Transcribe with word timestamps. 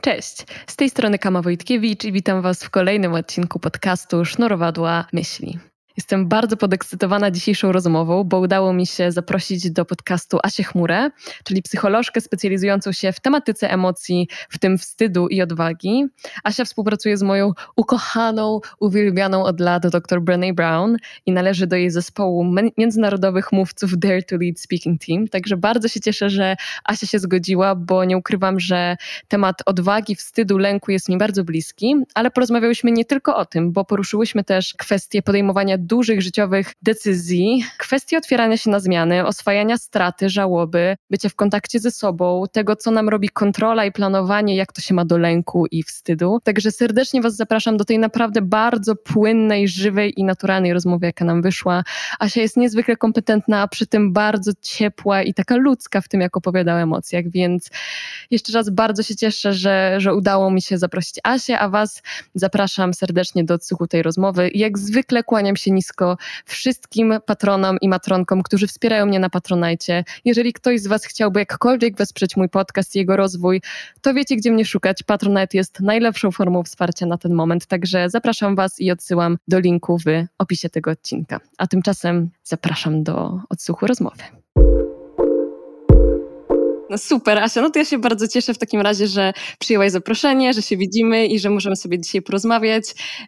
Cześć, 0.00 0.46
z 0.66 0.76
tej 0.76 0.90
strony 0.90 1.18
Kama 1.18 1.42
Wojtkiewicz 1.42 2.04
i 2.04 2.12
witam 2.12 2.42
Was 2.42 2.64
w 2.64 2.70
kolejnym 2.70 3.14
odcinku 3.14 3.58
podcastu 3.58 4.24
Sznurowadła 4.24 5.04
Myśli. 5.12 5.58
Jestem 5.98 6.28
bardzo 6.28 6.56
podekscytowana 6.56 7.30
dzisiejszą 7.30 7.72
rozmową, 7.72 8.24
bo 8.24 8.38
udało 8.38 8.72
mi 8.72 8.86
się 8.86 9.12
zaprosić 9.12 9.70
do 9.70 9.84
podcastu 9.84 10.38
Asię 10.42 10.64
Chmurę, 10.64 11.10
czyli 11.44 11.62
psycholożkę 11.62 12.20
specjalizującą 12.20 12.92
się 12.92 13.12
w 13.12 13.20
tematyce 13.20 13.70
emocji, 13.70 14.28
w 14.50 14.58
tym 14.58 14.78
wstydu 14.78 15.28
i 15.28 15.42
odwagi. 15.42 16.04
Asia 16.44 16.64
współpracuje 16.64 17.16
z 17.16 17.22
moją 17.22 17.52
ukochaną, 17.76 18.60
uwielbianą 18.80 19.44
od 19.44 19.60
lat 19.60 19.88
dr 19.88 20.20
Brené 20.20 20.54
Brown 20.54 20.96
i 21.26 21.32
należy 21.32 21.66
do 21.66 21.76
jej 21.76 21.90
zespołu 21.90 22.54
międzynarodowych 22.76 23.52
mówców 23.52 23.98
Dare 23.98 24.22
to 24.22 24.36
Lead 24.36 24.60
Speaking 24.60 25.04
Team. 25.06 25.28
Także 25.28 25.56
bardzo 25.56 25.88
się 25.88 26.00
cieszę, 26.00 26.30
że 26.30 26.56
Asia 26.84 27.06
się 27.06 27.18
zgodziła, 27.18 27.74
bo 27.74 28.04
nie 28.04 28.16
ukrywam, 28.16 28.60
że 28.60 28.96
temat 29.28 29.62
odwagi, 29.66 30.14
wstydu, 30.14 30.58
lęku 30.58 30.90
jest 30.90 31.08
mi 31.08 31.18
bardzo 31.18 31.44
bliski, 31.44 31.94
ale 32.14 32.30
porozmawiałyśmy 32.30 32.92
nie 32.92 33.04
tylko 33.04 33.36
o 33.36 33.44
tym, 33.44 33.72
bo 33.72 33.84
poruszyłyśmy 33.84 34.44
też 34.44 34.74
kwestie 34.74 35.22
podejmowania 35.22 35.87
dużych 35.88 36.22
życiowych 36.22 36.72
decyzji, 36.82 37.64
kwestii 37.78 38.16
otwierania 38.16 38.56
się 38.56 38.70
na 38.70 38.80
zmiany, 38.80 39.26
oswajania 39.26 39.76
straty, 39.78 40.28
żałoby, 40.28 40.96
bycia 41.10 41.28
w 41.28 41.34
kontakcie 41.34 41.80
ze 41.80 41.90
sobą, 41.90 42.44
tego, 42.52 42.76
co 42.76 42.90
nam 42.90 43.08
robi 43.08 43.28
kontrola 43.28 43.84
i 43.84 43.92
planowanie, 43.92 44.56
jak 44.56 44.72
to 44.72 44.80
się 44.80 44.94
ma 44.94 45.04
do 45.04 45.18
lęku 45.18 45.66
i 45.70 45.82
wstydu. 45.82 46.38
Także 46.44 46.70
serdecznie 46.70 47.22
Was 47.22 47.36
zapraszam 47.36 47.76
do 47.76 47.84
tej 47.84 47.98
naprawdę 47.98 48.42
bardzo 48.42 48.96
płynnej, 48.96 49.68
żywej 49.68 50.20
i 50.20 50.24
naturalnej 50.24 50.72
rozmowy, 50.72 51.06
jaka 51.06 51.24
nam 51.24 51.42
wyszła. 51.42 51.82
Asia 52.18 52.40
jest 52.40 52.56
niezwykle 52.56 52.96
kompetentna, 52.96 53.62
a 53.62 53.68
przy 53.68 53.86
tym 53.86 54.12
bardzo 54.12 54.52
ciepła 54.62 55.22
i 55.22 55.34
taka 55.34 55.56
ludzka 55.56 56.00
w 56.00 56.08
tym, 56.08 56.20
jak 56.20 56.36
opowiada 56.36 56.74
o 56.74 56.80
emocjach, 56.80 57.24
więc 57.30 57.70
jeszcze 58.30 58.52
raz 58.52 58.70
bardzo 58.70 59.02
się 59.02 59.16
cieszę, 59.16 59.52
że, 59.52 59.94
że 59.98 60.14
udało 60.14 60.50
mi 60.50 60.62
się 60.62 60.78
zaprosić 60.78 61.14
Asię, 61.24 61.58
a 61.58 61.68
Was 61.68 62.02
zapraszam 62.34 62.94
serdecznie 62.94 63.44
do 63.44 63.54
odsłuchu 63.54 63.86
tej 63.86 64.02
rozmowy. 64.02 64.50
Jak 64.54 64.78
zwykle 64.78 65.22
kłaniam 65.22 65.56
się 65.56 65.70
nisko 65.78 66.16
wszystkim 66.44 67.14
patronom 67.26 67.76
i 67.80 67.88
matronkom, 67.88 68.42
którzy 68.42 68.66
wspierają 68.66 69.06
mnie 69.06 69.18
na 69.18 69.30
Patronajcie. 69.30 70.04
Jeżeli 70.24 70.52
ktoś 70.52 70.80
z 70.80 70.86
Was 70.86 71.04
chciałby 71.04 71.40
jakkolwiek 71.40 71.96
wesprzeć 71.96 72.36
mój 72.36 72.48
podcast 72.48 72.96
i 72.96 72.98
jego 72.98 73.16
rozwój, 73.16 73.62
to 74.00 74.14
wiecie, 74.14 74.36
gdzie 74.36 74.50
mnie 74.50 74.64
szukać. 74.64 75.02
Patronite 75.02 75.58
jest 75.58 75.80
najlepszą 75.80 76.30
formą 76.30 76.62
wsparcia 76.62 77.06
na 77.06 77.18
ten 77.18 77.34
moment, 77.34 77.66
także 77.66 78.10
zapraszam 78.10 78.56
Was 78.56 78.80
i 78.80 78.90
odsyłam 78.90 79.38
do 79.48 79.58
linku 79.58 79.98
w 79.98 80.04
opisie 80.38 80.68
tego 80.68 80.90
odcinka. 80.90 81.40
A 81.58 81.66
tymczasem 81.66 82.30
zapraszam 82.44 83.02
do 83.02 83.40
odsłuchu 83.48 83.86
rozmowy. 83.86 84.22
No 86.90 86.98
super, 86.98 87.38
Asia, 87.38 87.62
no 87.62 87.70
to 87.70 87.78
ja 87.78 87.84
się 87.84 87.98
bardzo 87.98 88.28
cieszę 88.28 88.54
w 88.54 88.58
takim 88.58 88.80
razie, 88.80 89.06
że 89.06 89.32
przyjęłaś 89.58 89.92
zaproszenie, 89.92 90.52
że 90.52 90.62
się 90.62 90.76
widzimy 90.76 91.26
i 91.26 91.38
że 91.38 91.50
możemy 91.50 91.76
sobie 91.76 92.00
dzisiaj 92.00 92.22
porozmawiać 92.22 92.84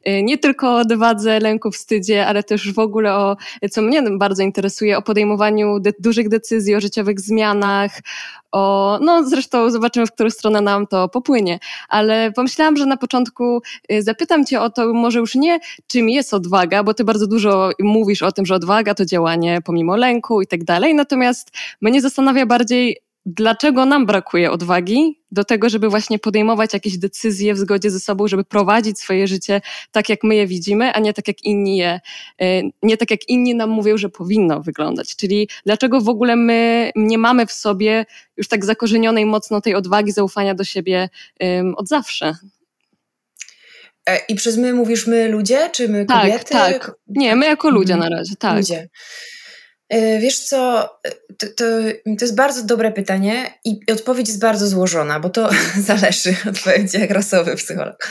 y, 0.08 0.22
nie 0.22 0.39
tylko 0.39 0.69
o 0.69 0.78
odwadze, 0.78 1.41
lęku, 1.41 1.70
wstydzie, 1.70 2.27
ale 2.27 2.42
też 2.42 2.72
w 2.72 2.78
ogóle 2.78 3.14
o, 3.14 3.36
co 3.70 3.83
mnie 3.83 4.03
bardzo 4.03 4.42
interesuje, 4.42 4.98
o 4.98 5.03
podejmowaniu 5.03 5.81
de 5.81 5.92
dużych 5.98 6.28
decyzji, 6.28 6.75
o 6.75 6.81
życiowych 6.81 7.20
zmianach, 7.20 8.00
o, 8.53 8.98
no 9.03 9.28
zresztą 9.28 9.70
zobaczymy, 9.70 10.06
w 10.06 10.12
którą 10.12 10.31
stronę 10.31 10.61
nam 10.61 10.86
to 10.86 11.08
popłynie, 11.08 11.58
ale 11.88 12.33
pomyślałam, 12.33 12.77
że 12.77 12.86
na 12.86 12.97
początku 12.97 13.62
y, 13.92 14.03
zapytam 14.03 14.47
Cię 14.47 14.61
o 14.61 14.70
to 14.70 14.94
może 14.94 15.19
już 15.19 15.34
nie, 15.34 15.61
czym 15.86 16.08
jest 16.08 16.34
odwaga, 16.34 16.83
bo 16.83 16.94
Ty 16.94 17.05
bardzo 17.05 17.27
dużo 17.27 17.70
mówisz 17.81 18.22
o 18.22 18.33
tym, 18.33 18.47
że 18.47 18.55
odwaga 18.55 18.94
to 18.94 19.05
działanie 19.05 19.58
pomimo 19.64 19.97
lęku 19.97 20.42
i 20.42 20.47
tak 20.47 20.64
dalej, 20.64 20.94
natomiast 20.94 21.50
mnie 21.81 22.00
zastanawia 22.00 22.47
bardziej, 22.47 22.97
dlaczego 23.26 23.86
nam 23.86 24.06
brakuje 24.06 24.50
odwagi 24.50 25.20
do 25.32 25.44
tego, 25.44 25.69
żeby 25.69 25.88
właśnie 25.88 26.19
podejmować 26.19 26.72
jakieś 26.72 26.98
decyzje 26.98 27.54
w 27.54 27.58
zgodzie 27.58 27.91
ze 27.91 28.00
sobą, 28.00 28.28
żeby 28.28 28.44
prowadzić 28.44 28.98
swoje 28.98 29.26
życie 29.26 29.60
tak, 29.92 30.08
jak 30.08 30.25
my 30.25 30.34
je 30.34 30.47
widzimy, 30.47 30.92
a 30.92 31.00
nie 31.00 31.12
tak, 31.12 31.28
jak 31.28 31.42
inni 31.42 31.76
je, 31.76 32.00
e, 32.41 32.62
nie 32.82 32.97
tak, 32.97 33.10
jak 33.10 33.28
inni 33.28 33.54
nam 33.54 33.70
mówią, 33.70 33.97
że 33.98 34.09
powinno 34.09 34.60
wyglądać. 34.60 35.16
Czyli 35.16 35.48
dlaczego 35.66 36.00
w 36.00 36.09
ogóle 36.09 36.36
my 36.36 36.91
nie 36.97 37.19
mamy 37.19 37.47
w 37.47 37.53
sobie 37.53 38.06
już 38.36 38.48
tak 38.48 38.64
zakorzenionej 38.64 39.26
mocno 39.26 39.60
tej 39.60 39.75
odwagi, 39.75 40.12
zaufania 40.12 40.54
do 40.54 40.64
siebie 40.64 41.09
od 41.76 41.88
zawsze. 41.88 42.34
E, 44.06 44.19
I 44.28 44.34
przez 44.34 44.56
my 44.56 44.75
mówisz 44.75 45.06
my 45.06 45.28
ludzie, 45.28 45.70
czy 45.72 45.88
my 45.88 46.04
tak, 46.04 46.20
kobiety? 46.20 46.44
Tak, 46.44 46.72
tak. 46.72 46.92
Nie, 47.06 47.36
my 47.36 47.47
jako 47.47 47.70
ludzie 47.70 47.94
mhm. 47.94 48.10
na 48.10 48.19
razie, 48.19 48.36
tak. 48.36 48.56
Ludzie. 48.56 48.88
E, 49.91 50.19
wiesz 50.19 50.39
co, 50.39 50.89
to, 51.39 51.47
to, 51.56 51.65
to, 52.19 52.25
jest 52.25 52.34
bardzo 52.34 52.65
dobre 52.65 52.93
pytanie 52.93 53.55
i 53.65 53.81
odpowiedź 53.93 54.28
jest 54.28 54.41
bardzo 54.41 54.67
złożona, 54.67 55.21
bo 55.21 55.31
to 55.31 55.51
zależy, 55.89 56.37
odpowiedź 56.49 56.95
jak 56.95 57.11
rasowy 57.11 57.56
psycholog. 57.56 58.11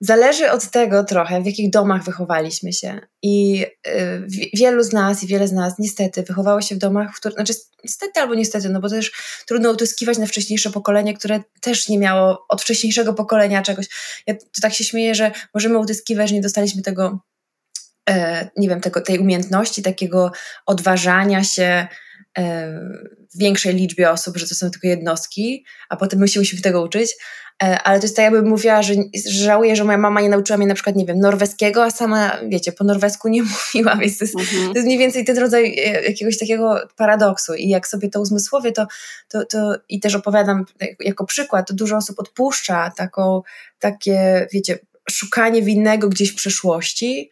Zależy 0.00 0.50
od 0.50 0.70
tego 0.70 1.04
trochę, 1.04 1.42
w 1.42 1.46
jakich 1.46 1.70
domach 1.70 2.04
wychowaliśmy 2.04 2.72
się. 2.72 3.00
I 3.22 3.66
y, 3.86 4.26
wielu 4.54 4.82
z 4.82 4.92
nas 4.92 5.22
i 5.22 5.26
wiele 5.26 5.48
z 5.48 5.52
nas 5.52 5.74
niestety 5.78 6.22
wychowało 6.22 6.60
się 6.60 6.74
w 6.74 6.78
domach, 6.78 7.14
w 7.14 7.16
których, 7.16 7.36
znaczy 7.36 7.54
niestety 7.84 8.20
albo 8.20 8.34
niestety, 8.34 8.68
no 8.68 8.80
bo 8.80 8.88
też 8.88 9.12
trudno 9.46 9.70
utyskiwać 9.70 10.18
na 10.18 10.26
wcześniejsze 10.26 10.70
pokolenie, 10.70 11.14
które 11.14 11.40
też 11.60 11.88
nie 11.88 11.98
miało 11.98 12.46
od 12.48 12.62
wcześniejszego 12.62 13.14
pokolenia 13.14 13.62
czegoś. 13.62 13.86
Ja 14.26 14.34
to 14.34 14.60
tak 14.62 14.74
się 14.74 14.84
śmieję, 14.84 15.14
że 15.14 15.32
możemy 15.54 15.78
utyskiwać, 15.78 16.28
że 16.28 16.34
nie 16.34 16.42
dostaliśmy 16.42 16.82
tego 16.82 17.18
E, 17.18 17.33
nie 18.56 18.68
wiem, 18.68 18.80
tego, 18.80 19.00
tej 19.00 19.18
umiejętności, 19.18 19.82
takiego 19.82 20.32
odważania 20.66 21.44
się 21.44 21.86
e, 22.38 22.68
w 23.34 23.38
większej 23.38 23.74
liczbie 23.74 24.10
osób, 24.10 24.36
że 24.36 24.48
to 24.48 24.54
są 24.54 24.70
tylko 24.70 24.88
jednostki, 24.88 25.64
a 25.88 25.96
potem 25.96 26.20
my 26.20 26.28
się 26.28 26.40
musimy 26.40 26.62
tego 26.62 26.82
uczyć. 26.82 27.16
E, 27.62 27.82
ale 27.82 27.98
to 27.98 28.04
jest 28.04 28.16
tak, 28.16 28.22
jakbym 28.22 28.48
mówiła, 28.48 28.82
że, 28.82 28.94
że 29.26 29.44
żałuję, 29.44 29.76
że 29.76 29.84
moja 29.84 29.98
mama 29.98 30.20
nie 30.20 30.28
nauczyła 30.28 30.56
mnie 30.56 30.66
na 30.66 30.74
przykład, 30.74 30.96
nie 30.96 31.06
wiem, 31.06 31.18
norweskiego, 31.18 31.84
a 31.84 31.90
sama, 31.90 32.38
wiecie, 32.48 32.72
po 32.72 32.84
norwesku 32.84 33.28
nie 33.28 33.42
mówiła, 33.74 33.96
więc 33.96 34.18
to 34.18 34.24
jest, 34.24 34.38
mhm. 34.38 34.72
to 34.72 34.74
jest 34.74 34.86
mniej 34.86 34.98
więcej 34.98 35.24
ten 35.24 35.38
rodzaj 35.38 35.76
jakiegoś 36.04 36.38
takiego 36.38 36.88
paradoksu. 36.96 37.54
I 37.54 37.68
jak 37.68 37.88
sobie 37.88 38.10
to 38.10 38.20
uzmysłowię, 38.20 38.72
to, 38.72 38.86
to, 39.28 39.44
to 39.44 39.74
i 39.88 40.00
też 40.00 40.14
opowiadam 40.14 40.64
jako 41.00 41.26
przykład, 41.26 41.68
to 41.68 41.74
dużo 41.74 41.96
osób 41.96 42.20
odpuszcza 42.20 42.92
taką, 42.96 43.42
takie, 43.78 44.46
wiecie, 44.52 44.78
szukanie 45.10 45.62
winnego 45.62 46.08
gdzieś 46.08 46.32
w 46.32 46.34
przeszłości, 46.34 47.30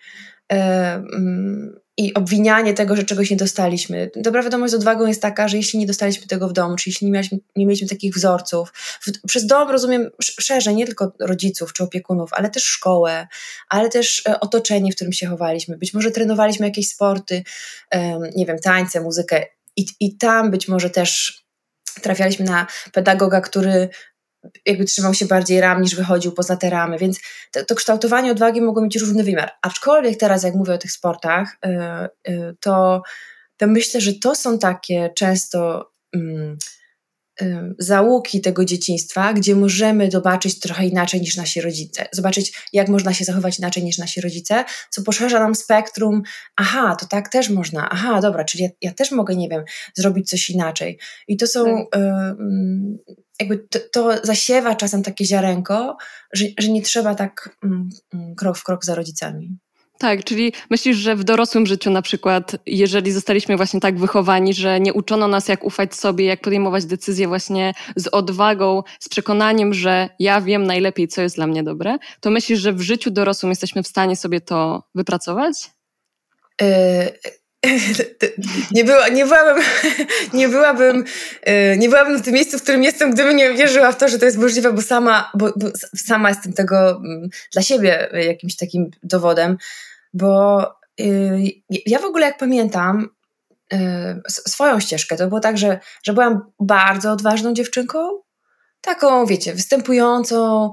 i 1.96 2.14
obwinianie 2.14 2.74
tego, 2.74 2.96
że 2.96 3.04
czegoś 3.04 3.30
nie 3.30 3.36
dostaliśmy. 3.36 4.10
Dobra 4.16 4.42
wiadomość 4.42 4.70
z 4.70 4.74
odwagą 4.74 5.06
jest 5.06 5.22
taka, 5.22 5.48
że 5.48 5.56
jeśli 5.56 5.78
nie 5.78 5.86
dostaliśmy 5.86 6.26
tego 6.26 6.48
w 6.48 6.52
domu, 6.52 6.76
czy 6.76 6.90
jeśli 6.90 7.06
nie 7.06 7.12
mieliśmy, 7.12 7.38
nie 7.56 7.66
mieliśmy 7.66 7.88
takich 7.88 8.14
wzorców, 8.14 8.72
w, 8.74 9.26
przez 9.26 9.46
dom 9.46 9.70
rozumiem 9.70 10.10
szerzej, 10.20 10.74
nie 10.74 10.86
tylko 10.86 11.12
rodziców 11.20 11.72
czy 11.72 11.84
opiekunów, 11.84 12.30
ale 12.32 12.50
też 12.50 12.64
szkołę, 12.64 13.26
ale 13.68 13.88
też 13.88 14.22
e, 14.28 14.40
otoczenie, 14.40 14.92
w 14.92 14.94
którym 14.94 15.12
się 15.12 15.26
chowaliśmy. 15.26 15.78
Być 15.78 15.94
może 15.94 16.10
trenowaliśmy 16.10 16.66
jakieś 16.66 16.88
sporty, 16.88 17.42
nie 18.36 18.46
wiem, 18.46 18.58
tańce, 18.58 19.00
muzykę 19.00 19.46
i, 19.76 19.86
i 20.00 20.16
tam 20.16 20.50
być 20.50 20.68
może 20.68 20.90
też 20.90 21.42
trafialiśmy 22.02 22.44
na 22.44 22.66
pedagoga, 22.92 23.40
który 23.40 23.88
jakby 24.66 24.84
trzymał 24.84 25.14
się 25.14 25.26
bardziej 25.26 25.60
ram 25.60 25.82
niż 25.82 25.94
wychodził 25.94 26.32
poza 26.32 26.56
te 26.56 26.70
ramy, 26.70 26.98
więc 26.98 27.20
to, 27.52 27.64
to 27.64 27.74
kształtowanie 27.74 28.30
odwagi 28.32 28.60
mogło 28.60 28.82
mieć 28.82 28.96
różny 28.96 29.24
wymiar. 29.24 29.50
Aczkolwiek 29.62 30.18
teraz, 30.18 30.42
jak 30.42 30.54
mówię 30.54 30.74
o 30.74 30.78
tych 30.78 30.92
sportach, 30.92 31.58
yy, 31.64 32.34
yy, 32.34 32.56
to, 32.60 33.02
to 33.56 33.66
myślę, 33.66 34.00
że 34.00 34.12
to 34.12 34.34
są 34.34 34.58
takie 34.58 35.10
często 35.16 35.90
yy, 36.12 36.56
załuki 37.78 38.40
tego 38.40 38.64
dzieciństwa, 38.64 39.32
gdzie 39.32 39.54
możemy 39.54 40.10
zobaczyć 40.10 40.60
trochę 40.60 40.86
inaczej 40.86 41.20
niż 41.20 41.36
nasi 41.36 41.60
rodzice, 41.60 42.08
zobaczyć, 42.12 42.68
jak 42.72 42.88
można 42.88 43.14
się 43.14 43.24
zachować 43.24 43.58
inaczej 43.58 43.84
niż 43.84 43.98
nasi 43.98 44.20
rodzice, 44.20 44.64
co 44.90 45.02
poszerza 45.02 45.38
nam 45.40 45.54
spektrum. 45.54 46.22
Aha, 46.56 46.96
to 47.00 47.06
tak 47.06 47.28
też 47.28 47.48
można. 47.48 47.88
Aha, 47.90 48.20
dobra, 48.20 48.44
czyli 48.44 48.64
ja, 48.64 48.70
ja 48.82 48.92
też 48.92 49.10
mogę, 49.10 49.36
nie 49.36 49.48
wiem, 49.48 49.64
zrobić 49.94 50.30
coś 50.30 50.50
inaczej. 50.50 50.98
I 51.28 51.36
to 51.36 51.46
są. 51.46 51.86
Tak 51.90 52.36
jakby 53.42 53.58
to, 53.58 53.78
to, 53.92 54.26
zasiewa 54.26 54.74
czasem 54.74 55.02
takie 55.02 55.24
ziarenko, 55.24 55.96
że, 56.32 56.44
że 56.58 56.68
nie 56.68 56.82
trzeba 56.82 57.14
tak 57.14 57.56
mm, 57.64 57.88
mm, 58.14 58.34
krok 58.34 58.58
w 58.58 58.64
krok 58.64 58.84
za 58.84 58.94
rodzicami. 58.94 59.58
Tak, 59.98 60.24
czyli 60.24 60.52
myślisz, 60.70 60.96
że 60.96 61.16
w 61.16 61.24
dorosłym 61.24 61.66
życiu 61.66 61.90
na 61.90 62.02
przykład, 62.02 62.56
jeżeli 62.66 63.12
zostaliśmy 63.12 63.56
właśnie 63.56 63.80
tak 63.80 63.98
wychowani, 63.98 64.54
że 64.54 64.80
nie 64.80 64.92
uczono 64.92 65.28
nas, 65.28 65.48
jak 65.48 65.64
ufać 65.64 65.94
sobie, 65.94 66.24
jak 66.24 66.40
podejmować 66.40 66.84
decyzje 66.84 67.28
właśnie 67.28 67.72
z 67.96 68.06
odwagą, 68.06 68.82
z 69.00 69.08
przekonaniem, 69.08 69.74
że 69.74 70.08
ja 70.18 70.40
wiem 70.40 70.64
najlepiej, 70.64 71.08
co 71.08 71.22
jest 71.22 71.36
dla 71.36 71.46
mnie 71.46 71.62
dobre, 71.62 71.98
to 72.20 72.30
myślisz, 72.30 72.60
że 72.60 72.72
w 72.72 72.80
życiu 72.80 73.10
dorosłym 73.10 73.50
jesteśmy 73.50 73.82
w 73.82 73.88
stanie 73.88 74.16
sobie 74.16 74.40
to 74.40 74.82
wypracować? 74.94 75.70
Yy, 76.60 76.66
nie, 78.74 78.84
była, 78.84 79.08
nie, 79.08 79.24
byłabym, 79.26 79.64
nie, 80.34 80.48
byłabym, 80.48 81.04
y, 81.48 81.76
nie 81.78 81.88
byłabym 81.88 82.18
w 82.18 82.22
tym 82.22 82.34
miejscu, 82.34 82.58
w 82.58 82.62
którym 82.62 82.82
jestem, 82.82 83.10
gdybym 83.10 83.36
nie 83.36 83.54
wierzyła 83.54 83.92
w 83.92 83.96
to, 83.96 84.08
że 84.08 84.18
to 84.18 84.24
jest 84.24 84.38
możliwe, 84.38 84.72
bo 84.72 84.82
sama, 84.82 85.30
bo, 85.34 85.52
bo 85.56 85.66
sama 85.96 86.28
jestem 86.28 86.52
tego 86.52 86.90
mm, 86.90 87.28
dla 87.52 87.62
siebie 87.62 88.08
jakimś 88.12 88.56
takim 88.56 88.90
dowodem, 89.02 89.56
bo 90.14 90.64
y, 91.00 91.42
ja 91.86 91.98
w 91.98 92.04
ogóle 92.04 92.26
jak 92.26 92.38
pamiętam 92.38 93.08
y, 93.72 93.76
swoją 94.28 94.80
ścieżkę, 94.80 95.16
to 95.16 95.28
było 95.28 95.40
tak, 95.40 95.58
że, 95.58 95.80
że 96.02 96.12
byłam 96.12 96.52
bardzo 96.60 97.12
odważną 97.12 97.54
dziewczynką, 97.54 98.08
taką, 98.80 99.26
wiecie, 99.26 99.54
występującą, 99.54 100.72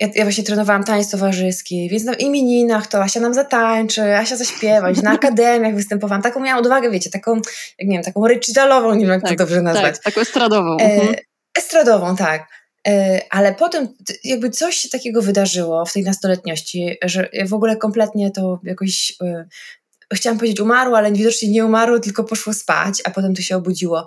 ja, 0.00 0.08
ja, 0.14 0.24
właśnie 0.24 0.44
trenowałam 0.44 0.84
tańc 0.84 1.10
towarzyski, 1.10 1.88
więc 1.88 2.04
na 2.04 2.14
imieninach 2.14 2.86
to 2.86 3.02
Asia 3.02 3.20
nam 3.20 3.34
zatańczy, 3.34 4.16
Asia 4.16 4.36
zaśpiewa, 4.36 4.90
na 5.02 5.10
akademiach 5.20 5.74
występowałam. 5.74 6.22
Taką 6.22 6.40
miałam 6.40 6.64
odwagę, 6.64 6.90
wiecie, 6.90 7.10
taką, 7.10 7.34
jak 7.78 7.88
nie 7.88 7.96
wiem, 7.96 8.02
taką 8.02 8.28
recidalową, 8.28 8.94
nie 8.94 9.04
wiem 9.04 9.10
jak 9.10 9.22
tak, 9.22 9.30
to 9.30 9.36
dobrze 9.36 9.62
nazwać. 9.62 9.94
Tak, 9.94 10.04
taką 10.04 10.20
estradową. 10.20 10.76
E, 10.76 10.84
mhm. 10.84 11.14
estradową, 11.58 12.16
tak. 12.16 12.48
E, 12.88 13.20
ale 13.30 13.54
potem 13.54 13.88
jakby 14.24 14.50
coś 14.50 14.76
się 14.76 14.88
takiego 14.88 15.22
wydarzyło 15.22 15.86
w 15.86 15.92
tej 15.92 16.02
nastoletniości, 16.02 16.96
że 17.02 17.28
w 17.46 17.54
ogóle 17.54 17.76
kompletnie 17.76 18.30
to 18.30 18.60
jakoś... 18.64 19.12
E, 19.22 19.46
chciałam 20.14 20.38
powiedzieć 20.38 20.60
umarło, 20.60 20.98
ale 20.98 21.12
widocznie 21.12 21.48
nie 21.48 21.64
umarło, 21.64 22.00
tylko 22.00 22.24
poszło 22.24 22.52
spać, 22.52 23.02
a 23.04 23.10
potem 23.10 23.34
to 23.34 23.42
się 23.42 23.56
obudziło. 23.56 24.06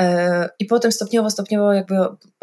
E, 0.00 0.48
I 0.58 0.64
potem 0.64 0.92
stopniowo, 0.92 1.30
stopniowo 1.30 1.72
jakby 1.72 1.94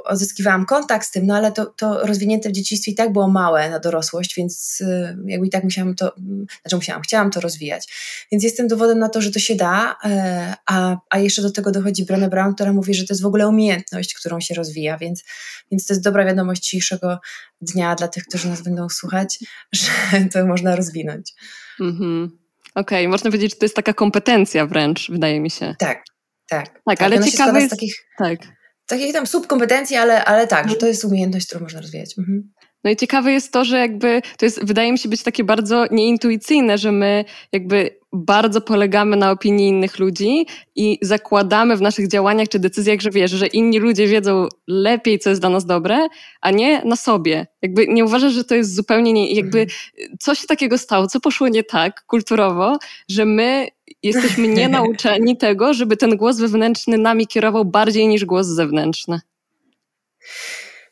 odzyskiwałam 0.04 0.66
kontakt 0.66 1.08
z 1.08 1.12
tym, 1.12 1.26
no 1.26 1.36
ale 1.36 1.52
to, 1.52 1.66
to 1.66 2.06
rozwinięte 2.08 2.50
w 2.50 2.52
dzieciństwie 2.52 2.92
i 2.92 2.96
tak 2.96 3.14
było 3.14 3.28
małe 3.28 3.70
na 3.70 3.80
dorosłość, 3.80 4.36
więc 4.36 4.82
y, 4.82 5.18
jakby 5.26 5.48
i 5.48 5.50
tak 5.50 5.64
musiałam 5.64 5.96
to, 5.96 6.16
znaczy 6.62 6.76
musiałam, 6.76 7.02
chciałam 7.02 7.32
to 7.32 7.42
rozwijać. 7.42 7.88
Więc 8.32 8.44
jestem 8.44 8.68
dowodem 8.68 9.00
na 9.00 9.10
to, 9.10 9.22
że 9.22 9.32
to 9.32 9.40
się 9.40 9.56
da, 9.56 9.96
e, 10.06 10.54
a, 10.66 10.98
a 11.10 11.20
jeszcze 11.20 11.42
do 11.42 11.52
tego 11.52 11.72
dochodzi 11.72 12.06
Brené 12.06 12.30
Brown, 12.30 12.56
która 12.56 12.74
mówi, 12.74 12.94
że 12.94 13.08
to 13.08 13.14
jest 13.14 13.22
w 13.22 13.26
ogóle 13.26 13.48
umiejętność, 13.48 14.14
którą 14.14 14.40
się 14.40 14.54
rozwija, 14.54 14.98
więc, 14.98 15.24
więc 15.72 15.86
to 15.86 15.94
jest 15.94 16.04
dobra 16.04 16.26
wiadomość 16.26 16.64
dzisiejszego 16.64 17.20
dnia 17.62 17.96
dla 17.96 18.08
tych, 18.08 18.24
którzy 18.24 18.50
nas 18.50 18.62
będą 18.62 18.90
słuchać, 18.90 19.40
że 19.72 19.92
to 20.34 20.46
można 20.46 20.76
rozwinąć. 20.76 21.34
Mhm. 21.80 22.42
Okej, 22.76 23.06
okay. 23.06 23.08
można 23.08 23.30
powiedzieć, 23.30 23.52
że 23.52 23.58
to 23.58 23.66
jest 23.66 23.76
taka 23.76 23.94
kompetencja 23.94 24.66
wręcz, 24.66 25.12
wydaje 25.12 25.40
mi 25.40 25.50
się. 25.50 25.76
Tak, 25.80 26.04
tak. 26.52 26.66
Tak, 26.66 26.84
tak 26.86 27.02
ale 27.02 27.24
ciekawe 27.24 27.60
jest... 27.60 27.72
Takich, 27.72 27.96
tak. 28.18 28.40
takich 28.86 29.14
tam 29.14 29.28
subkompetencji, 29.28 29.98
ale, 29.98 30.26
ale 30.26 30.48
tak, 30.48 30.70
że 30.70 30.76
to 30.76 30.88
jest 30.88 31.06
umiejętność, 31.06 31.48
którą 31.48 31.62
można 31.62 31.82
rozwijać. 31.82 32.18
Mhm. 32.18 32.52
No 32.84 32.92
i 32.92 32.96
ciekawe 32.96 33.32
jest 33.32 33.54
to, 33.54 33.66
że 33.66 33.80
jakby 33.80 34.22
to 34.38 34.46
jest, 34.46 34.66
wydaje 34.66 34.92
mi 34.92 34.98
się 34.98 35.10
być 35.10 35.24
takie 35.24 35.44
bardzo 35.44 35.86
nieintuicyjne, 35.92 36.78
że 36.78 36.92
my 36.92 37.26
jakby 37.52 38.00
bardzo 38.14 38.62
polegamy 38.62 39.18
na 39.18 39.32
opinii 39.32 39.68
innych 39.68 40.00
ludzi 40.00 40.46
i 40.76 40.98
zakładamy 41.02 41.78
w 41.78 41.82
naszych 41.82 42.08
działaniach 42.08 42.50
czy 42.50 42.60
decyzjach, 42.60 43.00
że 43.00 43.10
wiesz, 43.10 43.32
że 43.32 43.48
inni 43.48 43.80
ludzie 43.80 44.08
wiedzą 44.08 44.48
lepiej, 44.68 45.20
co 45.20 45.30
jest 45.30 45.42
dla 45.42 45.50
nas 45.50 45.66
dobre, 45.66 46.08
a 46.42 46.52
nie 46.52 46.82
na 46.86 46.96
sobie. 46.96 47.48
Jakby 47.62 47.88
nie 47.88 48.06
uważasz, 48.06 48.34
że 48.34 48.44
to 48.44 48.56
jest 48.56 48.76
zupełnie 48.76 49.14
nie, 49.14 49.34
jakby 49.34 49.62
mhm. 49.62 50.18
coś 50.20 50.40
się 50.40 50.48
takiego 50.48 50.78
stało, 50.78 51.08
co 51.08 51.20
poszło 51.20 51.48
nie 51.48 51.64
tak 51.64 52.06
kulturowo, 52.06 52.78
że 53.10 53.26
my 53.26 53.68
jesteśmy 54.04 54.48
nienauczeni 54.48 55.38
tego, 55.38 55.74
żeby 55.74 55.98
ten 55.98 56.18
głos 56.18 56.38
wewnętrzny 56.40 56.98
nami 56.98 57.28
kierował 57.28 57.66
bardziej 57.66 58.08
niż 58.08 58.26
głos 58.26 58.48
zewnętrzny. 58.48 59.20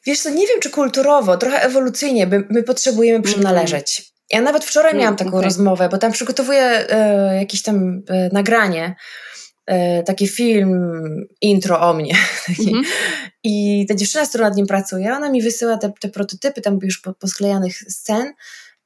Wiesz 0.06 0.20
co, 0.20 0.30
nie 0.30 0.48
wiem 0.48 0.60
czy 0.60 0.70
kulturowo, 0.70 1.38
trochę 1.38 1.62
ewolucyjnie, 1.62 2.28
my, 2.28 2.44
my 2.50 2.64
potrzebujemy 2.64 3.18
mhm. 3.18 3.34
przynależeć. 3.34 4.14
Ja 4.32 4.42
nawet 4.42 4.66
wczoraj 4.66 4.96
miałam 4.96 5.16
taką 5.16 5.30
okay. 5.30 5.44
rozmowę, 5.44 5.90
bo 5.90 5.98
tam 5.98 6.12
przygotowuję 6.12 6.62
e, 6.90 7.36
jakieś 7.36 7.62
tam 7.62 8.02
e, 8.08 8.30
nagranie, 8.34 8.96
e, 9.66 10.04
taki 10.04 10.28
film, 10.28 11.02
intro 11.42 11.82
o 11.82 11.94
mnie. 11.94 12.16
Mm 12.50 12.82
-hmm. 12.82 12.86
I 13.44 13.86
ta 13.90 13.96
dziewczyna, 13.96 14.26
z 14.26 14.30
którą 14.30 14.44
nad 14.44 14.56
nim 14.56 14.68
pracuję, 14.68 15.14
ona 15.14 15.30
mi 15.30 15.42
wysyła 15.42 15.78
te, 15.78 15.92
te 16.02 16.10
prototypy 16.10 16.62
tam 16.62 16.80
już 16.82 17.02
po, 17.02 17.14
posklejanych 17.14 17.78
scen 17.78 18.34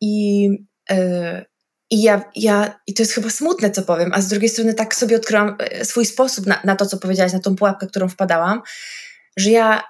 i, 0.01 0.49
e, 0.89 1.45
i 1.93 2.01
ja, 2.01 2.21
ja, 2.35 2.79
i 2.87 2.93
to 2.93 3.01
jest 3.01 3.13
chyba 3.13 3.29
smutne, 3.29 3.71
co 3.71 3.81
powiem, 3.81 4.11
a 4.13 4.21
z 4.21 4.27
drugiej 4.27 4.49
strony 4.49 4.73
tak 4.73 4.95
sobie 4.95 5.15
odkryłam 5.15 5.55
e, 5.59 5.85
swój 5.85 6.05
sposób 6.05 6.45
na, 6.45 6.59
na 6.63 6.75
to, 6.75 6.85
co 6.85 6.97
powiedziałaś, 6.97 7.33
na 7.33 7.39
tą 7.39 7.55
pułapkę, 7.55 7.87
którą 7.87 8.09
wpadałam, 8.09 8.61
że 9.37 9.49
ja 9.49 9.83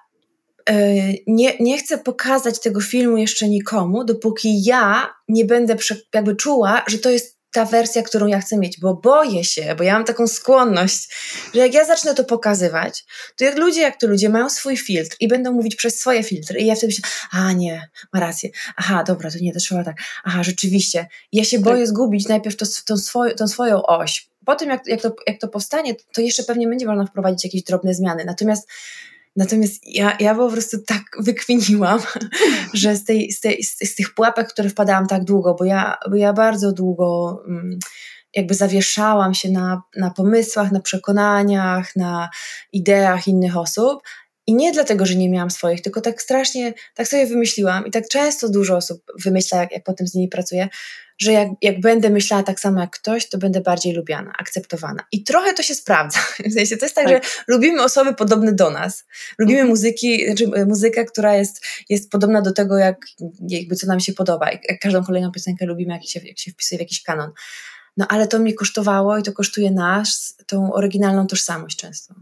E, 0.70 0.94
nie, 1.28 1.58
nie 1.60 1.78
chcę 1.78 1.98
pokazać 1.98 2.60
tego 2.60 2.82
filmu 2.82 3.18
jeszcze 3.18 3.50
nikomu, 3.50 4.04
dopóki 4.04 4.64
ja 4.64 5.14
nie 5.28 5.46
będę 5.46 5.76
jakby 6.14 6.36
czuła, 6.36 6.84
że 6.88 6.98
to 6.98 7.10
jest 7.10 7.40
ta 7.54 7.66
wersja, 7.66 8.02
którą 8.02 8.28
ja 8.28 8.40
chcę 8.40 8.58
mieć, 8.58 8.80
bo 8.80 8.94
boję 8.94 9.44
się, 9.44 9.76
bo 9.78 9.84
ja 9.84 9.94
mam 9.94 10.04
taką 10.04 10.28
skłonność, 10.28 11.10
że 11.54 11.60
jak 11.60 11.74
ja 11.74 11.86
zacznę 11.86 12.16
to 12.16 12.24
pokazywać, 12.24 13.06
to 13.38 13.46
jak 13.46 13.58
ludzie, 13.58 13.82
jak 13.82 14.00
to 14.00 14.08
ludzie 14.08 14.30
mają 14.30 14.50
swój 14.50 14.78
filtr 14.78 15.16
i 15.20 15.28
będą 15.28 15.52
mówić 15.52 15.76
przez 15.76 16.00
swoje 16.00 16.24
filtry 16.24 16.60
i 16.60 16.66
ja 16.66 16.76
wtedy 16.76 16.88
myślę, 16.88 17.10
a 17.32 17.54
nie, 17.54 17.90
ma 18.14 18.20
rację, 18.20 18.50
aha, 18.76 19.04
dobra, 19.08 19.32
to 19.32 19.38
nie, 19.42 19.54
to 19.54 19.60
trzeba 19.60 19.84
tak, 19.84 19.98
aha, 20.24 20.44
rzeczywiście. 20.44 21.08
I 21.32 21.38
ja 21.38 21.44
się 21.44 21.58
tak. 21.58 21.64
boję 21.64 21.88
zgubić 21.88 22.28
najpierw 22.28 22.56
to, 22.56 22.66
tą, 22.86 22.98
swoją, 22.98 23.36
tą 23.36 23.48
swoją 23.48 23.84
oś. 23.84 24.30
Po 24.46 24.56
tym, 24.56 24.70
jak, 24.70 24.88
jak, 24.88 25.02
to, 25.02 25.16
jak 25.28 25.40
to 25.40 25.48
powstanie, 25.48 25.96
to 26.14 26.22
jeszcze 26.22 26.44
pewnie 26.44 26.68
będzie 26.68 26.86
można 26.86 27.06
wprowadzić 27.06 27.44
jakieś 27.44 27.64
drobne 27.64 27.94
zmiany. 27.94 28.26
Natomiast 28.26 28.68
Natomiast 29.36 29.82
ja, 29.86 30.18
ja 30.20 30.36
po 30.36 30.50
prostu 30.50 30.78
tak 30.88 31.04
wykwiniłam, 31.20 32.00
że 32.74 32.96
z, 32.96 33.06
tej, 33.06 33.32
z, 33.32 33.40
tej, 33.40 33.64
z, 33.64 33.96
tych 33.96 34.14
pułapek, 34.14 34.48
które 34.48 34.70
wpadałam 34.70 35.08
tak 35.08 35.24
długo, 35.24 35.56
bo 35.60 35.66
ja, 35.66 35.98
bo 36.10 36.16
ja 36.16 36.34
bardzo 36.34 36.72
długo 36.72 37.40
mm, 37.48 37.80
jakby 38.36 38.54
zawieszałam 38.54 39.34
się 39.34 39.52
na, 39.52 39.82
na 39.96 40.12
pomysłach, 40.12 40.72
na 40.72 40.80
przekonaniach, 40.80 41.96
na 41.96 42.30
ideach 42.74 43.28
innych 43.28 43.58
osób. 43.58 44.02
I 44.48 44.56
nie 44.56 44.72
dlatego, 44.72 45.06
że 45.06 45.16
nie 45.16 45.30
miałam 45.30 45.52
swoich, 45.52 45.82
tylko 45.82 46.02
tak 46.02 46.22
strasznie, 46.22 46.74
tak 46.94 47.08
sobie 47.08 47.26
wymyśliłam 47.26 47.88
i 47.88 47.92
tak 47.92 48.08
często 48.08 48.50
dużo 48.50 48.76
osób 48.76 49.04
wymyśla, 49.24 49.60
jak, 49.60 49.72
jak 49.72 49.84
potem 49.84 50.08
z 50.08 50.14
nimi 50.14 50.28
pracuję, 50.28 50.68
że 51.18 51.32
jak, 51.32 51.48
jak 51.62 51.80
będę 51.80 52.10
myślała 52.10 52.44
tak 52.44 52.60
samo 52.60 52.82
jak 52.82 52.90
ktoś, 52.90 53.30
to 53.30 53.38
będę 53.38 53.62
bardziej 53.62 53.94
lubiana, 53.94 54.34
akceptowana. 54.40 55.04
I 55.12 55.24
trochę 55.24 55.54
to 55.54 55.64
się 55.64 55.76
sprawdza. 55.76 56.20
W 56.50 56.54
sensie 56.54 56.78
to 56.78 56.86
jest 56.86 56.96
tak, 56.96 57.06
tak. 57.06 57.24
że 57.24 57.30
lubimy 57.48 57.84
osoby 57.84 58.14
podobne 58.14 58.54
do 58.54 58.70
nas. 58.70 59.06
Lubimy 59.40 59.60
mhm. 59.60 59.70
muzyki, 59.70 60.26
znaczy 60.26 60.46
e, 60.56 60.66
muzykę, 60.66 61.06
która 61.06 61.36
jest, 61.36 61.66
jest 61.90 62.12
podobna 62.12 62.42
do 62.42 62.54
tego, 62.54 62.78
jak, 62.78 63.06
jakby 63.50 63.76
co 63.76 63.88
nam 63.88 64.00
się 64.00 64.14
podoba. 64.14 64.52
Jak 64.52 64.80
każdą 64.82 65.04
kolejną 65.04 65.32
piosenkę 65.32 65.66
lubimy, 65.66 65.94
jak 65.94 66.06
się, 66.06 66.20
jak 66.24 66.40
się 66.40 66.52
wpisuje 66.52 66.78
w 66.78 66.82
jakiś 66.82 67.04
kanon. 67.04 67.32
No 67.98 68.06
ale 68.10 68.28
to 68.28 68.40
mi 68.40 68.56
kosztowało 68.56 69.18
i 69.18 69.24
to 69.24 69.34
kosztuje 69.34 69.72
nas, 69.72 70.36
tą 70.48 70.74
oryginalną 70.74 71.28
tożsamość 71.28 71.78
często. 71.78 72.16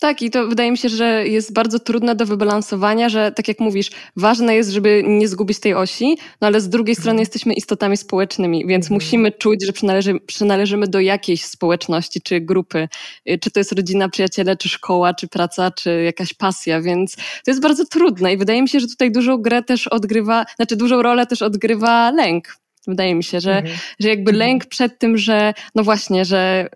Tak, 0.00 0.22
i 0.22 0.30
to 0.30 0.46
wydaje 0.46 0.70
mi 0.70 0.78
się, 0.78 0.88
że 0.88 1.28
jest 1.28 1.52
bardzo 1.52 1.78
trudne 1.78 2.14
do 2.14 2.26
wybalansowania, 2.26 3.08
że 3.08 3.32
tak 3.32 3.48
jak 3.48 3.60
mówisz, 3.60 3.90
ważne 4.16 4.54
jest, 4.54 4.70
żeby 4.70 5.02
nie 5.06 5.28
zgubić 5.28 5.60
tej 5.60 5.74
osi, 5.74 6.18
no 6.40 6.46
ale 6.46 6.60
z 6.60 6.68
drugiej 6.68 6.94
strony 6.94 7.10
mhm. 7.10 7.20
jesteśmy 7.20 7.54
istotami 7.54 7.96
społecznymi, 7.96 8.66
więc 8.66 8.84
mhm. 8.84 8.94
musimy 8.94 9.32
czuć, 9.32 9.66
że 9.66 9.72
przynależy, 9.72 10.20
przynależymy 10.26 10.88
do 10.88 11.00
jakiejś 11.00 11.44
społeczności 11.44 12.20
czy 12.20 12.40
grupy, 12.40 12.88
y, 13.30 13.38
czy 13.38 13.50
to 13.50 13.60
jest 13.60 13.72
rodzina, 13.72 14.08
przyjaciele, 14.08 14.56
czy 14.56 14.68
szkoła, 14.68 15.14
czy 15.14 15.28
praca, 15.28 15.70
czy 15.70 16.02
jakaś 16.02 16.34
pasja, 16.34 16.80
więc 16.80 17.16
to 17.16 17.50
jest 17.50 17.60
bardzo 17.60 17.84
trudne 17.86 18.32
i 18.32 18.36
wydaje 18.36 18.62
mi 18.62 18.68
się, 18.68 18.80
że 18.80 18.86
tutaj 18.86 19.12
dużą 19.12 19.36
grę 19.36 19.62
też 19.62 19.88
odgrywa, 19.88 20.44
znaczy 20.56 20.76
dużą 20.76 21.02
rolę 21.02 21.26
też 21.26 21.42
odgrywa 21.42 22.10
lęk. 22.10 22.56
Wydaje 22.86 23.14
mi 23.14 23.24
się, 23.24 23.40
że, 23.40 23.56
mhm. 23.56 23.78
że 24.00 24.08
jakby 24.08 24.32
lęk 24.32 24.66
przed 24.66 24.98
tym, 24.98 25.18
że 25.18 25.54
no 25.74 25.84
właśnie, 25.84 26.24
że 26.24 26.68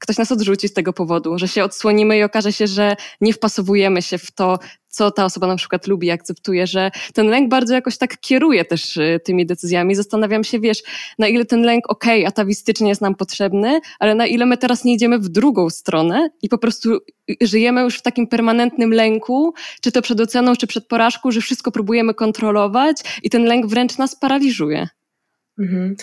ktoś 0.00 0.18
nas 0.18 0.32
odrzuci 0.32 0.68
z 0.68 0.72
tego 0.72 0.92
powodu, 0.92 1.38
że 1.38 1.48
się 1.48 1.64
odsłonimy 1.64 2.18
i 2.18 2.22
okaże 2.22 2.52
się, 2.52 2.66
że 2.66 2.96
nie 3.20 3.32
wpasowujemy 3.32 4.02
się 4.02 4.18
w 4.18 4.30
to, 4.30 4.58
co 4.88 5.10
ta 5.10 5.24
osoba 5.24 5.46
na 5.46 5.56
przykład 5.56 5.86
lubi, 5.86 6.10
akceptuje, 6.10 6.66
że 6.66 6.90
ten 7.14 7.26
lęk 7.26 7.48
bardzo 7.48 7.74
jakoś 7.74 7.98
tak 7.98 8.20
kieruje 8.20 8.64
też 8.64 8.96
y, 8.96 9.20
tymi 9.24 9.46
decyzjami. 9.46 9.94
Zastanawiam 9.94 10.44
się, 10.44 10.60
wiesz, 10.60 10.82
na 11.18 11.28
ile 11.28 11.44
ten 11.44 11.62
lęk, 11.62 11.90
okej, 11.90 12.20
okay, 12.20 12.28
atawistycznie 12.28 12.88
jest 12.88 13.00
nam 13.00 13.14
potrzebny, 13.14 13.80
ale 13.98 14.14
na 14.14 14.26
ile 14.26 14.46
my 14.46 14.56
teraz 14.56 14.84
nie 14.84 14.94
idziemy 14.94 15.18
w 15.18 15.28
drugą 15.28 15.70
stronę 15.70 16.30
i 16.42 16.48
po 16.48 16.58
prostu 16.58 16.98
żyjemy 17.40 17.80
już 17.80 17.98
w 17.98 18.02
takim 18.02 18.26
permanentnym 18.26 18.92
lęku, 18.92 19.54
czy 19.80 19.92
to 19.92 20.02
przed 20.02 20.20
oceną, 20.20 20.56
czy 20.56 20.66
przed 20.66 20.86
porażką, 20.86 21.30
że 21.30 21.40
wszystko 21.40 21.72
próbujemy 21.72 22.14
kontrolować 22.14 22.96
i 23.22 23.30
ten 23.30 23.44
lęk 23.44 23.66
wręcz 23.66 23.98
nas 23.98 24.16
paraliżuje. 24.16 24.88
Mhm. 25.58 25.96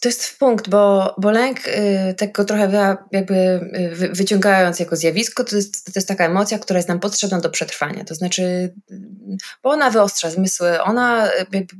To 0.00 0.08
jest 0.08 0.38
punkt, 0.38 0.68
bo, 0.68 1.14
bo 1.18 1.30
lęk, 1.30 1.68
y, 1.68 2.14
tak 2.14 2.32
go 2.32 2.44
trochę 2.44 2.96
jakby 3.12 3.34
y, 3.34 4.08
wyciągając 4.12 4.80
jako 4.80 4.96
zjawisko, 4.96 5.44
to 5.44 5.56
jest, 5.56 5.84
to 5.84 5.92
jest 5.94 6.08
taka 6.08 6.26
emocja, 6.26 6.58
która 6.58 6.78
jest 6.78 6.88
nam 6.88 7.00
potrzebna 7.00 7.40
do 7.40 7.50
przetrwania. 7.50 8.04
To 8.04 8.14
znaczy, 8.14 8.42
y, 8.90 9.36
bo 9.62 9.70
ona 9.70 9.90
wyostrza 9.90 10.30
zmysły, 10.30 10.82
ona 10.82 11.30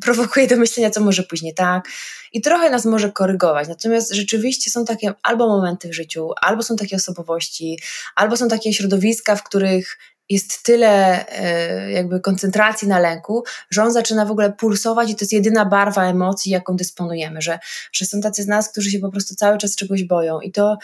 prowokuje 0.03 0.47
do 0.47 0.57
myślenia, 0.57 0.91
co 0.91 1.01
może 1.01 1.23
później 1.23 1.55
tak 1.55 1.89
i 2.33 2.41
trochę 2.41 2.71
nas 2.71 2.85
może 2.85 3.13
korygować. 3.13 3.69
Natomiast 3.69 4.13
rzeczywiście 4.13 4.71
są 4.71 4.85
takie 4.85 5.13
albo 5.23 5.49
momenty 5.49 5.89
w 5.89 5.95
życiu, 5.95 6.31
albo 6.41 6.63
są 6.63 6.77
takie 6.77 6.97
osobowości, 6.97 7.79
albo 8.15 8.37
są 8.37 8.49
takie 8.49 8.73
środowiska, 8.73 9.37
w 9.37 9.43
których 9.43 9.99
jest 10.30 10.62
tyle 10.62 11.26
e, 11.28 11.92
jakby 11.92 12.20
koncentracji 12.20 12.88
na 12.88 12.99
lęku, 12.99 13.44
że 13.70 13.82
on 13.82 13.92
zaczyna 13.92 14.25
w 14.25 14.30
ogóle 14.30 14.52
pulsować 14.52 15.11
i 15.11 15.14
to 15.14 15.25
jest 15.25 15.32
jedyna 15.32 15.64
barwa 15.64 16.04
emocji, 16.04 16.52
jaką 16.52 16.76
dysponujemy, 16.76 17.42
że, 17.42 17.58
że 17.92 18.04
są 18.04 18.20
tacy 18.20 18.42
z 18.42 18.47
nas, 18.47 18.73
którzy 18.73 18.90
się 18.90 18.99
po 18.99 19.11
prostu 19.11 19.35
cały 19.35 19.58
czas 19.58 19.76
czegoś 19.76 20.04
boją 20.04 20.40
i 20.40 20.52
to 20.52 20.78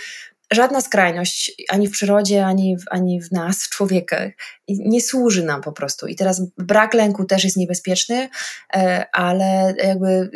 żadna 0.52 0.80
skrajność 0.80 1.52
ani 1.68 1.88
w 1.88 1.90
przyrodzie, 1.90 2.46
ani 2.46 2.76
w, 2.76 2.84
ani 2.90 3.20
w 3.20 3.32
nas, 3.32 3.64
w 3.64 3.70
człowiekach, 3.70 4.30
nie 4.68 5.00
służy 5.00 5.44
nam 5.44 5.62
po 5.62 5.72
prostu. 5.72 6.06
I 6.06 6.16
teraz 6.16 6.42
brak 6.58 6.94
lęku 6.94 7.24
też 7.24 7.44
jest 7.44 7.56
niebezpieczny, 7.56 8.28
e, 8.74 9.06
ale 9.12 9.74
jakby 9.84 10.30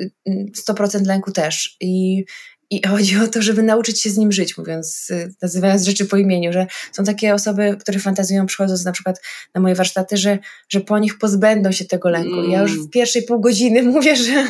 100% 0.69 0.95
mm, 0.95 1.07
lęku 1.07 1.33
też. 1.33 1.77
I, 1.81 2.25
i 2.71 2.87
chodzi 2.89 3.19
o 3.19 3.27
to, 3.27 3.43
żeby 3.43 3.63
nauczyć 3.63 4.03
się 4.03 4.11
z 4.11 4.17
nim 4.19 4.33
żyć, 4.33 4.59
mówiąc, 4.59 5.11
y, 5.11 5.35
nazywając 5.43 5.83
rzeczy 5.83 6.07
po 6.07 6.17
imieniu, 6.17 6.53
że 6.53 6.67
są 6.93 7.05
takie 7.05 7.35
osoby, 7.35 7.77
które 7.81 7.99
fantazują, 7.99 8.47
przychodząc 8.47 8.85
na 8.85 8.93
przykład 8.93 9.21
na 9.55 9.61
moje 9.61 9.75
warsztaty, 9.75 10.17
że, 10.17 10.39
że 10.69 10.81
po 10.81 10.99
nich 10.99 11.19
pozbędą 11.19 11.73
się 11.73 11.85
tego 11.85 12.09
lęku. 12.09 12.39
Mm. 12.39 12.51
Ja 12.51 12.63
już 12.63 12.81
w 12.81 12.91
pierwszej 12.91 13.23
pół 13.23 13.41
godziny 13.41 13.83
mówię, 13.93 14.17
że, 14.17 14.47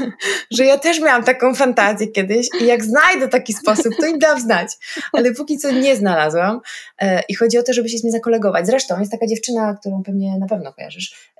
że 0.50 0.64
ja 0.64 0.78
też 0.78 1.00
miałam 1.00 1.24
taką 1.24 1.54
fantazję 1.54 2.08
kiedyś 2.08 2.48
i 2.60 2.66
jak 2.66 2.84
znajdę 2.84 3.28
taki 3.28 3.52
sposób, 3.52 3.92
to 4.00 4.06
im 4.06 4.18
dam 4.18 4.40
znać. 4.40 4.68
Ale 5.12 5.32
póki 5.32 5.58
co 5.58 5.70
nie 5.70 5.96
znalazłam. 5.96 6.60
E, 6.98 7.22
I 7.28 7.34
chodzi 7.34 7.58
o 7.58 7.62
to, 7.62 7.72
żeby 7.72 7.88
się 7.88 7.98
z 7.98 8.04
nim 8.04 8.12
zakolegować. 8.12 8.66
Zresztą 8.66 9.00
jest 9.00 9.12
taka 9.12 9.26
dziewczyna, 9.26 9.76
którą 9.80 10.02
pewnie 10.02 10.38
na 10.38 10.46
pewno 10.46 10.72
kojarzysz. 10.72 11.32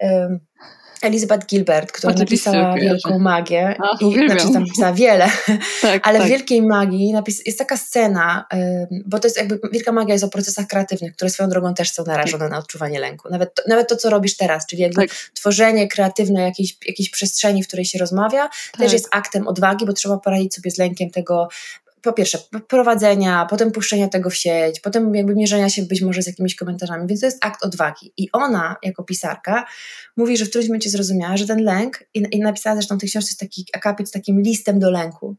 Elizabeth 1.03 1.47
Gilbert, 1.47 1.93
która 1.93 2.13
Oczywiście, 2.15 2.51
napisała 2.51 2.75
Wielką 2.75 3.19
Magię. 3.19 3.77
A, 3.83 4.05
i, 4.05 4.27
znaczy 4.27 4.53
tam 4.53 4.63
napisała 4.63 4.93
wiele, 4.93 5.31
tak, 5.83 6.09
ale 6.09 6.19
tak. 6.19 6.27
w 6.27 6.31
Wielkiej 6.31 6.63
Magii 6.63 7.13
napis, 7.13 7.47
jest 7.47 7.59
taka 7.59 7.77
scena, 7.77 8.47
bo 9.07 9.19
to 9.19 9.27
jest 9.27 9.37
jakby, 9.37 9.61
Wielka 9.73 9.93
Magia 9.93 10.15
jest 10.15 10.25
o 10.25 10.29
procesach 10.29 10.67
kreatywnych, 10.67 11.13
które 11.17 11.31
swoją 11.31 11.49
drogą 11.49 11.75
też 11.75 11.91
są 11.91 12.05
narażone 12.05 12.45
tak. 12.45 12.51
na 12.51 12.59
odczuwanie 12.59 13.01
lęku. 13.01 13.29
Nawet 13.31 13.55
to, 13.55 13.63
nawet 13.69 13.89
to, 13.89 13.97
co 13.97 14.11
robisz 14.11 14.37
teraz, 14.37 14.67
czyli 14.67 14.83
jakby 14.83 15.09
tak. 15.09 15.17
tworzenie 15.35 15.89
kreatywne 15.89 16.43
jakiejś, 16.43 16.77
jakiejś 16.87 17.11
przestrzeni, 17.11 17.63
w 17.63 17.67
której 17.67 17.85
się 17.85 17.99
rozmawia, 17.99 18.49
też 18.49 18.81
tak. 18.81 18.93
jest 18.93 19.09
aktem 19.11 19.49
odwagi, 19.49 19.87
bo 19.87 19.93
trzeba 19.93 20.19
poradzić 20.19 20.55
sobie 20.55 20.71
z 20.71 20.79
lękiem 20.79 21.11
tego 21.11 21.49
po 22.03 22.13
pierwsze 22.13 22.39
prowadzenia, 22.69 23.47
potem 23.51 23.71
puszczenia 23.71 24.09
tego 24.09 24.31
w 24.31 24.37
sieć, 24.37 24.81
potem 24.81 25.15
jakby 25.15 25.35
mierzenia 25.35 25.69
się 25.69 25.83
być 25.83 26.03
może 26.03 26.23
z 26.23 26.27
jakimiś 26.27 26.55
komentarzami, 26.55 27.07
więc 27.07 27.21
to 27.21 27.27
jest 27.27 27.45
akt 27.45 27.65
odwagi. 27.65 28.13
I 28.17 28.29
ona, 28.33 28.77
jako 28.83 29.05
pisarka, 29.05 29.65
mówi, 30.17 30.37
że 30.37 30.45
w 30.45 30.49
którymś 30.49 30.69
momencie 30.69 30.91
zrozumiała, 30.91 31.37
że 31.37 31.47
ten 31.47 31.65
lęk, 31.65 32.05
i, 32.15 32.27
i 32.33 32.41
napisała 32.41 32.77
zresztą 32.77 32.97
w 32.97 33.01
tej 33.01 33.09
książce 33.09 33.35
taki 33.41 33.67
akapit 33.73 34.09
z 34.09 34.11
takim 34.11 34.41
listem 34.41 34.79
do 34.79 34.91
lęku, 34.91 35.37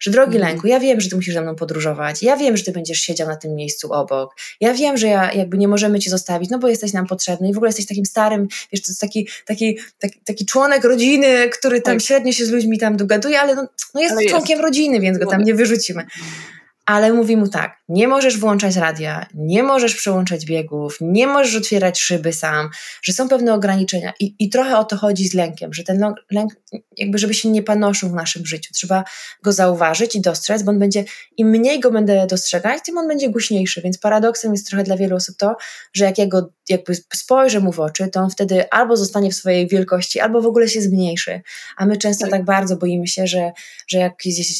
że 0.00 0.10
drogi 0.10 0.36
mm. 0.36 0.48
lęku, 0.48 0.66
ja 0.66 0.80
wiem, 0.80 1.00
że 1.00 1.10
ty 1.10 1.16
musisz 1.16 1.34
ze 1.34 1.42
mną 1.42 1.54
podróżować, 1.54 2.22
ja 2.22 2.36
wiem, 2.36 2.56
że 2.56 2.64
ty 2.64 2.72
będziesz 2.72 3.00
siedział 3.00 3.28
na 3.28 3.36
tym 3.36 3.54
miejscu 3.54 3.92
obok, 3.92 4.34
ja 4.60 4.74
wiem, 4.74 4.96
że 4.96 5.06
ja 5.06 5.32
jakby 5.32 5.58
nie 5.58 5.68
możemy 5.68 5.98
cię 5.98 6.10
zostawić, 6.10 6.50
no 6.50 6.58
bo 6.58 6.68
jesteś 6.68 6.92
nam 6.92 7.06
potrzebny 7.06 7.48
i 7.48 7.52
w 7.52 7.56
ogóle 7.56 7.68
jesteś 7.68 7.86
takim 7.86 8.06
starym, 8.06 8.48
wiesz, 8.72 8.82
to 8.82 8.90
jest 8.90 9.00
taki, 9.00 9.28
taki, 9.46 9.78
taki, 9.98 10.20
taki 10.24 10.46
członek 10.46 10.84
rodziny, 10.84 11.48
który 11.48 11.80
tam 11.80 11.94
tak. 11.94 12.02
średnio 12.02 12.32
się 12.32 12.46
z 12.46 12.50
ludźmi 12.50 12.78
tam 12.78 12.96
dogaduje, 12.96 13.40
ale 13.40 13.54
no, 13.54 13.68
no 13.94 14.00
jest 14.00 14.12
ale 14.12 14.24
członkiem 14.24 14.58
jest. 14.58 14.62
rodziny, 14.62 15.00
więc 15.00 15.18
go 15.18 15.26
tam 15.26 15.44
nie 15.44 15.54
wyrzucimy 15.54 15.97
Mm-hmm. 15.98 16.67
Ale 16.88 17.12
mówi 17.12 17.36
mu 17.36 17.48
tak: 17.48 17.78
nie 17.88 18.08
możesz 18.08 18.38
włączać 18.38 18.76
radia, 18.76 19.26
nie 19.34 19.62
możesz 19.62 19.94
przełączać 19.94 20.46
biegów, 20.46 20.98
nie 21.00 21.26
możesz 21.26 21.56
otwierać 21.56 22.00
szyby 22.00 22.32
sam, 22.32 22.70
że 23.02 23.12
są 23.12 23.28
pewne 23.28 23.54
ograniczenia. 23.54 24.12
I, 24.20 24.34
i 24.38 24.48
trochę 24.48 24.78
o 24.78 24.84
to 24.84 24.96
chodzi 24.96 25.28
z 25.28 25.34
lękiem, 25.34 25.74
że 25.74 25.84
ten 25.84 26.14
lęk, 26.30 26.52
jakby, 26.96 27.18
żeby 27.18 27.34
się 27.34 27.50
nie 27.50 27.62
panoszył 27.62 28.08
w 28.08 28.14
naszym 28.14 28.46
życiu. 28.46 28.72
Trzeba 28.74 29.04
go 29.42 29.52
zauważyć 29.52 30.16
i 30.16 30.20
dostrzec, 30.20 30.62
bo 30.62 30.70
on 30.70 30.78
będzie, 30.78 31.04
im 31.36 31.48
mniej 31.48 31.80
go 31.80 31.90
będę 31.90 32.26
dostrzegać, 32.26 32.82
tym 32.84 32.98
on 32.98 33.08
będzie 33.08 33.30
głośniejszy. 33.30 33.80
Więc 33.80 33.98
paradoksem 33.98 34.52
jest 34.52 34.66
trochę 34.66 34.84
dla 34.84 34.96
wielu 34.96 35.16
osób 35.16 35.36
to, 35.36 35.56
że 35.92 36.04
jak 36.04 36.18
ja 36.18 36.26
go 36.26 36.50
jakby 36.68 36.94
spojrzę 37.14 37.60
mu 37.60 37.72
w 37.72 37.80
oczy, 37.80 38.08
to 38.08 38.20
on 38.20 38.30
wtedy 38.30 38.70
albo 38.70 38.96
zostanie 38.96 39.30
w 39.30 39.34
swojej 39.34 39.68
wielkości, 39.68 40.20
albo 40.20 40.42
w 40.42 40.46
ogóle 40.46 40.68
się 40.68 40.82
zmniejszy. 40.82 41.40
A 41.76 41.86
my 41.86 41.96
często 41.96 42.24
tak, 42.24 42.30
tak 42.30 42.44
bardzo 42.44 42.76
boimy 42.76 43.06
się, 43.06 43.26
że, 43.26 43.52
że 43.88 43.98
jak 43.98 44.14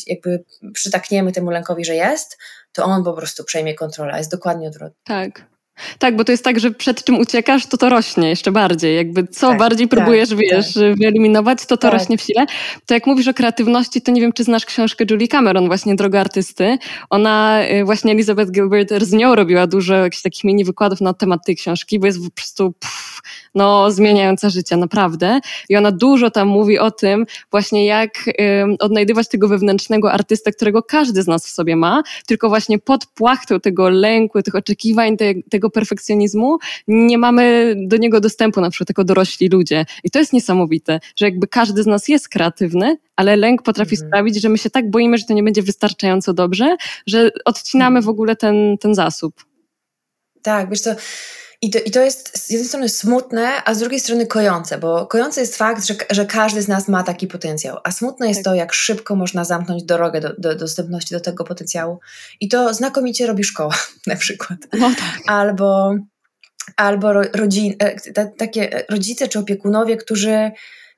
jakby 0.06 0.44
przytakniemy 0.73 1.32
temu 1.32 1.50
lękowi, 1.50 1.85
że 1.85 1.94
jest, 1.94 2.17
to 2.72 2.84
on 2.84 3.04
po 3.04 3.12
prostu 3.12 3.44
przejmie 3.44 3.75
kontrolę. 3.75 4.18
Jest 4.18 4.30
dokładnie 4.30 4.68
odwrotnie. 4.68 5.00
Tak. 5.04 5.46
Tak, 5.98 6.16
bo 6.16 6.25
to 6.25 6.32
jest 6.32 6.44
tak, 6.44 6.60
że 6.60 6.70
przed 6.70 7.04
czym 7.04 7.18
uciekasz, 7.18 7.66
to 7.66 7.76
to 7.76 7.88
rośnie 7.88 8.28
jeszcze 8.28 8.52
bardziej. 8.52 8.96
Jakby 8.96 9.26
co 9.26 9.48
tak, 9.48 9.58
bardziej 9.58 9.88
tak, 9.88 9.98
próbujesz, 9.98 10.28
tak, 10.28 10.38
wiesz, 10.38 10.75
tak. 10.75 10.98
wyeliminować, 10.98 11.60
to 11.60 11.66
to 11.66 11.76
tak. 11.76 11.92
rośnie 11.92 12.18
w 12.18 12.22
sile. 12.22 12.46
To 12.87 12.94
jak 12.94 13.06
mówisz 13.06 13.28
o 13.28 13.34
kreatywności, 13.34 14.02
to 14.02 14.12
nie 14.12 14.20
wiem, 14.20 14.32
czy 14.32 14.44
znasz 14.44 14.66
książkę 14.66 15.04
Julie 15.10 15.28
Cameron, 15.28 15.66
właśnie 15.66 15.94
Droga 15.94 16.20
Artysty. 16.20 16.78
Ona, 17.10 17.62
y, 17.70 17.84
właśnie 17.84 18.12
Elizabeth 18.12 18.50
Gilbert 18.50 18.92
z 19.02 19.12
nią 19.12 19.34
robiła 19.34 19.66
dużo 19.66 19.94
jakichś 19.94 20.22
takich 20.22 20.44
mini 20.44 20.64
wykładów 20.64 21.00
na 21.00 21.14
temat 21.14 21.40
tej 21.46 21.56
książki, 21.56 21.98
bo 21.98 22.06
jest 22.06 22.25
po 22.25 22.30
prostu 22.30 22.72
pff, 22.72 23.20
no, 23.59 23.91
zmieniająca 23.91 24.50
życie, 24.50 24.77
naprawdę. 24.77 25.41
I 25.69 25.77
ona 25.77 25.93
dużo 25.93 26.31
tam 26.31 26.49
mówi 26.49 26.79
o 26.79 26.91
tym 26.91 27.27
właśnie, 27.50 27.87
jak 27.87 28.11
odnajdywać 28.79 29.29
tego 29.29 29.49
wewnętrznego 29.49 30.12
artystę, 30.12 30.53
którego 30.53 30.83
każdy 30.83 31.23
z 31.23 31.27
nas 31.27 31.47
w 31.47 31.50
sobie 31.50 31.77
ma, 31.77 32.03
tylko 32.27 32.49
właśnie 32.49 32.79
pod 32.79 33.07
płachtą 33.07 33.61
tego 33.61 33.88
lęku, 33.88 34.43
tych 34.43 34.55
oczekiwań, 34.55 35.17
te, 35.17 35.25
tego 35.50 35.71
perfekcjonizmu 35.71 36.59
nie 36.88 37.19
mamy 37.19 37.75
do 37.87 37.97
niego 37.97 38.21
dostępu, 38.21 38.61
na 38.61 38.71
przykład 38.71 38.88
jako 38.88 39.05
dorośli 39.05 39.49
ludzie. 39.49 39.85
I 40.05 40.11
to 40.11 40.19
jest 40.19 40.33
niesamowite, 40.33 41.00
że 41.17 41.27
jakby 41.27 41.47
każdy 41.47 41.83
z 41.83 41.87
nas 41.87 42.09
jest 42.09 42.29
kreatywny, 42.29 42.97
ale 43.17 43.37
lęk 43.37 43.62
potrafi 43.62 43.95
mhm. 43.95 44.09
sprawić, 44.09 44.41
że 44.43 44.49
my 44.49 44.59
się 44.59 44.71
tak 44.71 44.91
boimy, 44.91 45.19
że 45.19 45.25
to 45.25 45.35
nie 45.35 45.43
będzie 45.43 45.62
wystarczająco 45.62 46.35
dobrze, 46.35 46.77
że 47.07 47.31
odcinamy 47.45 48.03
w 48.03 48.09
ogóle 48.09 48.37
ten, 48.37 48.79
ten 48.81 48.95
zasób. 48.95 49.45
Tak, 50.43 50.71
wiesz 50.71 50.81
co, 50.81 50.91
i 51.62 51.71
to, 51.71 51.79
I 51.79 51.91
to 51.91 52.00
jest 52.00 52.38
z 52.38 52.50
jednej 52.50 52.69
strony 52.69 52.88
smutne, 52.88 53.65
a 53.65 53.75
z 53.75 53.79
drugiej 53.79 54.00
strony 54.00 54.27
kojące, 54.27 54.79
bo 54.79 55.07
kojący 55.07 55.41
jest 55.41 55.57
fakt, 55.57 55.87
że, 55.87 55.95
że 56.11 56.27
każdy 56.27 56.62
z 56.62 56.69
nas 56.69 56.88
ma 56.88 57.03
taki 57.03 57.27
potencjał, 57.27 57.77
a 57.85 57.93
smutne 57.93 58.29
jest 58.29 58.45
tak. 58.45 58.45
to, 58.45 58.55
jak 58.55 58.73
szybko 58.73 59.17
można 59.17 59.45
zamknąć 59.45 59.83
drogę 59.83 60.21
do, 60.21 60.33
do, 60.38 60.55
dostępności 60.55 61.15
do 61.15 61.21
tego 61.21 61.45
potencjału. 61.45 61.99
I 62.41 62.49
to 62.49 62.75
znakomicie 62.75 63.27
robi 63.27 63.45
szkoła 63.45 63.75
na 64.07 64.17
przykład. 64.17 64.59
No 64.79 64.88
tak. 64.88 65.21
Albo, 65.27 65.95
albo 66.77 67.12
rodzin, 67.12 67.75
e, 67.79 68.27
takie 68.27 68.85
rodzice 68.88 69.29
czy 69.29 69.38
opiekunowie, 69.38 69.97
którzy 69.97 70.50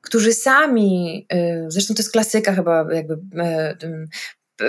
którzy 0.03 0.33
sami, 0.33 1.27
e, 1.33 1.65
zresztą 1.69 1.95
to 1.95 2.01
jest 2.01 2.13
klasyka 2.13 2.55
chyba 2.55 2.87
jakby 2.95 3.19
e, 3.39 3.77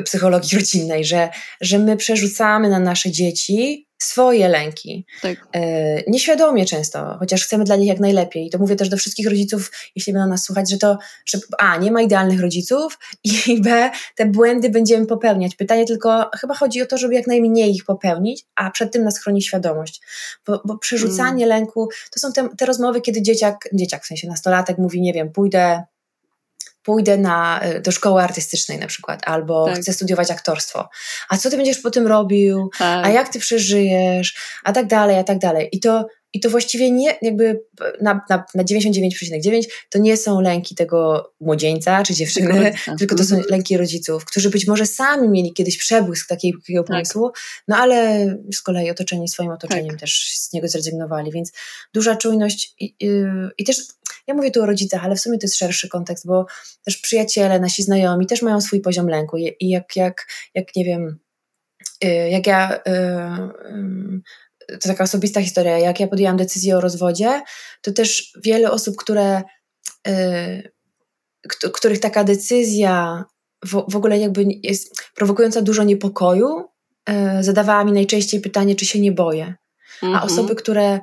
psychologii 0.03 0.57
rodzinnej, 0.57 1.05
że, 1.05 1.29
że 1.61 1.79
my 1.79 1.97
przerzucamy 1.97 2.69
na 2.69 2.79
nasze 2.79 3.11
dzieci 3.11 3.87
swoje 4.03 4.47
lęki. 4.47 5.05
Tak. 5.21 5.47
E, 5.53 5.61
nieświadomie 6.07 6.65
często, 6.65 7.15
chociaż 7.19 7.43
chcemy 7.43 7.63
dla 7.63 7.75
nich 7.75 7.87
jak 7.87 7.99
najlepiej. 7.99 8.47
I 8.47 8.49
to 8.49 8.57
mówię 8.57 8.75
też 8.75 8.89
do 8.89 8.97
wszystkich 8.97 9.29
rodziców, 9.29 9.71
jeśli 9.95 10.13
będą 10.13 10.29
nas 10.29 10.43
słuchać, 10.43 10.71
że 10.71 10.77
to, 10.77 10.97
że 11.25 11.37
A, 11.57 11.77
nie 11.77 11.91
ma 11.91 12.01
idealnych 12.01 12.41
rodziców 12.41 12.99
i 13.23 13.61
B, 13.61 13.91
te 14.15 14.25
błędy 14.25 14.69
będziemy 14.69 15.05
popełniać. 15.05 15.55
Pytanie 15.55 15.85
tylko, 15.85 16.29
chyba 16.39 16.53
chodzi 16.53 16.81
o 16.81 16.85
to, 16.85 16.97
żeby 16.97 17.13
jak 17.13 17.27
najmniej 17.27 17.71
ich 17.71 17.85
popełnić, 17.85 18.45
a 18.55 18.71
przed 18.71 18.93
tym 18.93 19.03
nas 19.03 19.19
chroni 19.19 19.41
świadomość. 19.41 20.01
Bo, 20.47 20.61
bo 20.65 20.77
przerzucanie 20.77 21.45
mm. 21.45 21.59
lęku, 21.59 21.89
to 22.11 22.19
są 22.19 22.33
te, 22.33 22.49
te 22.57 22.65
rozmowy, 22.65 23.01
kiedy 23.01 23.21
dzieciak, 23.21 23.69
dzieciak 23.73 24.03
w 24.03 24.07
sensie 24.07 24.27
nastolatek 24.27 24.77
mówi, 24.77 25.01
nie 25.01 25.13
wiem, 25.13 25.31
pójdę 25.31 25.83
pójdę 26.83 27.17
na, 27.17 27.61
y, 27.65 27.81
do 27.81 27.91
szkoły 27.91 28.21
artystycznej 28.21 28.79
na 28.79 28.87
przykład, 28.87 29.21
albo 29.25 29.65
tak. 29.65 29.79
chcę 29.79 29.93
studiować 29.93 30.31
aktorstwo. 30.31 30.89
A 31.29 31.37
co 31.37 31.49
ty 31.49 31.57
będziesz 31.57 31.79
potem 31.79 32.07
robił? 32.07 32.69
Tak. 32.77 33.05
A 33.05 33.09
jak 33.09 33.29
ty 33.29 33.39
przeżyjesz? 33.39 34.35
A 34.63 34.73
tak 34.73 34.87
dalej, 34.87 35.19
a 35.19 35.23
tak 35.23 35.39
dalej. 35.39 35.69
I 35.71 35.79
to 35.79 36.05
i 36.33 36.39
to 36.39 36.49
właściwie 36.49 36.91
nie, 36.91 37.17
jakby 37.21 37.61
na, 38.01 38.21
na, 38.29 38.43
na 38.55 38.63
99,9 38.63 39.63
to 39.89 39.99
nie 39.99 40.17
są 40.17 40.41
lęki 40.41 40.75
tego 40.75 41.31
młodzieńca 41.41 42.03
czy 42.03 42.13
dziewczyny, 42.13 42.73
tylko 42.99 43.15
to 43.15 43.23
są 43.23 43.35
mhm. 43.35 43.51
lęki 43.51 43.77
rodziców, 43.77 44.25
którzy 44.25 44.49
być 44.49 44.67
może 44.67 44.85
sami 44.85 45.29
mieli 45.29 45.53
kiedyś 45.53 45.77
przebłysk 45.77 46.27
takiego 46.27 46.59
tak. 46.77 46.87
pomysłu, 46.87 47.31
no 47.67 47.77
ale 47.77 48.25
z 48.53 48.61
kolei 48.61 48.89
otoczeni 48.89 49.27
swoim 49.27 49.51
otoczeniem 49.51 49.89
tak. 49.89 49.99
też 49.99 50.31
z 50.35 50.53
niego 50.53 50.67
zrezygnowali, 50.67 51.31
więc 51.31 51.51
duża 51.93 52.15
czujność 52.15 52.75
i, 52.79 52.95
i, 52.99 53.09
i, 53.57 53.63
też, 53.63 53.77
ja 54.31 54.35
mówię 54.35 54.51
tu 54.51 54.63
o 54.63 54.65
rodzicach, 54.65 55.05
ale 55.05 55.15
w 55.15 55.19
sumie 55.19 55.37
to 55.37 55.45
jest 55.45 55.57
szerszy 55.57 55.89
kontekst, 55.89 56.27
bo 56.27 56.45
też 56.85 56.97
przyjaciele, 56.97 57.59
nasi 57.59 57.83
znajomi 57.83 58.27
też 58.27 58.41
mają 58.41 58.61
swój 58.61 58.81
poziom 58.81 59.07
lęku 59.07 59.37
i, 59.37 59.69
jak, 59.69 59.95
jak, 59.95 60.27
jak 60.53 60.75
nie 60.75 60.85
wiem, 60.85 61.19
y, 62.03 62.07
jak 62.07 62.47
ja 62.47 62.75
y, 62.75 62.91
y, 64.71 64.77
to 64.77 64.89
taka 64.89 65.03
osobista 65.03 65.41
historia. 65.41 65.79
Jak 65.79 65.99
ja 65.99 66.07
podjęłam 66.07 66.37
decyzję 66.37 66.77
o 66.77 66.81
rozwodzie, 66.81 67.41
to 67.81 67.91
też 67.91 68.33
wiele 68.43 68.71
osób, 68.71 68.95
które, 68.95 69.41
których 71.73 71.99
taka 71.99 72.23
decyzja 72.23 73.25
w, 73.65 73.95
ogóle 73.95 74.17
jakby 74.17 74.45
jest 74.63 74.95
prowokująca 75.15 75.61
dużo 75.61 75.83
niepokoju, 75.83 76.65
zadawała 77.39 77.83
mi 77.83 77.91
najczęściej 77.91 78.41
pytanie, 78.41 78.75
czy 78.75 78.85
się 78.85 78.99
nie 78.99 79.11
boję. 79.11 79.55
A 80.01 80.05
mhm. 80.05 80.23
osoby, 80.23 80.55
które, 80.55 80.99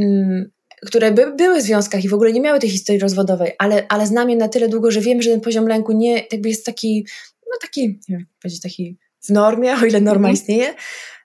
y, 0.00 0.50
które 0.86 1.12
by, 1.12 1.32
były 1.36 1.60
w 1.60 1.62
związkach 1.62 2.04
i 2.04 2.08
w 2.08 2.14
ogóle 2.14 2.32
nie 2.32 2.40
miały 2.40 2.58
tej 2.58 2.70
historii 2.70 3.00
rozwodowej, 3.00 3.52
ale, 3.58 3.86
ale 3.88 4.06
znam 4.06 4.30
je 4.30 4.36
na 4.36 4.48
tyle 4.48 4.68
długo, 4.68 4.90
że 4.90 5.00
wiem, 5.00 5.22
że 5.22 5.30
ten 5.30 5.40
poziom 5.40 5.66
lęku 5.66 5.92
nie, 5.92 6.24
jakby 6.32 6.48
jest 6.48 6.66
taki, 6.66 7.06
no 7.50 7.58
taki, 7.60 7.88
nie 7.88 8.16
wiem, 8.16 8.26
powiedzieć 8.42 8.60
taki 8.60 8.98
w 9.20 9.28
normie, 9.28 9.74
o 9.74 9.86
ile 9.86 10.00
norma 10.00 10.28
mhm. 10.28 10.34
istnieje, 10.34 10.74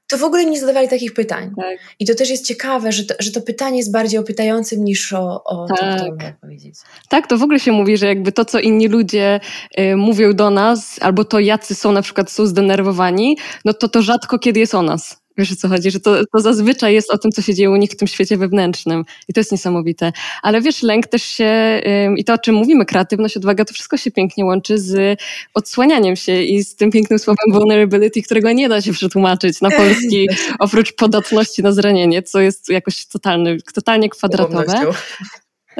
to 0.07 0.17
w 0.17 0.23
ogóle 0.23 0.45
nie 0.45 0.59
zadawali 0.59 0.87
takich 0.87 1.13
pytań. 1.13 1.51
Tak. 1.55 1.77
I 1.99 2.05
to 2.05 2.15
też 2.15 2.29
jest 2.29 2.45
ciekawe, 2.45 2.91
że 2.91 3.05
to, 3.05 3.15
że 3.19 3.31
to 3.31 3.41
pytanie 3.41 3.77
jest 3.77 3.91
bardziej 3.91 4.19
opytającym 4.19 4.83
niż 4.83 5.13
o, 5.13 5.43
o 5.43 5.67
tak. 5.67 5.99
to, 5.99 6.11
kto 6.17 6.25
powiedzieć. 6.41 6.75
Tak, 7.09 7.27
to 7.27 7.37
w 7.37 7.43
ogóle 7.43 7.59
się 7.59 7.71
mówi, 7.71 7.97
że 7.97 8.07
jakby 8.07 8.31
to, 8.31 8.45
co 8.45 8.59
inni 8.59 8.87
ludzie 8.87 9.39
y, 9.79 9.95
mówią 9.95 10.33
do 10.33 10.49
nas, 10.49 10.99
albo 11.01 11.25
to 11.25 11.39
jacy 11.39 11.75
są 11.75 11.91
na 11.91 12.01
przykład 12.01 12.31
są 12.31 12.45
zdenerwowani, 12.45 13.37
no 13.65 13.73
to 13.73 13.87
to 13.87 14.01
rzadko 14.01 14.39
kiedy 14.39 14.59
jest 14.59 14.75
o 14.75 14.81
nas. 14.81 15.16
Wiesz 15.37 15.51
o 15.51 15.55
co 15.55 15.67
chodzi, 15.67 15.91
że 15.91 15.99
to, 15.99 16.25
to 16.25 16.39
zazwyczaj 16.39 16.93
jest 16.93 17.11
o 17.11 17.17
tym, 17.17 17.31
co 17.31 17.41
się 17.41 17.53
dzieje 17.53 17.71
u 17.71 17.75
nich 17.75 17.91
w 17.91 17.95
tym 17.95 18.07
świecie 18.07 18.37
wewnętrznym. 18.37 19.05
I 19.27 19.33
to 19.33 19.39
jest 19.39 19.51
niesamowite. 19.51 20.11
Ale 20.41 20.61
wiesz, 20.61 20.83
lęk 20.83 21.07
też 21.07 21.23
się, 21.23 21.81
i 22.17 22.23
to 22.23 22.33
o 22.33 22.37
czym 22.37 22.55
mówimy, 22.55 22.85
kreatywność, 22.85 23.37
odwaga, 23.37 23.65
to 23.65 23.73
wszystko 23.73 23.97
się 23.97 24.11
pięknie 24.11 24.45
łączy 24.45 24.77
z 24.77 25.19
odsłanianiem 25.53 26.15
się 26.15 26.41
i 26.41 26.63
z 26.63 26.75
tym 26.75 26.91
pięknym 26.91 27.19
słowem 27.19 27.45
vulnerability, 27.51 28.21
którego 28.21 28.51
nie 28.51 28.69
da 28.69 28.81
się 28.81 28.93
przetłumaczyć 28.93 29.61
na 29.61 29.71
polski, 29.71 30.27
oprócz 30.59 30.93
podatności 30.93 31.63
na 31.63 31.71
zranienie, 31.71 32.23
co 32.23 32.39
jest 32.39 32.69
jakoś 32.69 33.05
totalny, 33.05 33.57
totalnie 33.73 34.09
kwadratowe. 34.09 34.91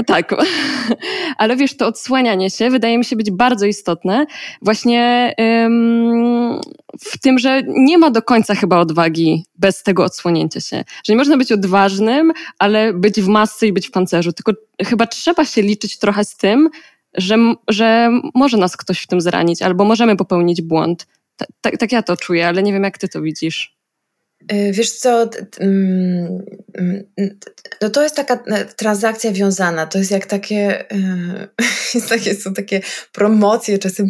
Tak, 0.06 0.36
ale 1.38 1.56
wiesz, 1.56 1.78
to 1.78 1.88
odsłanianie 1.88 2.50
się 2.50 2.70
wydaje 2.70 2.98
mi 2.98 3.06
się 3.06 3.16
być 3.16 3.32
bardzo 3.32 3.66
istotne 3.66 4.26
właśnie 4.62 5.34
ym, 5.66 6.62
w 7.00 7.18
tym, 7.18 7.40
że 7.40 7.62
nie 7.68 7.98
ma 7.98 8.12
do 8.12 8.22
końca 8.22 8.56
chyba 8.56 8.80
odwagi 8.80 9.46
bez 9.56 9.84
tego 9.84 10.04
odsłonięcia 10.04 10.60
się. 10.60 10.84
Że 11.04 11.14
nie 11.14 11.18
można 11.18 11.38
być 11.38 11.52
odważnym, 11.52 12.34
ale 12.60 12.94
być 12.94 13.22
w 13.22 13.28
masce 13.28 13.68
i 13.68 13.74
być 13.74 13.88
w 13.88 13.92
pancerzu, 13.92 14.34
tylko 14.34 14.52
chyba 14.86 15.08
trzeba 15.08 15.46
się 15.46 15.62
liczyć 15.62 15.98
trochę 15.98 16.26
z 16.26 16.38
tym, 16.38 16.70
że, 17.14 17.38
że 17.68 18.10
może 18.36 18.58
nas 18.58 18.78
ktoś 18.78 19.00
w 19.00 19.08
tym 19.08 19.22
zranić 19.22 19.62
albo 19.62 19.86
możemy 19.86 20.16
popełnić 20.16 20.62
błąd. 20.62 21.08
Tak 21.62 21.92
ja 21.92 22.04
to 22.04 22.18
czuję, 22.18 22.48
ale 22.48 22.64
nie 22.64 22.74
wiem, 22.74 22.84
jak 22.84 22.98
ty 22.98 23.08
to 23.08 23.22
widzisz. 23.22 23.77
Y, 24.54 24.72
wiesz 24.72 24.92
co, 24.92 25.30
mm, 25.60 26.46
mm, 26.78 27.04
no 27.82 27.90
to 27.90 28.04
jest 28.04 28.16
taka 28.16 28.44
e, 28.48 28.66
transakcja 28.66 29.32
wiązana, 29.32 29.86
to 29.88 29.98
jest 29.98 30.12
jak 30.12 30.26
takie, 30.26 30.92
e, 30.92 31.48
jest 31.94 32.10
takie 32.10 32.36
są 32.36 32.54
takie 32.54 32.82
promocje, 33.14 33.80
czasem 33.80 34.08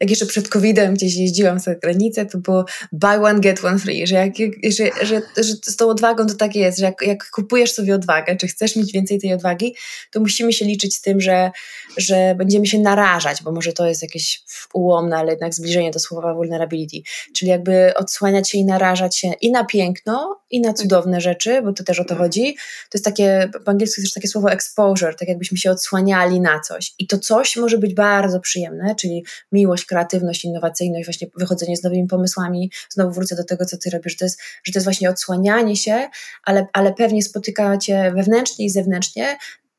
jak 0.00 0.10
jeszcze 0.10 0.26
przed 0.26 0.48
COVID-em 0.48 0.94
gdzieś 0.94 1.16
jeździłam 1.16 1.58
za 1.58 1.74
granicę, 1.74 2.26
to 2.26 2.38
było 2.38 2.64
buy 2.92 3.08
one, 3.08 3.40
get 3.40 3.64
one 3.64 3.78
free, 3.78 4.06
że, 4.06 4.14
jak, 4.14 4.32
że, 4.64 5.06
że, 5.06 5.22
że 5.36 5.54
z 5.64 5.76
tą 5.76 5.88
odwagą 5.88 6.26
to 6.26 6.34
tak 6.34 6.56
jest, 6.56 6.78
że 6.78 6.84
jak, 6.84 7.02
jak 7.02 7.30
kupujesz 7.30 7.72
sobie 7.72 7.94
odwagę, 7.94 8.36
czy 8.36 8.46
chcesz 8.46 8.76
mieć 8.76 8.92
więcej 8.92 9.20
tej 9.20 9.32
odwagi, 9.32 9.74
to 10.12 10.20
musimy 10.20 10.52
się 10.52 10.64
liczyć 10.64 10.94
z 10.94 11.00
tym, 11.00 11.20
że, 11.20 11.50
że 11.96 12.34
będziemy 12.38 12.66
się 12.66 12.78
narażać, 12.78 13.42
bo 13.42 13.52
może 13.52 13.72
to 13.72 13.86
jest 13.86 14.02
jakieś 14.02 14.42
ułomne, 14.74 15.16
ale 15.16 15.30
jednak 15.30 15.54
zbliżenie 15.54 15.90
do 15.90 15.98
słowa 15.98 16.34
vulnerability, 16.34 16.96
czyli 17.34 17.50
jakby 17.50 17.94
odsłaniać 17.94 18.50
się 18.50 18.58
i 18.58 18.64
narażać 18.64 19.16
się 19.16 19.32
i 19.40 19.50
na 19.56 19.64
piękno, 19.64 20.40
i 20.50 20.60
na 20.60 20.74
cudowne 20.74 21.20
rzeczy, 21.20 21.62
bo 21.62 21.72
to 21.72 21.84
też 21.84 22.00
o 22.00 22.04
to 22.04 22.14
chodzi. 22.14 22.54
To 22.90 22.98
jest 22.98 23.04
takie, 23.04 23.50
po 23.64 23.70
angielsku 23.70 24.00
jest 24.00 24.12
też 24.12 24.14
takie 24.14 24.28
słowo 24.28 24.50
exposure, 24.50 25.14
tak 25.14 25.28
jakbyśmy 25.28 25.58
się 25.58 25.70
odsłaniali 25.70 26.40
na 26.40 26.60
coś. 26.60 26.94
I 26.98 27.06
to 27.06 27.18
coś 27.18 27.56
może 27.56 27.78
być 27.78 27.94
bardzo 27.94 28.40
przyjemne, 28.40 28.94
czyli 28.94 29.24
miłość, 29.52 29.84
kreatywność, 29.84 30.44
innowacyjność, 30.44 31.06
właśnie 31.06 31.28
wychodzenie 31.36 31.76
z 31.76 31.82
nowymi 31.82 32.06
pomysłami. 32.06 32.70
Znowu 32.90 33.12
wrócę 33.12 33.36
do 33.36 33.44
tego, 33.44 33.64
co 33.64 33.76
ty 33.76 33.90
robisz, 33.90 34.12
że 34.12 34.18
to 34.18 34.24
jest, 34.24 34.40
że 34.64 34.72
to 34.72 34.76
jest 34.78 34.86
właśnie 34.86 35.10
odsłanianie 35.10 35.76
się, 35.76 36.08
ale, 36.44 36.66
ale 36.72 36.94
pewnie 36.94 37.22
spotykacie 37.22 38.12
wewnętrznie 38.16 38.64
i 38.64 38.70
zewnętrznie 38.70 39.36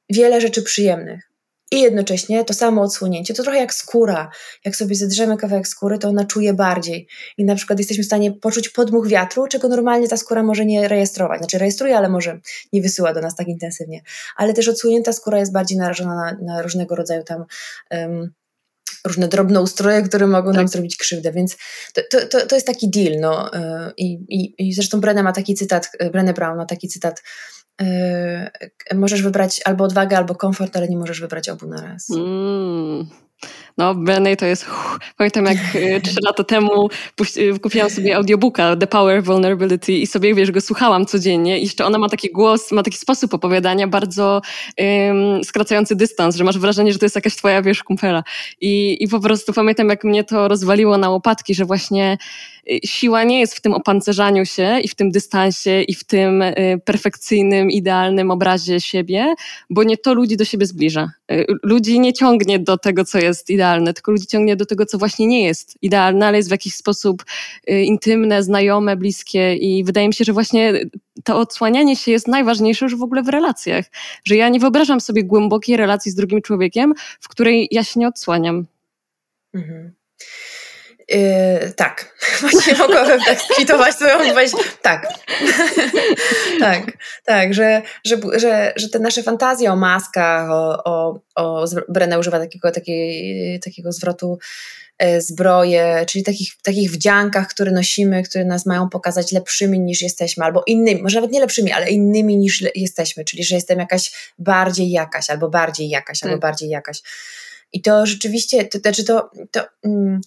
wiele 0.09 0.41
rzeczy 0.41 0.61
przyjemnych 0.61 1.36
i 1.71 1.81
jednocześnie 1.81 2.45
to 2.45 2.53
samo 2.53 2.81
odsłonięcie. 2.81 3.33
To 3.33 3.43
trochę 3.43 3.59
jak 3.59 3.73
skóra. 3.73 4.29
Jak 4.65 4.75
sobie 4.75 4.95
zedrzemy 4.95 5.37
kawałek 5.37 5.67
skóry, 5.67 5.99
to 5.99 6.09
ona 6.09 6.25
czuje 6.25 6.53
bardziej. 6.53 7.07
I 7.37 7.45
na 7.45 7.55
przykład 7.55 7.79
jesteśmy 7.79 8.03
w 8.03 8.07
stanie 8.07 8.31
poczuć 8.31 8.69
podmuch 8.69 9.07
wiatru, 9.07 9.47
czego 9.47 9.67
normalnie 9.67 10.07
ta 10.07 10.17
skóra 10.17 10.43
może 10.43 10.65
nie 10.65 10.87
rejestrować. 10.87 11.39
Znaczy 11.39 11.57
rejestruje, 11.57 11.97
ale 11.97 12.09
może 12.09 12.39
nie 12.73 12.81
wysyła 12.81 13.13
do 13.13 13.21
nas 13.21 13.35
tak 13.35 13.47
intensywnie. 13.47 14.01
Ale 14.35 14.53
też 14.53 14.67
odsłonięta 14.67 15.13
skóra 15.13 15.39
jest 15.39 15.53
bardziej 15.53 15.77
narażona 15.77 16.15
na, 16.15 16.37
na 16.41 16.61
różnego 16.61 16.95
rodzaju 16.95 17.23
tam 17.23 17.45
um, 17.91 18.33
różne 19.05 19.27
drobne 19.27 19.61
ustroje, 19.61 20.01
które 20.01 20.27
mogą 20.27 20.49
tak. 20.49 20.57
nam 20.57 20.67
zrobić 20.67 20.97
krzywdę, 20.97 21.31
więc 21.31 21.57
to, 21.93 22.01
to, 22.31 22.45
to 22.47 22.55
jest 22.55 22.67
taki 22.67 22.89
deal, 22.89 23.19
no. 23.19 23.53
Y, 23.53 23.59
I, 23.97 24.13
i, 24.29 24.67
i 24.67 24.73
zresztą 24.73 24.99
Brené 25.01 25.23
ma 25.23 25.33
taki 25.33 25.55
cytat, 25.55 25.91
Brené 26.13 26.33
Brown 26.33 26.57
ma 26.57 26.65
taki 26.65 26.87
cytat, 26.87 27.23
możesz 28.95 29.21
wybrać 29.21 29.61
albo 29.65 29.83
odwagę, 29.83 30.17
albo 30.17 30.35
komfort, 30.35 30.77
ale 30.77 30.87
nie 30.87 30.97
możesz 30.97 31.21
wybrać 31.21 31.49
obu 31.49 31.67
na 31.67 31.81
raz. 31.81 32.09
Mm. 32.09 33.07
No, 33.77 33.95
Brené 33.95 34.35
to 34.35 34.45
jest. 34.45 34.63
Uff, 34.63 34.99
pamiętam, 35.17 35.45
jak 35.45 35.57
y, 35.75 36.01
trzy 36.01 36.19
lata 36.25 36.43
temu 36.43 36.89
y, 37.37 37.59
kupiłam 37.59 37.89
sobie 37.89 38.15
audiobooka 38.15 38.75
The 38.75 38.87
Power 38.87 39.23
Vulnerability 39.23 39.93
i 39.93 40.07
sobie, 40.07 40.35
wiesz, 40.35 40.51
go 40.51 40.61
słuchałam 40.61 41.05
codziennie. 41.05 41.59
I 41.59 41.61
jeszcze 41.63 41.85
ona 41.85 41.97
ma 41.97 42.09
taki 42.09 42.31
głos, 42.31 42.71
ma 42.71 42.83
taki 42.83 42.97
sposób 42.97 43.33
opowiadania 43.33 43.87
bardzo 43.87 44.41
skracający 45.43 45.95
dystans, 45.95 46.35
że 46.35 46.43
masz 46.43 46.57
wrażenie, 46.57 46.93
że 46.93 46.99
to 46.99 47.05
jest 47.05 47.15
jakaś 47.15 47.35
twoja, 47.35 47.61
wiesz, 47.61 47.83
kumpela. 47.83 48.23
I, 48.61 48.97
I 49.03 49.07
po 49.07 49.19
prostu 49.19 49.53
pamiętam, 49.53 49.89
jak 49.89 50.03
mnie 50.03 50.23
to 50.23 50.47
rozwaliło 50.47 50.97
na 50.97 51.09
łopatki, 51.09 51.55
że 51.55 51.65
właśnie 51.65 52.17
y, 52.71 52.79
siła 52.85 53.23
nie 53.23 53.39
jest 53.39 53.55
w 53.55 53.61
tym 53.61 53.73
opancerzaniu 53.73 54.45
się 54.45 54.79
i 54.83 54.87
w 54.87 54.95
tym 54.95 55.11
dystansie 55.11 55.81
i 55.81 55.95
w 55.95 56.03
tym 56.03 56.43
perfekcyjnym, 56.85 57.71
idealnym 57.71 58.31
obrazie 58.31 58.81
siebie, 58.81 59.35
bo 59.69 59.83
nie 59.83 59.97
to 59.97 60.13
ludzi 60.13 60.37
do 60.37 60.45
siebie 60.45 60.65
zbliża. 60.65 61.11
Ludzi 61.63 61.99
nie 61.99 62.13
ciągnie 62.13 62.59
do 62.59 62.77
tego, 62.77 63.05
co 63.05 63.17
jest 63.19 63.49
idealne 63.49 63.66
idealne, 63.67 63.93
tylko 63.93 64.11
ludzi 64.11 64.27
ciągnie 64.27 64.55
do 64.55 64.65
tego, 64.65 64.85
co 64.85 64.97
właśnie 64.97 65.27
nie 65.27 65.43
jest 65.43 65.77
idealne, 65.81 66.27
ale 66.27 66.37
jest 66.37 66.49
w 66.49 66.51
jakiś 66.51 66.75
sposób 66.75 67.25
y, 67.69 67.83
intymne, 67.83 68.43
znajome, 68.43 68.97
bliskie 68.97 69.55
i 69.55 69.83
wydaje 69.83 70.07
mi 70.07 70.13
się, 70.13 70.23
że 70.23 70.33
właśnie 70.33 70.73
to 71.23 71.39
odsłanianie 71.39 71.95
się 71.95 72.11
jest 72.11 72.27
najważniejsze 72.27 72.85
już 72.85 72.95
w 72.95 73.03
ogóle 73.03 73.23
w 73.23 73.29
relacjach, 73.29 73.85
że 74.23 74.35
ja 74.35 74.49
nie 74.49 74.59
wyobrażam 74.59 75.01
sobie 75.01 75.23
głębokiej 75.23 75.77
relacji 75.77 76.11
z 76.11 76.15
drugim 76.15 76.41
człowiekiem, 76.41 76.93
w 77.19 77.27
której 77.27 77.67
ja 77.71 77.83
się 77.83 77.99
nie 77.99 78.07
odsłaniam. 78.07 78.65
Mhm. 79.53 79.91
Yy, 81.09 81.73
tak, 81.75 82.15
właśnie 82.41 82.73
mogłabym 82.73 83.19
tak 83.25 83.41
skwitować 83.41 83.95
swoją 83.95 84.17
odpowiedź. 84.17 84.51
Tak, 84.81 85.07
tak, 86.59 86.83
tak, 87.25 87.53
że, 87.53 87.81
że, 88.05 88.17
że, 88.35 88.73
że 88.75 88.89
te 88.89 88.99
nasze 88.99 89.23
fantazje 89.23 89.71
o 89.71 89.75
maskach, 89.75 90.49
o, 90.51 90.83
o, 90.83 91.19
o 91.35 91.65
Brenę 91.89 92.19
używa 92.19 92.39
takiego, 92.39 92.71
takiej, 92.71 93.59
takiego 93.59 93.91
zwrotu 93.91 94.39
e, 94.97 95.21
zbroje, 95.21 96.05
czyli 96.07 96.23
takich, 96.23 96.51
takich 96.63 96.91
wdziankach, 96.91 97.47
które 97.47 97.71
nosimy, 97.71 98.23
które 98.23 98.45
nas 98.45 98.65
mają 98.65 98.89
pokazać 98.89 99.31
lepszymi 99.31 99.79
niż 99.79 100.01
jesteśmy, 100.01 100.45
albo 100.45 100.63
innymi, 100.67 101.01
może 101.01 101.15
nawet 101.15 101.31
nie 101.31 101.39
lepszymi, 101.39 101.71
ale 101.71 101.89
innymi 101.89 102.37
niż 102.37 102.63
jesteśmy, 102.75 103.25
czyli 103.25 103.43
że 103.43 103.55
jestem 103.55 103.79
jakaś 103.79 104.33
bardziej 104.39 104.91
jakaś, 104.91 105.29
albo 105.29 105.49
bardziej 105.49 105.89
jakaś, 105.89 106.19
tak. 106.19 106.29
albo 106.29 106.41
bardziej 106.41 106.69
jakaś. 106.69 107.01
I 107.73 107.81
to 107.81 108.05
rzeczywiście, 108.05 108.65
to 108.65 108.77
znaczy 108.77 109.03
to, 109.03 109.29
to, 109.51 109.61
mm, 109.83 110.07
Mm, 110.07 110.21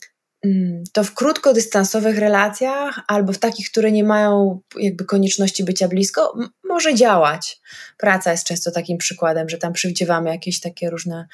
to 0.93 1.05
w 1.05 1.15
krótkodystansowych 1.15 2.19
relacjach 2.19 3.01
albo 3.09 3.33
w 3.33 3.39
takich, 3.39 3.71
które 3.71 3.93
nie 3.93 4.05
mają 4.05 4.61
jakby 4.77 5.05
konieczności 5.05 5.65
bycia 5.65 5.89
blisko, 5.89 6.39
może 6.65 6.95
działać. 6.95 7.61
Praca 7.99 8.33
jest 8.33 8.45
często 8.45 8.71
takim 8.71 8.99
przykładem, 8.99 9.49
że 9.49 9.59
tam 9.59 9.73
przywdziewamy 9.73 10.31
jakieś 10.31 10.61
takie 10.61 10.91
różne 10.91 11.27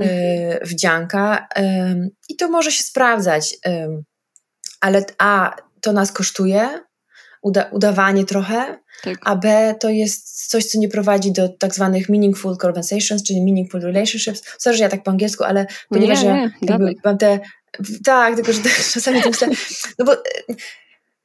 y, 0.00 0.04
wdzianka 0.62 1.48
y, 1.58 2.10
i 2.28 2.36
to 2.36 2.48
może 2.48 2.70
się 2.72 2.82
sprawdzać, 2.82 3.56
y, 3.66 4.04
ale 4.80 5.04
A, 5.18 5.56
to 5.80 5.92
nas 5.92 6.12
kosztuje, 6.12 6.80
uda, 7.42 7.68
udawanie 7.72 8.24
trochę, 8.24 8.78
tak. 9.02 9.18
a 9.22 9.36
B, 9.36 9.74
to 9.80 9.90
jest 9.90 10.50
coś, 10.50 10.64
co 10.64 10.78
nie 10.78 10.88
prowadzi 10.88 11.32
do 11.32 11.48
tak 11.48 11.74
zwanych 11.74 12.08
meaningful 12.08 12.56
conversations, 12.56 13.22
czyli 13.22 13.42
meaningful 13.44 13.80
relationships. 13.80 14.42
Sorry, 14.58 14.76
że 14.76 14.84
ja 14.84 14.90
tak 14.90 15.02
po 15.02 15.10
angielsku, 15.10 15.44
ale 15.44 15.66
ponieważ 15.88 16.22
nie, 16.22 16.28
nie, 16.28 16.50
ja 16.62 16.78
mam 17.04 17.18
te 17.18 17.40
tak, 18.04 18.34
tylko 18.34 18.52
że 18.52 18.60
czasami 18.94 19.22
to 19.22 19.30
myślę, 19.30 19.48
no 19.98 20.04
bo, 20.04 20.16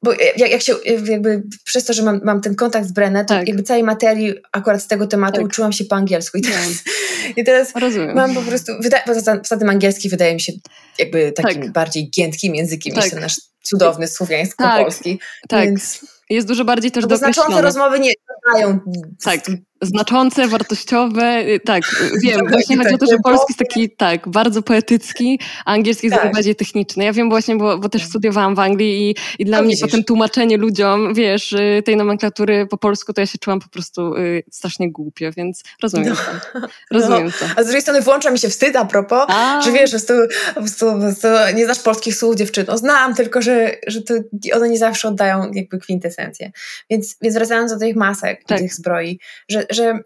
bo 0.02 0.12
jak, 0.12 0.50
jak 0.50 0.62
się, 0.62 0.74
jakby 1.04 1.42
przez 1.64 1.84
to, 1.84 1.92
że 1.92 2.02
mam, 2.02 2.20
mam 2.24 2.40
ten 2.40 2.54
kontakt 2.54 2.88
z 2.88 2.92
Brenę, 2.92 3.24
to 3.24 3.34
tak. 3.34 3.48
jakby 3.48 3.62
całej 3.62 3.82
materii 3.82 4.34
akurat 4.52 4.82
z 4.82 4.86
tego 4.86 5.06
tematu 5.06 5.36
tak. 5.36 5.44
uczyłam 5.44 5.72
się 5.72 5.84
po 5.84 5.96
angielsku 5.96 6.38
i 6.38 6.42
teraz, 6.42 6.66
i 7.36 7.44
teraz 7.44 7.72
mam 8.14 8.34
po 8.34 8.42
prostu, 8.42 8.72
poza, 9.06 9.36
poza 9.36 9.56
tym 9.58 9.70
angielski 9.70 10.08
wydaje 10.08 10.34
mi 10.34 10.40
się 10.40 10.52
jakby 10.98 11.32
takim 11.32 11.62
tak. 11.62 11.72
bardziej 11.72 12.10
giętkim 12.10 12.54
językiem 12.54 12.94
niż 12.94 13.04
tak. 13.04 13.10
ten 13.10 13.20
nasz 13.20 13.36
cudowny 13.62 14.08
słowiańsko-polski. 14.08 15.20
Tak, 15.48 15.64
więc, 15.64 16.00
jest 16.30 16.46
dużo 16.46 16.64
bardziej 16.64 16.90
też 16.90 17.04
no 17.08 17.16
Znaczące 17.16 17.62
rozmowy 17.62 18.00
nie 18.00 18.12
dają 18.54 18.80
tak 19.24 19.40
znaczące, 19.82 20.48
wartościowe, 20.48 21.40
y, 21.48 21.60
tak, 21.60 21.82
y, 21.84 22.20
wiem, 22.22 22.40
właśnie 22.48 22.76
chodzi 22.76 22.94
o 22.94 22.98
to, 22.98 23.06
że 23.06 23.16
polski 23.24 23.46
jest 23.48 23.58
taki, 23.58 23.90
tak, 23.90 24.28
bardzo 24.28 24.62
poetycki, 24.62 25.40
a 25.64 25.72
angielski 25.72 26.06
jest 26.06 26.20
tak. 26.20 26.32
bardziej 26.32 26.56
techniczny. 26.56 27.04
Ja 27.04 27.12
wiem 27.12 27.30
właśnie, 27.30 27.56
bo, 27.56 27.78
bo 27.78 27.88
też 27.88 28.04
studiowałam 28.04 28.54
w 28.54 28.58
Anglii 28.58 29.10
i, 29.10 29.16
i 29.38 29.44
dla 29.44 29.56
no, 29.56 29.62
mnie 29.62 29.70
widzisz. 29.70 29.86
potem 29.86 30.04
tłumaczenie 30.04 30.56
ludziom, 30.56 31.14
wiesz, 31.14 31.52
y, 31.52 31.82
tej 31.84 31.96
nomenklatury 31.96 32.66
po 32.66 32.76
polsku, 32.76 33.12
to 33.12 33.20
ja 33.20 33.26
się 33.26 33.38
czułam 33.38 33.60
po 33.60 33.68
prostu 33.68 34.14
y, 34.14 34.42
strasznie 34.50 34.92
głupio, 34.92 35.30
więc 35.36 35.62
rozumiem 35.82 36.08
no. 36.08 36.60
to. 36.60 36.66
Rozumiem 36.98 37.26
no. 37.26 37.32
to. 37.48 37.54
A 37.56 37.62
z 37.62 37.66
drugiej 37.66 37.82
strony 37.82 38.00
włącza 38.00 38.30
mi 38.30 38.38
się 38.38 38.48
wstyd 38.48 38.76
a 38.76 38.84
propos, 38.84 39.24
a. 39.28 39.60
że 39.64 39.72
wiesz, 39.72 39.90
po 40.54 40.60
prostu 40.60 40.86
nie 41.54 41.64
znasz 41.64 41.78
polskich 41.78 42.16
słów 42.16 42.36
dziewczyno. 42.36 42.78
Znam, 42.78 43.14
tylko 43.14 43.42
że 43.42 43.49
że, 43.50 43.76
że 43.86 44.02
to 44.02 44.14
one 44.54 44.68
nie 44.68 44.78
zawsze 44.78 45.08
oddają 45.08 45.52
jakby 45.52 45.78
kwintesencję. 45.78 46.50
Więc, 46.90 47.16
więc 47.22 47.34
wracając 47.34 47.72
do 47.72 47.78
tych 47.78 47.96
masek, 47.96 48.44
tak. 48.44 48.58
tych 48.58 48.74
zbroi, 48.74 49.18
że, 49.48 49.66
że, 49.70 49.98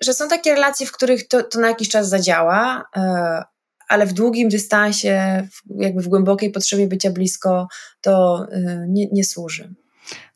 że 0.00 0.14
są 0.14 0.28
takie 0.28 0.54
relacje, 0.54 0.86
w 0.86 0.92
których 0.92 1.28
to, 1.28 1.42
to 1.42 1.60
na 1.60 1.68
jakiś 1.68 1.88
czas 1.88 2.08
zadziała, 2.08 2.84
e, 2.96 3.42
ale 3.88 4.06
w 4.06 4.12
długim 4.12 4.48
dystansie, 4.48 5.48
jakby 5.78 6.02
w 6.02 6.08
głębokiej 6.08 6.50
potrzebie 6.50 6.86
bycia 6.86 7.10
blisko, 7.10 7.68
to 8.00 8.46
e, 8.52 8.86
nie, 8.88 9.06
nie 9.12 9.24
służy. 9.24 9.74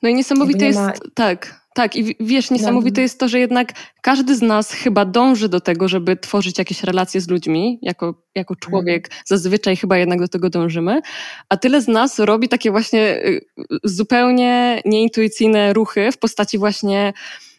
No 0.03 0.09
i 0.09 0.15
niesamowite 0.15 0.67
jest, 0.67 0.79
ma... 0.79 0.93
tak, 1.15 1.61
tak, 1.79 1.97
i 1.97 2.17
wiesz, 2.21 2.51
niesamowite 2.51 3.03
jest 3.03 3.21
to, 3.21 3.29
że 3.29 3.39
jednak 3.39 3.73
każdy 4.03 4.37
z 4.37 4.43
nas 4.43 4.73
chyba 4.73 5.05
dąży 5.05 5.49
do 5.49 5.61
tego, 5.61 5.89
żeby 5.89 6.17
tworzyć 6.17 6.59
jakieś 6.59 6.83
relacje 6.83 7.21
z 7.21 7.29
ludźmi, 7.29 7.79
jako, 7.83 8.23
jako 8.35 8.57
człowiek, 8.57 9.07
mhm. 9.07 9.23
zazwyczaj 9.27 9.77
chyba 9.77 9.99
jednak 9.99 10.21
do 10.21 10.29
tego 10.29 10.51
dążymy, 10.51 11.01
a 11.49 11.57
tyle 11.57 11.83
z 11.83 11.89
nas 11.89 12.19
robi 12.19 12.49
takie 12.49 12.71
właśnie 12.71 13.27
y, 13.27 13.47
zupełnie 13.85 14.83
nieintuicyjne 14.85 15.73
ruchy 15.73 16.13
w 16.13 16.19
postaci 16.19 16.59
właśnie 16.59 17.13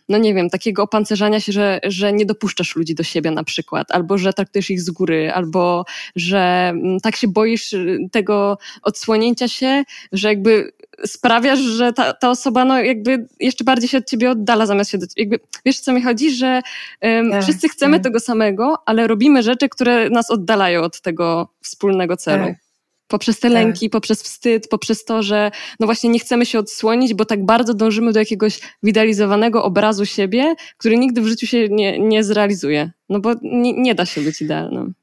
no 0.09 0.17
nie 0.17 0.33
wiem, 0.33 0.49
takiego 0.49 0.83
opancerzania 0.83 1.39
się, 1.39 1.51
że, 1.51 1.79
że 1.83 2.13
nie 2.13 2.25
dopuszczasz 2.25 2.75
ludzi 2.75 2.95
do 2.95 3.03
siebie 3.03 3.31
na 3.31 3.43
przykład, 3.43 3.91
albo 3.91 4.17
że 4.17 4.33
traktujesz 4.33 4.69
ich 4.69 4.81
z 4.81 4.89
góry, 4.89 5.31
albo 5.33 5.85
że 6.15 6.69
mm, 6.69 6.99
tak 6.99 7.15
się 7.15 7.27
boisz 7.27 7.73
y, 7.73 7.97
tego 8.11 8.57
odsłonięcia 8.83 9.47
się, 9.47 9.83
że 10.11 10.27
jakby 10.27 10.71
sprawiasz, 11.05 11.59
że 11.59 11.93
ta, 11.93 12.13
ta 12.13 12.29
osoba 12.29 12.65
no 12.65 12.81
jakby 12.81 13.27
jeszcze 13.39 13.63
bardziej 13.63 13.89
się 13.89 13.97
od 13.97 14.09
ciebie 14.09 14.31
oddala 14.31 14.65
zamiast 14.65 14.91
się 14.91 14.97
do 14.97 15.05
jakby, 15.17 15.39
wiesz 15.65 15.79
co 15.79 15.93
mi 15.93 16.01
chodzi, 16.01 16.31
że 16.31 16.61
um, 17.01 17.31
tak, 17.31 17.43
wszyscy 17.43 17.69
chcemy 17.69 17.97
tak. 17.97 18.03
tego 18.03 18.19
samego, 18.19 18.77
ale 18.85 19.07
robimy 19.07 19.43
rzeczy, 19.43 19.69
które 19.69 20.09
nas 20.09 20.31
oddalają 20.31 20.81
od 20.81 21.01
tego 21.01 21.47
wspólnego 21.61 22.17
celu. 22.17 22.45
Tak. 22.45 22.68
Poprzez 23.09 23.39
te 23.39 23.47
tak. 23.47 23.51
lęki, 23.53 23.89
poprzez 23.89 24.23
wstyd, 24.23 24.67
poprzez 24.67 25.05
to, 25.05 25.23
że 25.23 25.51
no 25.79 25.87
właśnie 25.87 26.09
nie 26.09 26.19
chcemy 26.19 26.45
się 26.45 26.59
odsłonić, 26.59 27.13
bo 27.13 27.25
tak 27.25 27.45
bardzo 27.45 27.73
dążymy 27.73 28.13
do 28.13 28.19
jakiegoś 28.19 28.59
wyidealizowanego 28.83 29.63
obrazu 29.63 30.05
siebie, 30.05 30.55
który 30.77 30.97
nigdy 30.97 31.21
w 31.21 31.27
życiu 31.27 31.47
się 31.47 31.69
nie, 31.69 31.99
nie 31.99 32.23
zrealizuje. 32.23 32.91
No 33.09 33.19
bo 33.19 33.33
nie, 33.41 33.73
nie 33.73 33.95
da 33.95 34.05
się 34.05 34.21
być 34.21 34.41
idealnym. 34.41 34.93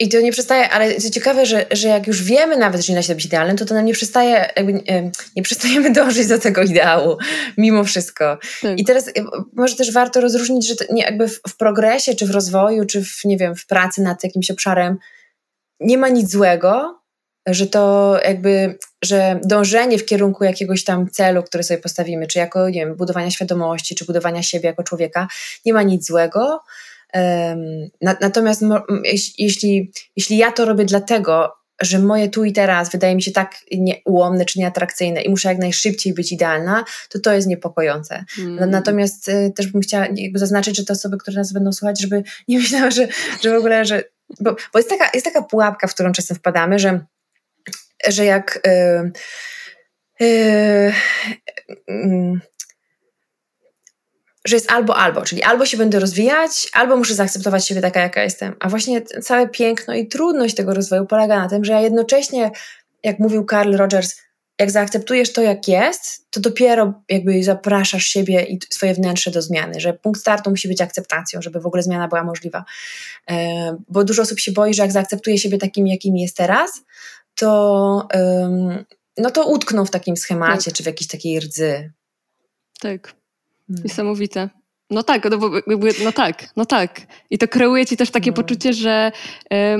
I 0.00 0.08
to 0.08 0.20
nie 0.20 0.32
przestaje, 0.32 0.70
ale 0.70 0.94
co 0.94 1.10
ciekawe, 1.10 1.46
że, 1.46 1.66
że 1.70 1.88
jak 1.88 2.06
już 2.06 2.22
wiemy 2.22 2.56
nawet, 2.56 2.80
że 2.80 2.92
nie 2.92 2.98
da 2.98 3.02
się 3.02 3.14
być 3.14 3.24
idealnym, 3.24 3.56
to 3.56 3.64
to 3.64 3.74
nam 3.74 3.84
nie 3.84 3.92
przestaje, 3.92 4.50
jakby 4.56 4.72
nie, 4.72 5.10
nie 5.36 5.42
przestajemy 5.42 5.92
dążyć 6.00 6.26
do 6.26 6.38
tego 6.38 6.62
ideału, 6.62 7.16
mimo 7.56 7.84
wszystko. 7.84 8.38
Tak. 8.62 8.78
I 8.78 8.84
teraz 8.84 9.10
może 9.52 9.76
też 9.76 9.92
warto 9.92 10.20
rozróżnić, 10.20 10.68
że 10.68 10.74
nie 10.90 11.02
jakby 11.02 11.28
w, 11.28 11.40
w, 11.48 11.56
progresie, 11.56 12.14
czy 12.14 12.26
w 12.26 12.30
rozwoju, 12.30 12.84
czy 12.84 13.04
w, 13.04 13.24
nie 13.24 13.36
wiem, 13.36 13.56
w 13.56 13.66
pracy 13.66 14.02
nad 14.02 14.24
jakimś 14.24 14.50
obszarem 14.50 14.98
nie 15.80 15.98
ma 15.98 16.08
nic 16.08 16.30
złego, 16.30 17.00
że 17.46 17.66
to 17.66 18.16
jakby, 18.24 18.78
że 19.04 19.40
dążenie 19.44 19.98
w 19.98 20.06
kierunku 20.06 20.44
jakiegoś 20.44 20.84
tam 20.84 21.10
celu, 21.10 21.42
który 21.42 21.62
sobie 21.62 21.80
postawimy, 21.80 22.26
czy 22.26 22.38
jako, 22.38 22.70
nie 22.70 22.86
wiem, 22.86 22.96
budowania 22.96 23.30
świadomości, 23.30 23.94
czy 23.94 24.04
budowania 24.04 24.42
siebie 24.42 24.66
jako 24.66 24.82
człowieka, 24.82 25.28
nie 25.66 25.72
ma 25.72 25.82
nic 25.82 26.06
złego, 26.06 26.60
Natomiast 28.20 28.62
jeśli, 29.38 29.92
jeśli 30.16 30.36
ja 30.36 30.52
to 30.52 30.64
robię 30.64 30.84
dlatego, 30.84 31.52
że 31.80 31.98
moje 31.98 32.28
tu 32.28 32.44
i 32.44 32.52
teraz 32.52 32.90
wydaje 32.90 33.16
mi 33.16 33.22
się 33.22 33.30
tak 33.30 33.56
ułomne 34.04 34.44
czy 34.44 34.58
nieatrakcyjne 34.58 35.22
i 35.22 35.30
muszę 35.30 35.48
jak 35.48 35.58
najszybciej 35.58 36.14
być 36.14 36.32
idealna, 36.32 36.84
to 37.10 37.18
to 37.18 37.32
jest 37.32 37.48
niepokojące. 37.48 38.24
Mm. 38.38 38.70
Natomiast 38.70 39.28
y, 39.28 39.52
też 39.56 39.66
bym 39.66 39.80
chciała 39.80 40.06
jakby 40.14 40.38
zaznaczyć, 40.38 40.76
że 40.76 40.84
te 40.84 40.92
osoby, 40.92 41.18
które 41.18 41.36
nas 41.36 41.52
będą 41.52 41.72
słuchać, 41.72 42.00
żeby 42.00 42.22
nie 42.48 42.58
myślały, 42.58 42.90
że, 42.90 43.08
że 43.42 43.50
w 43.54 43.58
ogóle, 43.58 43.84
że... 43.84 44.04
Bo, 44.40 44.56
bo 44.72 44.78
jest, 44.78 44.88
taka, 44.88 45.10
jest 45.14 45.26
taka 45.26 45.42
pułapka, 45.42 45.86
w 45.86 45.94
którą 45.94 46.12
czasem 46.12 46.36
wpadamy, 46.36 46.78
że, 46.78 47.00
że 48.08 48.24
jak... 48.24 48.60
Yy, 50.20 50.32
yy, 51.88 52.40
że 54.44 54.56
jest 54.56 54.72
albo 54.72 54.96
albo, 54.96 55.22
czyli 55.22 55.42
albo 55.42 55.66
się 55.66 55.76
będę 55.76 56.00
rozwijać, 56.00 56.68
albo 56.72 56.96
muszę 56.96 57.14
zaakceptować 57.14 57.66
siebie 57.66 57.80
taka, 57.80 58.00
jaka 58.00 58.22
jestem. 58.22 58.56
A 58.60 58.68
właśnie 58.68 59.02
całe 59.02 59.48
piękno 59.48 59.94
i 59.94 60.08
trudność 60.08 60.54
tego 60.54 60.74
rozwoju 60.74 61.06
polega 61.06 61.38
na 61.38 61.48
tym, 61.48 61.64
że 61.64 61.72
ja 61.72 61.80
jednocześnie, 61.80 62.50
jak 63.04 63.18
mówił 63.18 63.46
Carl 63.50 63.76
Rogers, 63.76 64.16
jak 64.58 64.70
zaakceptujesz 64.70 65.32
to, 65.32 65.42
jak 65.42 65.68
jest, 65.68 66.26
to 66.30 66.40
dopiero 66.40 67.02
jakby 67.08 67.44
zapraszasz 67.44 68.04
siebie 68.04 68.44
i 68.44 68.58
swoje 68.70 68.94
wnętrze 68.94 69.30
do 69.30 69.42
zmiany, 69.42 69.80
że 69.80 69.92
punkt 69.92 70.20
startu 70.20 70.50
musi 70.50 70.68
być 70.68 70.80
akceptacją, 70.80 71.42
żeby 71.42 71.60
w 71.60 71.66
ogóle 71.66 71.82
zmiana 71.82 72.08
była 72.08 72.24
możliwa. 72.24 72.64
Bo 73.88 74.04
dużo 74.04 74.22
osób 74.22 74.40
się 74.40 74.52
boi, 74.52 74.74
że 74.74 74.82
jak 74.82 74.92
zaakceptuje 74.92 75.38
siebie 75.38 75.58
takim, 75.58 75.86
jakim 75.86 76.16
jest 76.16 76.36
teraz, 76.36 76.82
to, 77.34 78.08
no 79.16 79.30
to 79.30 79.46
utkną 79.46 79.84
w 79.84 79.90
takim 79.90 80.16
schemacie, 80.16 80.64
tak. 80.64 80.74
czy 80.74 80.82
w 80.82 80.86
jakiejś 80.86 81.08
takiej 81.08 81.40
rdzy. 81.40 81.92
Tak. 82.80 83.14
Hmm. 83.68 83.84
Niesamowite. 83.84 84.48
No 84.90 85.02
tak, 85.02 85.30
no, 85.30 85.50
no, 86.04 86.12
tak, 86.12 86.48
no 86.56 86.66
tak. 86.66 87.00
I 87.30 87.38
to 87.38 87.48
kreuje 87.48 87.86
ci 87.86 87.96
też 87.96 88.10
takie 88.10 88.30
no. 88.30 88.36
poczucie, 88.36 88.72
że 88.72 89.12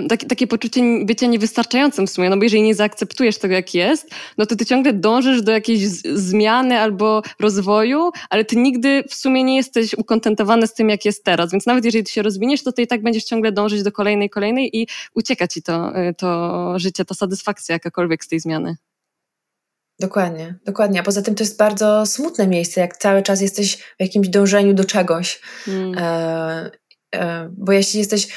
takie, 0.09 0.27
takie 0.27 0.47
poczucie 0.47 0.83
bycia 1.05 1.27
niewystarczającym 1.27 2.07
w 2.07 2.11
sumie, 2.11 2.31
no 2.31 2.37
bo 2.37 2.43
jeżeli 2.43 2.63
nie 2.63 2.75
zaakceptujesz 2.75 3.39
tego, 3.39 3.55
jak 3.55 3.75
jest, 3.75 4.11
no 4.39 4.47
to 4.47 4.57
ty 4.57 4.67
ciągle 4.67 4.93
dążysz 4.93 5.43
do 5.43 5.53
jakiejś 5.53 5.81
zmiany 6.15 6.81
albo 6.81 7.23
rozwoju, 7.41 8.11
ale 8.31 8.45
ty 8.45 8.57
nigdy 8.57 9.05
w 9.09 9.15
sumie 9.15 9.45
nie 9.45 9.57
jesteś 9.57 9.95
ukontentowany 9.95 10.67
z 10.67 10.75
tym, 10.75 10.89
jak 10.89 11.05
jest 11.05 11.25
teraz. 11.25 11.53
Więc 11.53 11.67
nawet 11.67 11.85
jeżeli 11.85 12.05
ty 12.05 12.13
się 12.13 12.23
rozwiniesz, 12.23 12.63
to 12.63 12.73
ty 12.73 12.83
i 12.83 12.87
tak 12.87 13.03
będziesz 13.03 13.25
ciągle 13.25 13.53
dążyć 13.53 13.83
do 13.83 13.93
kolejnej, 13.93 14.31
kolejnej 14.31 14.77
i 14.77 14.87
ucieka 15.15 15.49
ci 15.49 15.63
to, 15.63 15.99
y, 15.99 16.15
to 16.15 16.79
życie, 16.79 17.05
ta 17.05 17.15
satysfakcja 17.15 17.73
jakakolwiek 17.73 18.25
z 18.25 18.29
tej 18.29 18.41
zmiany. 18.41 18.77
Dokładnie, 20.01 20.55
dokładnie. 20.65 21.01
A 21.01 21.03
poza 21.03 21.23
tym 21.23 21.35
to 21.35 21.43
jest 21.43 21.59
bardzo 21.59 22.07
smutne 22.07 22.47
miejsce, 22.47 22.81
jak 22.81 22.97
cały 22.97 23.23
czas 23.23 23.41
jesteś 23.41 23.77
w 23.77 24.01
jakimś 24.01 24.29
dążeniu 24.29 24.75
do 24.75 24.85
czegoś. 24.85 25.41
Mm. 25.69 25.99
E, 25.99 26.71
e, 27.15 27.49
bo 27.53 27.73
jeśli 27.73 27.99
jesteś. 27.99 28.29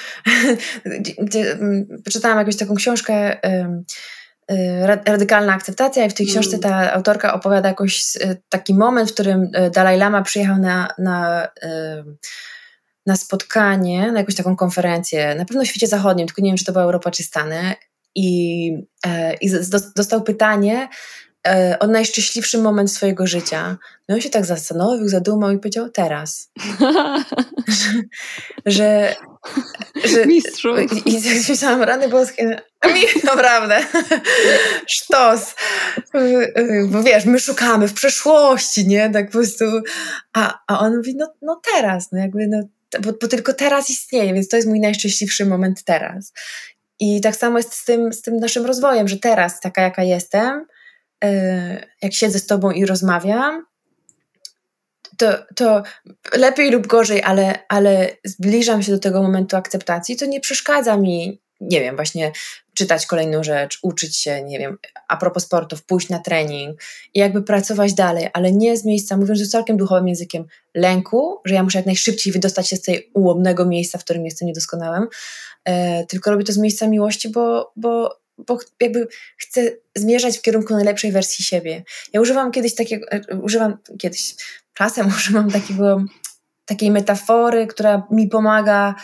Przeczytałam 2.03 2.37
jakąś 2.37 2.57
taką 2.57 2.75
książkę. 2.75 3.43
E, 3.43 4.87
radykalna 5.05 5.53
akceptacja, 5.53 6.05
i 6.05 6.09
w 6.09 6.13
tej 6.13 6.27
książce 6.27 6.57
mm. 6.57 6.61
ta 6.61 6.93
autorka 6.93 7.33
opowiada 7.33 7.69
jakoś 7.69 8.17
e, 8.21 8.35
taki 8.49 8.73
moment, 8.73 9.09
w 9.09 9.13
którym 9.13 9.49
e, 9.53 9.69
Dalai 9.69 9.97
Lama 9.97 10.21
przyjechał 10.21 10.57
na, 10.57 10.87
na, 10.97 11.47
e, 11.63 12.03
na 13.05 13.15
spotkanie, 13.15 14.11
na 14.11 14.19
jakąś 14.19 14.35
taką 14.35 14.55
konferencję, 14.55 15.35
na 15.35 15.45
pewno 15.45 15.63
w 15.63 15.67
świecie 15.67 15.87
zachodnim, 15.87 16.27
tylko 16.27 16.41
nie 16.41 16.49
wiem, 16.49 16.57
czy 16.57 16.65
to 16.65 16.71
była 16.71 16.83
Europa 16.83 17.11
czy 17.11 17.23
Stany. 17.23 17.75
I, 18.15 18.67
i 19.41 19.51
dostał 19.95 20.23
pytanie, 20.23 20.87
o 21.79 21.87
najszczęśliwszy 21.87 22.57
moment 22.57 22.91
swojego 22.91 23.27
życia. 23.27 23.77
No 24.09 24.15
on 24.15 24.21
się 24.21 24.29
tak 24.29 24.45
zastanowił, 24.45 25.09
zadumał 25.09 25.51
i 25.51 25.59
powiedział 25.59 25.89
teraz. 25.89 26.51
że, 28.65 29.15
że, 30.05 30.25
Mistrzu. 30.25 30.77
I, 31.05 31.21
myślałam, 31.49 31.81
rany 31.81 32.09
boskie, 32.09 32.61
mi 32.85 33.01
naprawdę, 33.23 33.79
sztos. 34.95 35.55
Bo 36.87 37.03
wiesz, 37.03 37.25
my 37.25 37.39
szukamy 37.39 37.87
w 37.87 37.93
przeszłości, 37.93 38.87
nie? 38.87 39.09
Tak 39.09 39.25
po 39.25 39.31
prostu. 39.31 39.65
A, 40.33 40.59
a 40.67 40.79
on 40.79 40.97
mówi, 40.97 41.15
no, 41.15 41.33
no 41.41 41.61
teraz, 41.73 42.11
no 42.11 42.19
jakby, 42.19 42.47
no, 42.47 42.63
bo, 43.01 43.11
bo 43.21 43.27
tylko 43.27 43.53
teraz 43.53 43.89
istnieje, 43.89 44.33
więc 44.33 44.47
to 44.47 44.55
jest 44.55 44.69
mój 44.69 44.79
najszczęśliwszy 44.79 45.45
moment 45.45 45.83
teraz. 45.83 46.33
I 46.99 47.21
tak 47.21 47.35
samo 47.35 47.57
jest 47.57 47.73
z 47.73 47.85
tym, 47.85 48.13
z 48.13 48.21
tym 48.21 48.37
naszym 48.37 48.65
rozwojem, 48.65 49.07
że 49.07 49.17
teraz, 49.17 49.59
taka 49.59 49.81
jaka 49.81 50.03
jestem, 50.03 50.65
E, 50.65 50.80
jak 52.01 52.13
siedzę 52.13 52.39
z 52.39 52.47
tobą 52.47 52.71
i 52.71 52.85
rozmawiam, 52.85 53.65
to, 55.17 55.33
to 55.55 55.83
lepiej 56.37 56.71
lub 56.71 56.87
gorzej, 56.87 57.23
ale, 57.23 57.59
ale 57.69 58.09
zbliżam 58.23 58.83
się 58.83 58.91
do 58.91 58.99
tego 58.99 59.21
momentu 59.21 59.57
akceptacji, 59.57 60.17
to 60.17 60.25
nie 60.25 60.39
przeszkadza 60.39 60.97
mi, 60.97 61.41
nie 61.61 61.79
wiem, 61.79 61.95
właśnie 61.95 62.31
czytać 62.73 63.05
kolejną 63.05 63.43
rzecz, 63.43 63.79
uczyć 63.81 64.17
się, 64.17 64.43
nie 64.43 64.59
wiem, 64.59 64.77
a 65.07 65.17
propos 65.17 65.43
sportów, 65.43 65.85
pójść 65.85 66.09
na 66.09 66.19
trening 66.19 66.81
i 67.13 67.19
jakby 67.19 67.43
pracować 67.43 67.93
dalej, 67.93 68.29
ale 68.33 68.51
nie 68.51 68.77
z 68.77 68.85
miejsca, 68.85 69.17
mówiąc 69.17 69.39
już 69.39 69.49
całkiem 69.49 69.77
duchowym 69.77 70.07
językiem, 70.07 70.45
lęku, 70.75 71.39
że 71.45 71.55
ja 71.55 71.63
muszę 71.63 71.79
jak 71.79 71.85
najszybciej 71.85 72.33
wydostać 72.33 72.69
się 72.69 72.75
z 72.75 72.81
tej 72.81 73.11
ułomnego 73.13 73.65
miejsca, 73.65 73.97
w 73.97 74.03
którym 74.03 74.25
jestem 74.25 74.47
niedoskonałym, 74.47 75.07
e, 75.65 76.05
tylko 76.05 76.31
robię 76.31 76.43
to 76.43 76.53
z 76.53 76.57
miejsca 76.57 76.87
miłości, 76.87 77.29
bo, 77.29 77.71
bo 77.75 78.20
bo 78.47 78.59
jakby 78.81 79.07
chcę 79.37 79.71
zmierzać 79.95 80.37
w 80.37 80.41
kierunku 80.41 80.73
najlepszej 80.73 81.11
wersji 81.11 81.45
siebie. 81.45 81.83
Ja 82.13 82.21
używam 82.21 82.51
kiedyś 82.51 82.75
takiego, 82.75 83.11
e, 83.11 83.37
używam 83.37 83.77
kiedyś, 83.99 84.35
czasem 84.73 85.07
używam 85.17 85.51
takiego, 85.51 86.03
takiej 86.65 86.91
metafory, 86.91 87.67
która 87.67 88.07
mi 88.11 88.27
pomaga, 88.27 88.95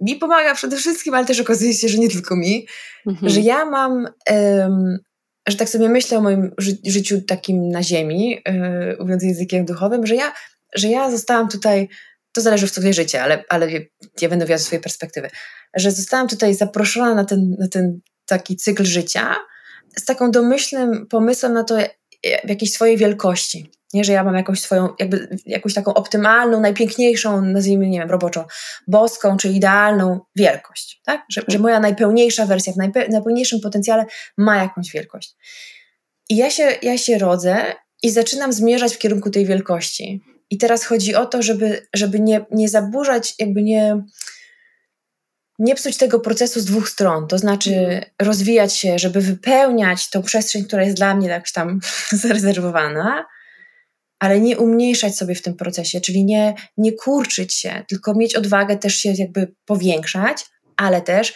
mi 0.00 0.16
pomaga 0.16 0.54
przede 0.54 0.76
wszystkim, 0.76 1.14
ale 1.14 1.26
też 1.26 1.40
okazuje 1.40 1.74
się, 1.74 1.88
że 1.88 1.98
nie 1.98 2.08
tylko 2.08 2.36
mi, 2.36 2.66
mhm. 3.06 3.32
że 3.32 3.40
ja 3.40 3.64
mam, 3.64 4.08
um, 4.30 4.98
że 5.48 5.56
tak 5.56 5.68
sobie 5.68 5.88
myślę 5.88 6.18
o 6.18 6.20
moim 6.20 6.50
ży 6.58 6.78
życiu 6.86 7.22
takim 7.22 7.68
na 7.68 7.82
ziemi, 7.82 8.42
yy, 8.46 8.96
mówiąc 9.00 9.22
językiem 9.22 9.64
duchowym, 9.64 10.06
że 10.06 10.14
ja, 10.14 10.32
że 10.74 10.88
ja 10.88 11.10
zostałam 11.10 11.48
tutaj, 11.48 11.88
to 12.32 12.40
zależy 12.40 12.66
w 12.66 12.70
co 12.70 12.80
wierzycie, 12.80 13.22
ale, 13.22 13.44
ale 13.48 13.68
ja 14.20 14.28
będę 14.28 14.46
ze 14.46 14.58
swojej 14.58 14.82
perspektywy, 14.82 15.30
że 15.74 15.90
zostałam 15.90 16.28
tutaj 16.28 16.54
zaproszona 16.54 17.14
na 17.14 17.24
ten, 17.24 17.56
na 17.58 17.68
ten 17.68 18.00
taki 18.32 18.56
cykl 18.56 18.84
życia, 18.84 19.36
z 19.96 20.04
taką 20.04 20.30
domyślnym 20.30 21.06
pomysłem 21.06 21.52
na 21.52 21.64
to, 21.64 21.78
jakiejś 22.44 22.72
swojej 22.72 22.96
wielkości. 22.96 23.70
Nie, 23.92 24.04
że 24.04 24.12
ja 24.12 24.24
mam 24.24 24.34
jakąś 24.34 24.60
swoją, 24.60 24.88
jakby 24.98 25.36
jakąś 25.46 25.74
taką 25.74 25.94
optymalną, 25.94 26.60
najpiękniejszą, 26.60 27.42
nazwijmy, 27.42 27.88
nie 27.88 27.98
wiem, 27.98 28.10
roboczo, 28.10 28.46
boską 28.88 29.36
czy 29.36 29.48
idealną 29.48 30.20
wielkość, 30.36 31.00
tak? 31.04 31.22
Że, 31.28 31.42
że 31.48 31.58
moja 31.58 31.80
najpełniejsza 31.80 32.46
wersja 32.46 32.72
w 32.72 32.76
najpe, 32.76 33.08
najpełniejszym 33.08 33.60
potencjale 33.60 34.04
ma 34.36 34.56
jakąś 34.56 34.92
wielkość. 34.92 35.36
I 36.28 36.36
ja 36.36 36.50
się, 36.50 36.68
ja 36.82 36.98
się 36.98 37.18
rodzę 37.18 37.74
i 38.02 38.10
zaczynam 38.10 38.52
zmierzać 38.52 38.94
w 38.94 38.98
kierunku 38.98 39.30
tej 39.30 39.46
wielkości. 39.46 40.22
I 40.50 40.58
teraz 40.58 40.84
chodzi 40.84 41.14
o 41.14 41.26
to, 41.26 41.42
żeby, 41.42 41.86
żeby 41.94 42.20
nie, 42.20 42.46
nie 42.50 42.68
zaburzać, 42.68 43.34
jakby 43.38 43.62
nie, 43.62 44.04
nie 45.62 45.74
psuć 45.74 45.96
tego 45.96 46.20
procesu 46.20 46.60
z 46.60 46.64
dwóch 46.64 46.88
stron, 46.88 47.28
to 47.28 47.38
znaczy 47.38 47.74
mhm. 47.74 48.04
rozwijać 48.22 48.76
się, 48.76 48.98
żeby 48.98 49.20
wypełniać 49.20 50.10
tą 50.10 50.22
przestrzeń, 50.22 50.64
która 50.64 50.82
jest 50.84 50.96
dla 50.96 51.14
mnie 51.14 51.28
tak 51.28 51.50
tam 51.50 51.80
zarezerwowana, 52.22 53.26
ale 54.18 54.40
nie 54.40 54.58
umniejszać 54.58 55.16
sobie 55.16 55.34
w 55.34 55.42
tym 55.42 55.54
procesie, 55.54 56.00
czyli 56.00 56.24
nie, 56.24 56.54
nie 56.76 56.92
kurczyć 56.92 57.54
się, 57.54 57.84
tylko 57.88 58.14
mieć 58.14 58.36
odwagę 58.36 58.76
też 58.76 58.94
się 58.94 59.12
jakby 59.18 59.54
powiększać, 59.64 60.44
ale 60.76 61.00
też 61.00 61.34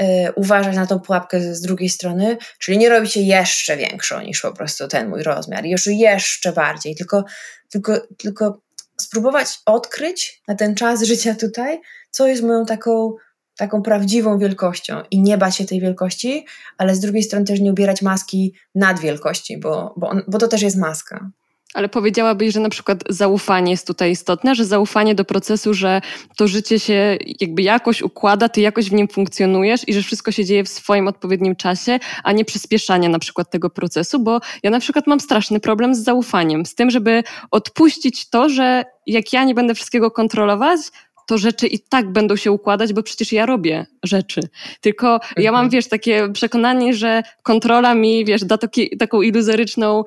y, 0.00 0.04
uważać 0.36 0.76
na 0.76 0.86
tą 0.86 1.00
pułapkę 1.00 1.54
z 1.54 1.60
drugiej 1.60 1.88
strony, 1.88 2.36
czyli 2.58 2.78
nie 2.78 2.88
robić 2.88 3.12
się 3.12 3.20
jeszcze 3.20 3.76
większą 3.76 4.20
niż 4.20 4.40
po 4.40 4.52
prostu 4.52 4.88
ten 4.88 5.08
mój 5.08 5.22
rozmiar, 5.22 5.64
już 5.66 5.86
jeszcze 5.86 6.52
bardziej, 6.52 6.96
tylko, 6.96 7.24
tylko, 7.70 8.00
tylko 8.18 8.60
spróbować 9.00 9.48
odkryć 9.66 10.42
na 10.48 10.54
ten 10.54 10.74
czas 10.74 11.02
życia 11.02 11.34
tutaj, 11.34 11.80
co 12.10 12.26
jest 12.26 12.42
moją 12.42 12.66
taką 12.66 13.14
taką 13.56 13.82
prawdziwą 13.82 14.38
wielkością 14.38 15.02
i 15.10 15.20
nie 15.20 15.38
bać 15.38 15.56
się 15.56 15.64
tej 15.64 15.80
wielkości, 15.80 16.46
ale 16.78 16.94
z 16.94 17.00
drugiej 17.00 17.22
strony 17.22 17.44
też 17.44 17.60
nie 17.60 17.70
ubierać 17.70 18.02
maski 18.02 18.54
nad 18.74 19.00
wielkości, 19.00 19.58
bo, 19.58 19.94
bo, 19.96 20.08
on, 20.08 20.22
bo 20.28 20.38
to 20.38 20.48
też 20.48 20.62
jest 20.62 20.76
maska. 20.76 21.30
Ale 21.74 21.88
powiedziałabyś, 21.88 22.54
że 22.54 22.60
na 22.60 22.68
przykład 22.68 23.04
zaufanie 23.08 23.70
jest 23.70 23.86
tutaj 23.86 24.10
istotne, 24.10 24.54
że 24.54 24.64
zaufanie 24.64 25.14
do 25.14 25.24
procesu, 25.24 25.74
że 25.74 26.00
to 26.36 26.48
życie 26.48 26.78
się 26.78 27.18
jakby 27.40 27.62
jakoś 27.62 28.02
układa, 28.02 28.48
ty 28.48 28.60
jakoś 28.60 28.90
w 28.90 28.92
nim 28.92 29.08
funkcjonujesz 29.08 29.88
i 29.88 29.94
że 29.94 30.02
wszystko 30.02 30.32
się 30.32 30.44
dzieje 30.44 30.64
w 30.64 30.68
swoim 30.68 31.08
odpowiednim 31.08 31.56
czasie, 31.56 31.98
a 32.24 32.32
nie 32.32 32.44
przyspieszanie 32.44 33.08
na 33.08 33.18
przykład 33.18 33.50
tego 33.50 33.70
procesu, 33.70 34.18
bo 34.18 34.40
ja 34.62 34.70
na 34.70 34.80
przykład 34.80 35.06
mam 35.06 35.20
straszny 35.20 35.60
problem 35.60 35.94
z 35.94 36.04
zaufaniem, 36.04 36.66
z 36.66 36.74
tym, 36.74 36.90
żeby 36.90 37.22
odpuścić 37.50 38.30
to, 38.30 38.48
że 38.48 38.84
jak 39.06 39.32
ja 39.32 39.44
nie 39.44 39.54
będę 39.54 39.74
wszystkiego 39.74 40.10
kontrolować, 40.10 40.80
to 41.26 41.38
rzeczy 41.38 41.66
i 41.66 41.78
tak 41.78 42.12
będą 42.12 42.36
się 42.36 42.52
układać, 42.52 42.92
bo 42.92 43.02
przecież 43.02 43.32
ja 43.32 43.46
robię 43.46 43.86
rzeczy. 44.02 44.40
Tylko 44.80 45.20
ja 45.36 45.52
mam, 45.52 45.64
mhm. 45.64 45.70
wiesz, 45.70 45.88
takie 45.88 46.28
przekonanie, 46.32 46.94
że 46.94 47.22
kontrola 47.42 47.94
mi, 47.94 48.24
wiesz, 48.24 48.44
da 48.44 48.58
taki, 48.58 48.96
taką 48.96 49.22
iluzoryczną, 49.22 50.04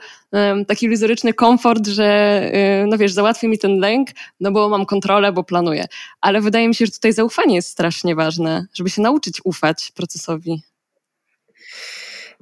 taki 0.68 0.86
iluzoryczny 0.86 1.34
komfort, 1.34 1.88
że, 1.88 2.42
y, 2.84 2.88
no 2.88 2.98
wiesz, 2.98 3.14
załatwi 3.14 3.48
mi 3.48 3.60
ten 3.60 3.80
lęk, 3.80 4.10
no 4.40 4.52
bo 4.52 4.70
mam 4.70 4.86
kontrolę, 4.86 5.32
bo 5.32 5.44
planuję. 5.44 5.86
Ale 6.22 6.42
wydaje 6.42 6.68
mi 6.68 6.76
się, 6.76 6.86
że 6.86 6.92
tutaj 6.92 7.14
zaufanie 7.14 7.56
jest 7.56 7.70
strasznie 7.70 8.16
ważne, 8.16 8.66
żeby 8.74 8.90
się 8.90 9.02
nauczyć 9.02 9.42
ufać 9.44 9.92
procesowi. 9.96 10.62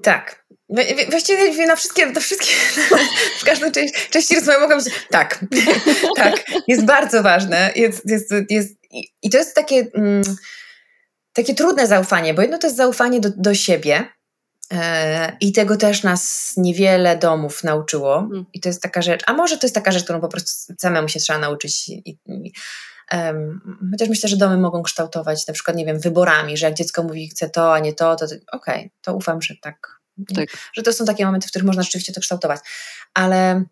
Tak, 0.02 0.45
Właściwie 1.10 1.68
na 1.68 1.76
wszystkie, 1.76 2.06
na 2.06 2.20
wszystkie, 2.20 2.52
w 3.40 3.46
każdej 3.46 3.72
części, 3.72 4.10
części 4.10 4.36
rozmowy 4.36 4.60
mogę 4.60 4.78
powiedzieć, 4.78 4.94
tak, 5.10 5.46
tak, 6.18 6.44
jest 6.68 6.86
bardzo 6.86 7.24
ważne. 7.24 7.72
Jest, 7.76 8.10
jest, 8.10 8.34
jest, 8.50 8.76
I 9.22 9.30
to 9.30 9.38
jest 9.38 9.56
takie, 9.56 9.88
mm, 9.94 10.24
takie 11.34 11.56
trudne 11.56 11.88
zaufanie, 11.88 12.34
bo 12.34 12.42
jedno 12.42 12.58
to 12.58 12.68
jest 12.68 12.78
zaufanie 12.78 13.20
do, 13.20 13.30
do 13.38 13.56
siebie 13.56 14.08
e, 14.74 15.38
i 15.42 15.52
tego 15.52 15.78
też 15.78 16.04
nas 16.04 16.54
niewiele 16.58 17.18
domów 17.18 17.64
nauczyło 17.64 18.18
mm. 18.18 18.46
i 18.54 18.60
to 18.60 18.70
jest 18.70 18.82
taka 18.82 19.02
rzecz, 19.02 19.22
a 19.26 19.34
może 19.34 19.58
to 19.58 19.66
jest 19.68 19.76
taka 19.76 19.92
rzecz, 19.92 20.04
którą 20.04 20.22
po 20.22 20.28
prostu 20.28 20.74
samemu 20.80 21.10
się 21.10 21.20
trzeba 21.20 21.40
nauczyć 21.40 21.90
i, 21.90 22.20
i 22.26 22.52
Um, 23.14 23.62
chociaż 23.92 24.10
myślę, 24.10 24.30
że 24.30 24.38
domy 24.38 24.58
mogą 24.58 24.84
kształtować 24.84 25.48
na 25.48 25.54
przykład, 25.54 25.78
nie 25.78 25.86
wiem, 25.86 26.00
wyborami, 26.00 26.58
że 26.58 26.66
jak 26.66 26.76
dziecko 26.76 27.04
mówi, 27.04 27.30
chce 27.30 27.50
to, 27.50 27.74
a 27.74 27.80
nie 27.80 27.94
to, 27.94 28.16
to 28.16 28.26
okej, 28.26 28.40
okay, 28.52 28.90
to 29.02 29.16
ufam, 29.16 29.42
że 29.42 29.54
tak 29.62 30.00
tak. 30.36 30.50
Że 30.74 30.84
to 30.84 30.94
są 30.94 31.06
takie 31.06 31.26
momenty, 31.26 31.48
w 31.48 31.50
których 31.50 31.66
można 31.66 31.84
rzeczywiście 31.84 32.14
to 32.14 32.22
kształtować. 32.22 32.60
Ale, 33.14 33.64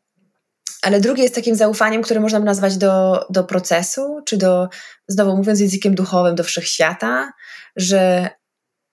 ale 0.82 1.00
drugie 1.00 1.24
jest 1.24 1.36
takim 1.36 1.56
zaufaniem, 1.56 2.02
które 2.02 2.20
można 2.20 2.40
by 2.40 2.46
nazwać 2.46 2.78
do, 2.78 3.26
do 3.30 3.44
procesu, 3.44 4.22
czy 4.26 4.38
do, 4.38 4.70
znowu 5.08 5.38
mówiąc 5.38 5.60
językiem 5.60 5.96
duchowym, 5.96 6.36
do 6.36 6.44
wszechświata, 6.44 7.32
że 7.76 8.30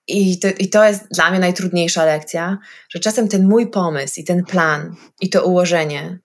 i 0.07 0.39
to, 0.39 0.47
I 0.59 0.69
to 0.69 0.85
jest 0.85 1.07
dla 1.11 1.29
mnie 1.29 1.39
najtrudniejsza 1.39 2.05
lekcja, 2.05 2.57
że 2.89 2.99
czasem 2.99 3.27
ten 3.27 3.47
mój 3.47 3.67
pomysł 3.69 4.19
i 4.19 4.23
ten 4.23 4.45
plan 4.45 4.95
i 5.21 5.29
to 5.29 5.45
ułożenie, 5.45 6.19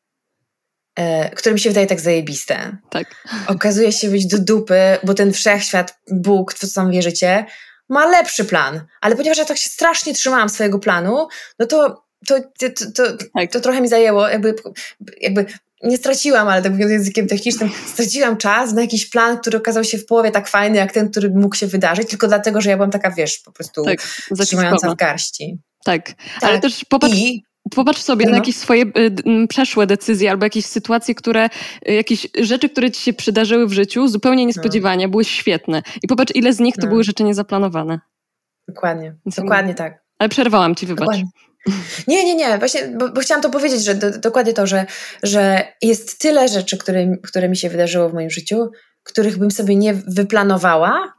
e, 0.97 1.31
które 1.31 1.53
mi 1.53 1.61
się 1.61 1.71
wydaje 1.71 1.87
tak 1.87 2.01
zajebiste, 2.01 2.77
tak. 2.91 3.27
okazuje 3.47 3.93
się 3.93 4.11
być 4.11 4.27
do 4.27 4.39
dupy, 4.39 4.99
bo 5.05 5.15
ten 5.15 5.33
wszechświat, 5.33 5.99
Bóg, 6.11 6.55
w 6.55 6.59
co 6.59 6.75
tam 6.75 6.91
wierzycie, 6.91 7.47
ma 7.88 8.07
lepszy 8.07 8.44
plan, 8.44 8.81
ale 9.01 9.16
ponieważ 9.16 9.38
ja 9.38 9.44
tak 9.44 9.59
się 9.59 9.68
strasznie 9.68 10.14
trzymałam 10.14 10.49
swojego 10.49 10.79
planu, 10.79 11.29
no 11.59 11.66
to 11.66 12.07
to, 12.27 12.40
to, 12.40 12.66
to, 12.94 13.03
tak. 13.35 13.53
to 13.53 13.61
trochę 13.61 13.81
mi 13.81 13.88
zajęło, 13.88 14.29
jakby, 14.29 14.55
jakby 15.20 15.46
nie 15.83 15.96
straciłam, 15.96 16.49
ale 16.49 16.62
tak 16.62 16.72
mówiąc 16.72 16.90
językiem 16.90 17.27
technicznym, 17.27 17.70
straciłam 17.87 18.37
czas 18.37 18.72
na 18.72 18.81
jakiś 18.81 19.11
plan, 19.11 19.38
który 19.38 19.59
okazał 19.59 19.85
się 19.85 19.99
w 19.99 20.07
połowie 20.07 20.31
tak 20.31 20.49
fajny, 20.49 20.77
jak 20.77 20.92
ten, 20.92 21.11
który 21.11 21.31
mógł 21.31 21.57
się 21.57 21.66
wydarzyć, 21.66 22.09
tylko 22.09 22.29
dlatego, 22.29 22.61
że 22.61 22.70
ja 22.70 22.77
byłam 22.77 22.90
taka, 22.90 23.11
wiesz, 23.11 23.38
po 23.38 23.53
prostu 23.53 23.85
tak, 23.85 23.99
trzymająca 24.38 24.90
w 24.90 24.94
garści. 24.94 25.59
Tak. 25.85 26.09
tak, 26.09 26.16
ale 26.51 26.61
też 26.61 26.85
popatrz, 26.85 27.14
I, 27.14 27.44
Popatrz 27.74 28.00
sobie 28.00 28.24
no. 28.24 28.31
na 28.31 28.37
jakieś 28.37 28.57
swoje 28.57 28.85
y, 28.85 29.48
przeszłe 29.48 29.87
decyzje 29.87 30.31
albo 30.31 30.46
jakieś 30.46 30.66
sytuacje, 30.66 31.14
które, 31.14 31.48
y, 31.88 31.92
jakieś 31.92 32.26
rzeczy, 32.40 32.68
które 32.68 32.90
ci 32.90 33.02
się 33.02 33.12
przydarzyły 33.12 33.66
w 33.66 33.72
życiu 33.72 34.09
zupełnie 34.09 34.42
no. 34.42 34.46
niespodziewanie, 34.46 35.07
no. 35.07 35.11
były 35.11 35.24
świetne. 35.24 35.83
I 36.02 36.09
popatrz, 36.09 36.33
ile 36.35 36.52
z 36.52 36.61
nich 36.61 36.74
to 36.74 36.83
no. 36.83 36.88
były 36.88 37.05
rzeczy 37.05 37.24
niezaplanowane. 37.24 38.00
Dokładnie, 38.68 39.14
dokładnie 39.37 39.74
tak. 39.74 40.02
Ale 40.18 40.29
przerwałam 40.29 40.74
ci, 40.74 40.87
wybacz. 40.87 41.00
Dokładnie. 41.00 41.31
Nie, 42.09 42.24
nie, 42.24 42.35
nie, 42.35 42.59
właśnie, 42.59 42.88
bo, 42.98 43.09
bo, 43.09 43.20
chciałam 43.20 43.42
to 43.42 43.50
powiedzieć, 43.50 43.85
że 43.85 43.94
do, 43.94 44.18
dokładnie 44.18 44.52
to, 44.52 44.66
że, 44.66 44.87
że 45.22 45.64
jest 45.83 46.20
tyle 46.20 46.48
rzeczy, 46.48 46.79
które, 46.79 47.16
które 47.22 47.48
mi 47.48 47.57
się 47.57 47.68
wydarzyło 47.68 48.09
w 48.09 48.14
moim 48.14 48.31
życiu, 48.31 48.70
których 49.02 49.38
bym 49.38 49.50
sobie 49.50 49.76
nie 49.76 49.94
wyplanowała, 49.94 51.14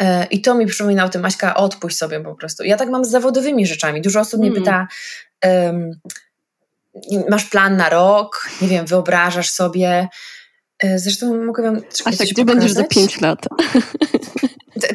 e, 0.00 0.26
i 0.26 0.40
to 0.40 0.54
mi 0.54 0.66
przypomina 0.66 1.04
o 1.04 1.08
tym, 1.08 1.22
Maśka, 1.22 1.54
odpuść 1.54 1.96
sobie 1.96 2.20
po 2.20 2.34
prostu. 2.34 2.64
Ja 2.64 2.76
tak 2.76 2.88
mam 2.88 3.04
z 3.04 3.10
zawodowymi 3.10 3.66
rzeczami. 3.66 4.02
Dużo 4.02 4.20
osób 4.20 4.40
mnie 4.40 4.48
mm. 4.48 4.62
pyta, 4.62 4.88
masz 7.28 7.44
plan 7.44 7.76
na 7.76 7.88
rok, 7.88 8.50
nie 8.62 8.68
wiem, 8.68 8.86
wyobrażasz 8.86 9.50
sobie. 9.50 10.08
E, 10.78 10.98
zresztą 10.98 11.44
mogę 11.44 11.62
wam. 11.62 11.82
A 12.04 12.12
tak, 12.12 12.28
gdzie 12.28 12.44
będziesz 12.44 12.72
za 12.72 12.84
pięć 12.84 13.20
lat? 13.20 13.38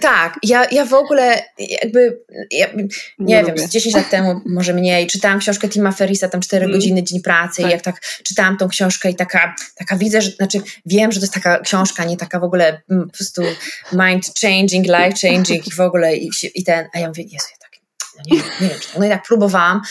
Tak, 0.02 0.40
ja, 0.44 0.66
ja 0.72 0.86
w 0.86 0.94
ogóle 0.94 1.44
jakby, 1.60 2.20
ja, 2.52 2.68
nie, 2.76 2.86
nie 3.20 3.44
wiem, 3.44 3.58
z 3.58 3.70
10 3.70 3.96
lat 3.96 4.10
temu, 4.10 4.42
może 4.46 4.74
mniej, 4.74 5.08
czytałam 5.08 5.40
książkę 5.40 5.70
Tima 5.70 5.92
Ferrisa, 5.92 6.30
tam 6.30 6.42
4 6.42 6.66
mm. 6.66 6.78
godziny, 6.78 7.04
dzień 7.04 7.22
pracy 7.22 7.62
tak. 7.62 7.72
i 7.72 7.74
jak 7.74 7.82
tak 7.82 8.02
czytałam 8.02 8.58
tą 8.58 8.68
książkę 8.68 9.10
i 9.10 9.16
taka, 9.16 9.56
taka 9.76 9.98
widzę, 9.98 10.22
że, 10.22 10.32
znaczy 10.32 10.62
wiem, 10.86 11.12
że 11.12 11.20
to 11.20 11.24
jest 11.24 11.34
taka 11.34 11.60
książka, 11.60 12.06
nie 12.06 12.18
taka 12.18 12.40
w 12.40 12.44
ogóle 12.44 12.82
mm, 12.90 13.08
po 13.08 13.14
prostu 13.18 13.42
mind 13.92 14.26
changing, 14.42 14.86
life 14.86 15.28
changing 15.28 15.68
i 15.68 15.72
w 15.72 15.80
ogóle 15.80 16.16
i, 16.16 16.30
i 16.56 16.64
ten, 16.64 16.88
a 16.94 17.00
ja 17.00 17.08
mówię, 17.08 17.24
Jezu, 17.24 17.48
ja 17.52 17.58
tak, 17.60 17.80
no 18.18 18.24
nie, 18.28 18.38
nie 18.62 18.70
wiem, 18.70 18.80
no 19.00 19.06
i 19.06 19.10
tak 19.10 19.24
próbowałam, 19.24 19.82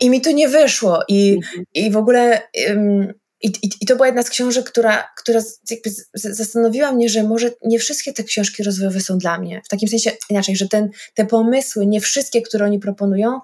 i 0.00 0.10
mi 0.10 0.20
to 0.20 0.32
nie 0.32 0.48
wyszło. 0.48 1.02
I, 1.08 1.32
mhm. 1.32 1.64
i 1.74 1.90
w 1.90 1.96
ogóle. 1.96 2.42
Um, 2.68 3.12
i, 3.42 3.48
i, 3.48 3.70
I, 3.80 3.86
to 3.86 3.96
była 3.96 4.06
jedna 4.06 4.22
z 4.22 4.30
książek, 4.30 4.70
która, 4.70 5.08
która 5.16 5.40
jakby 5.70 5.90
zastanowiła 6.14 6.92
mnie, 6.92 7.08
że 7.08 7.22
może 7.22 7.50
nie 7.64 7.78
wszystkie 7.78 8.12
te 8.12 8.24
książki 8.24 8.62
rozwojowe 8.62 9.00
są 9.00 9.18
dla 9.18 9.38
mnie. 9.38 9.62
W 9.64 9.68
takim 9.68 9.88
sensie 9.88 10.10
inaczej, 10.30 10.56
że 10.56 10.68
ten, 10.68 10.90
te 11.14 11.26
pomysły, 11.26 11.86
nie 11.86 12.00
wszystkie, 12.00 12.42
które 12.42 12.64
oni 12.64 12.78
proponują, 12.78 13.40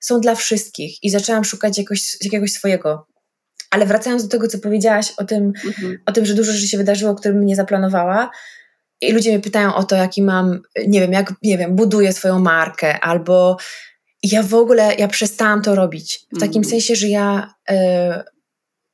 są 0.00 0.20
dla 0.20 0.34
wszystkich. 0.34 1.02
I 1.02 1.10
zaczęłam 1.10 1.44
szukać 1.44 1.78
jakoś, 1.78 2.16
jakiegoś 2.24 2.52
swojego. 2.52 3.06
Ale 3.70 3.86
wracając 3.86 4.22
do 4.22 4.28
tego, 4.28 4.48
co 4.48 4.58
powiedziałaś 4.58 5.12
o 5.16 5.24
tym, 5.24 5.52
mhm. 5.66 5.98
o 6.06 6.12
tym, 6.12 6.26
że 6.26 6.34
dużo 6.34 6.52
rzeczy 6.52 6.68
się 6.68 6.78
wydarzyło, 6.78 7.14
którym 7.14 7.46
nie 7.46 7.56
zaplanowała, 7.56 8.30
i 9.00 9.12
ludzie 9.12 9.30
mnie 9.30 9.40
pytają 9.40 9.74
o 9.74 9.84
to, 9.84 9.96
jaki 9.96 10.22
mam, 10.22 10.60
nie 10.86 11.00
wiem, 11.00 11.12
jak, 11.12 11.34
nie 11.42 11.58
wiem, 11.58 11.76
buduję 11.76 12.12
swoją 12.12 12.38
markę, 12.38 13.00
albo 13.00 13.56
ja 14.22 14.42
w 14.42 14.54
ogóle, 14.54 14.94
ja 14.94 15.08
przestałam 15.08 15.62
to 15.62 15.74
robić. 15.74 16.26
W 16.32 16.40
takim 16.40 16.62
mm. 16.62 16.70
sensie, 16.70 16.96
że 16.96 17.08
ja... 17.08 17.54
Yy, 17.70 17.76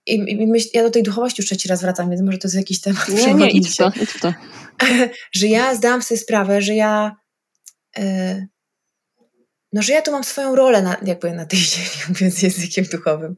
i, 0.06 0.14
i 0.14 0.46
myśl, 0.46 0.68
ja 0.74 0.82
do 0.82 0.90
tej 0.90 1.02
duchowości 1.02 1.42
już 1.42 1.46
trzeci 1.46 1.68
raz 1.68 1.80
wracam, 1.80 2.10
więc 2.10 2.22
może 2.22 2.38
to 2.38 2.48
jest 2.48 2.56
jakiś 2.56 2.80
temat 2.80 3.08
Nie, 3.08 3.34
nie, 3.34 3.50
idź 3.50 3.74
w 3.74 3.76
to, 3.76 3.92
idź 4.02 4.10
w 4.10 4.20
to. 4.20 4.34
że 5.32 5.46
ja 5.46 5.74
zdałam 5.74 6.02
sobie 6.02 6.18
sprawę, 6.18 6.62
że 6.62 6.74
ja 6.74 7.16
yy, 7.96 8.46
no, 9.72 9.82
że 9.82 9.92
ja 9.92 10.02
tu 10.02 10.12
mam 10.12 10.24
swoją 10.24 10.54
rolę 10.54 10.82
na, 10.82 10.96
jakby 11.02 11.32
na 11.32 11.46
tej 11.46 11.58
ziemi, 11.70 11.88
mówiąc 12.08 12.42
językiem 12.42 12.84
duchowym. 12.84 13.36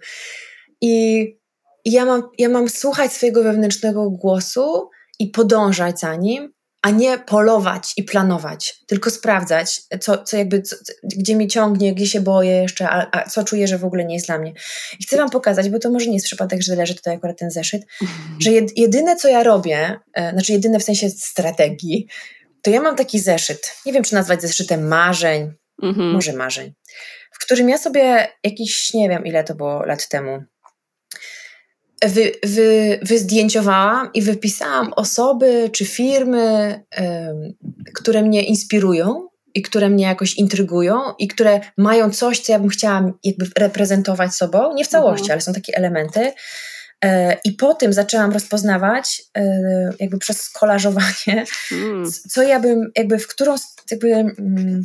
I, 0.81 1.21
i 1.85 1.93
ja, 1.93 2.05
mam, 2.05 2.23
ja 2.39 2.49
mam 2.49 2.69
słuchać 2.69 3.13
swojego 3.13 3.43
wewnętrznego 3.43 4.11
głosu 4.11 4.91
i 5.19 5.29
podążać 5.29 6.01
za 6.01 6.17
nim, 6.17 6.53
a 6.83 6.91
nie 6.91 7.19
polować 7.19 7.93
i 7.97 8.03
planować, 8.03 8.79
tylko 8.87 9.11
sprawdzać, 9.11 9.81
co, 10.01 10.25
co 10.25 10.37
jakby, 10.37 10.63
co, 10.63 10.77
gdzie 11.03 11.37
mnie 11.37 11.49
ciągnie, 11.49 11.95
gdzie 11.95 12.07
się 12.07 12.21
boję 12.21 12.53
jeszcze, 12.53 12.89
a, 12.89 13.07
a, 13.13 13.29
co 13.29 13.45
czuję, 13.45 13.69
że 13.69 13.79
w 13.79 13.85
ogóle 13.85 14.05
nie 14.05 14.15
jest 14.15 14.27
dla 14.27 14.39
mnie. 14.39 14.53
I 15.01 15.05
chcę 15.05 15.17
Wam 15.17 15.31
pokazać, 15.31 15.71
bo 15.71 15.79
to 15.79 15.91
może 15.91 16.07
nie 16.07 16.15
jest 16.15 16.27
przypadek, 16.27 16.63
że 16.63 16.77
leży 16.77 16.95
tutaj 16.95 17.17
akurat 17.17 17.39
ten 17.39 17.51
zeszyt, 17.51 17.83
mhm. 18.03 18.41
że 18.41 18.51
jedyne, 18.77 19.17
co 19.17 19.29
ja 19.29 19.43
robię, 19.43 19.99
e, 20.15 20.33
znaczy 20.33 20.53
jedyne 20.53 20.79
w 20.81 20.85
sensie 20.85 21.11
strategii, 21.11 22.07
to 22.63 22.71
ja 22.71 22.81
mam 22.81 22.97
taki 22.97 23.21
zeszyt, 23.21 23.77
nie 23.87 23.93
wiem, 23.93 24.05
czy 24.05 24.15
nazwać 24.15 24.43
zeszytem 24.43 24.89
marzeń, 24.89 25.53
mhm. 25.83 26.11
może 26.11 26.33
marzeń, 26.33 26.75
w 27.33 27.45
którym 27.45 27.69
ja 27.69 27.79
sobie 27.79 28.29
jakiś, 28.45 28.95
nie 28.95 29.09
wiem, 29.09 29.27
ile 29.27 29.45
to 29.45 29.55
było 29.55 29.85
lat 29.85 30.09
temu, 30.09 30.43
wy, 32.07 32.33
wy, 32.43 32.99
wyzdjęciowałam 33.03 34.11
i 34.15 34.23
wypisałam 34.23 34.93
osoby 34.93 35.71
czy 35.73 35.85
firmy, 35.85 36.81
które 37.95 38.23
mnie 38.23 38.43
inspirują 38.43 39.29
i 39.55 39.63
które 39.63 39.91
mnie 39.91 40.05
jakoś 40.05 40.35
intrygują 40.35 41.01
i 41.19 41.29
które 41.29 41.61
mają 41.77 42.11
coś, 42.11 42.41
co 42.41 42.53
ja 42.53 42.59
bym 42.59 42.69
chciała 42.69 43.13
jakby 43.25 43.47
reprezentować 43.59 44.35
sobą, 44.35 44.75
nie 44.75 44.85
w 44.85 44.89
całości, 44.89 45.23
mhm. 45.23 45.33
ale 45.33 45.41
są 45.41 45.53
takie 45.53 45.77
elementy. 45.77 46.33
E, 47.05 47.37
I 47.45 47.53
po 47.53 47.75
tym 47.75 47.93
zaczęłam 47.93 48.33
rozpoznawać, 48.33 49.23
e, 49.37 49.91
jakby 50.01 50.19
przez 50.19 50.43
skolażowanie, 50.43 51.45
mm. 51.73 52.11
co 52.29 52.43
ja 52.43 52.61
bym, 52.61 52.91
jakby 52.97 53.19
w 53.19 53.29
którą, 53.29 53.57
jakby, 53.91 54.09
mm, 54.09 54.83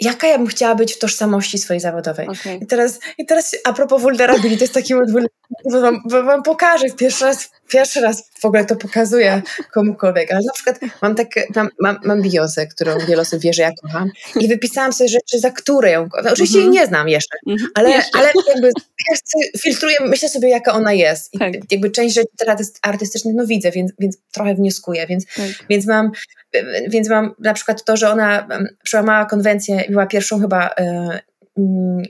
jaka 0.00 0.26
ja 0.26 0.38
bym 0.38 0.46
chciała 0.46 0.74
być 0.74 0.94
w 0.94 0.98
tożsamości 0.98 1.58
swojej 1.58 1.80
zawodowej. 1.80 2.28
Okay. 2.28 2.56
I, 2.56 2.66
teraz, 2.66 2.98
I 3.18 3.26
teraz 3.26 3.56
a 3.64 3.72
propos 3.72 4.02
vulnerability, 4.02 4.56
to 4.56 4.64
jest 4.64 4.74
taki 4.74 4.94
wam, 5.72 6.02
wam 6.06 6.42
pokażę, 6.42 6.86
pierwszy 6.96 7.24
raz, 7.24 7.50
pierwszy 7.68 8.00
raz 8.00 8.30
w 8.40 8.44
ogóle 8.44 8.64
to 8.64 8.76
pokazuję 8.76 9.42
komukolwiek, 9.72 10.32
ale 10.32 10.40
na 10.46 10.52
przykład 10.52 10.80
mam, 11.02 11.14
tak, 11.14 11.28
mam, 11.56 11.68
mam, 11.80 11.98
mam 12.04 12.22
Beyoncé, 12.22 12.66
którą 12.66 12.98
wiele 13.08 13.22
osób 13.22 13.40
wie, 13.40 13.52
że 13.52 13.62
ja 13.62 13.70
kocham 13.82 14.10
i 14.40 14.48
wypisałam 14.48 14.92
sobie 14.92 15.08
rzeczy, 15.08 15.38
za 15.38 15.50
które 15.50 15.90
ją 15.90 16.08
kocham. 16.08 16.32
Oczywiście 16.32 16.58
mm 16.58 16.70
-hmm. 16.70 16.74
jej 16.74 16.80
nie 16.80 16.86
znam 16.86 17.08
jeszcze, 17.08 17.38
mm 17.46 17.58
-hmm. 17.58 17.66
ale, 17.74 17.90
jeszcze. 17.90 18.18
ale 18.18 18.30
jakby 18.48 18.70
filtruję, 19.60 19.96
myślę 20.00 20.28
sobie, 20.28 20.48
jaka 20.48 20.72
ona 20.72 20.92
jest. 20.92 21.34
I 21.34 21.38
tak. 21.38 21.52
jakby 21.72 21.90
część 21.90 22.14
rzeczy 22.14 22.28
artystycznych 22.82 23.34
no 23.34 23.46
widzę, 23.46 23.70
więc, 23.70 23.92
więc 23.98 24.18
trochę 24.32 24.54
wnioskuję, 24.54 25.06
więc, 25.06 25.26
tak. 25.26 25.66
więc 25.70 25.86
mam 25.86 26.10
więc 26.88 27.08
mam 27.08 27.34
na 27.38 27.54
przykład 27.54 27.84
to, 27.84 27.96
że 27.96 28.10
ona 28.10 28.48
przełamała 28.82 29.24
konwencję 29.24 29.84
i 29.88 29.90
była 29.90 30.06
pierwszą 30.06 30.40
chyba 30.40 30.70
e, 30.78 31.20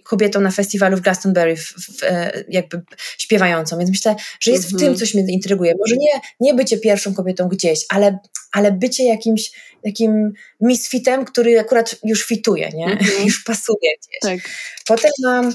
kobietą 0.04 0.40
na 0.40 0.50
festiwalu 0.50 0.96
w 0.96 1.00
Glastonbury, 1.00 1.56
w, 1.56 1.62
w, 1.62 2.02
e, 2.02 2.44
jakby 2.48 2.82
śpiewającą, 3.18 3.78
więc 3.78 3.90
myślę, 3.90 4.16
że 4.40 4.50
jest 4.50 4.64
w 4.64 4.70
tym 4.70 4.78
mhm. 4.78 4.96
coś 4.96 5.14
mnie 5.14 5.32
intryguje. 5.32 5.74
Może 5.78 5.96
nie, 5.96 6.20
nie 6.40 6.54
bycie 6.54 6.78
pierwszą 6.78 7.14
kobietą 7.14 7.48
gdzieś, 7.48 7.84
ale, 7.88 8.18
ale 8.52 8.72
bycie 8.72 9.04
jakimś 9.04 9.52
takim 9.84 10.32
misfitem, 10.60 11.24
który 11.24 11.60
akurat 11.60 11.96
już 12.04 12.24
fituje, 12.24 12.70
nie? 12.74 12.86
Mhm. 12.86 13.24
już 13.26 13.44
pasuje 13.44 13.90
gdzieś. 14.00 14.20
Tak. 14.22 14.50
Potem 14.86 15.10
mam 15.22 15.52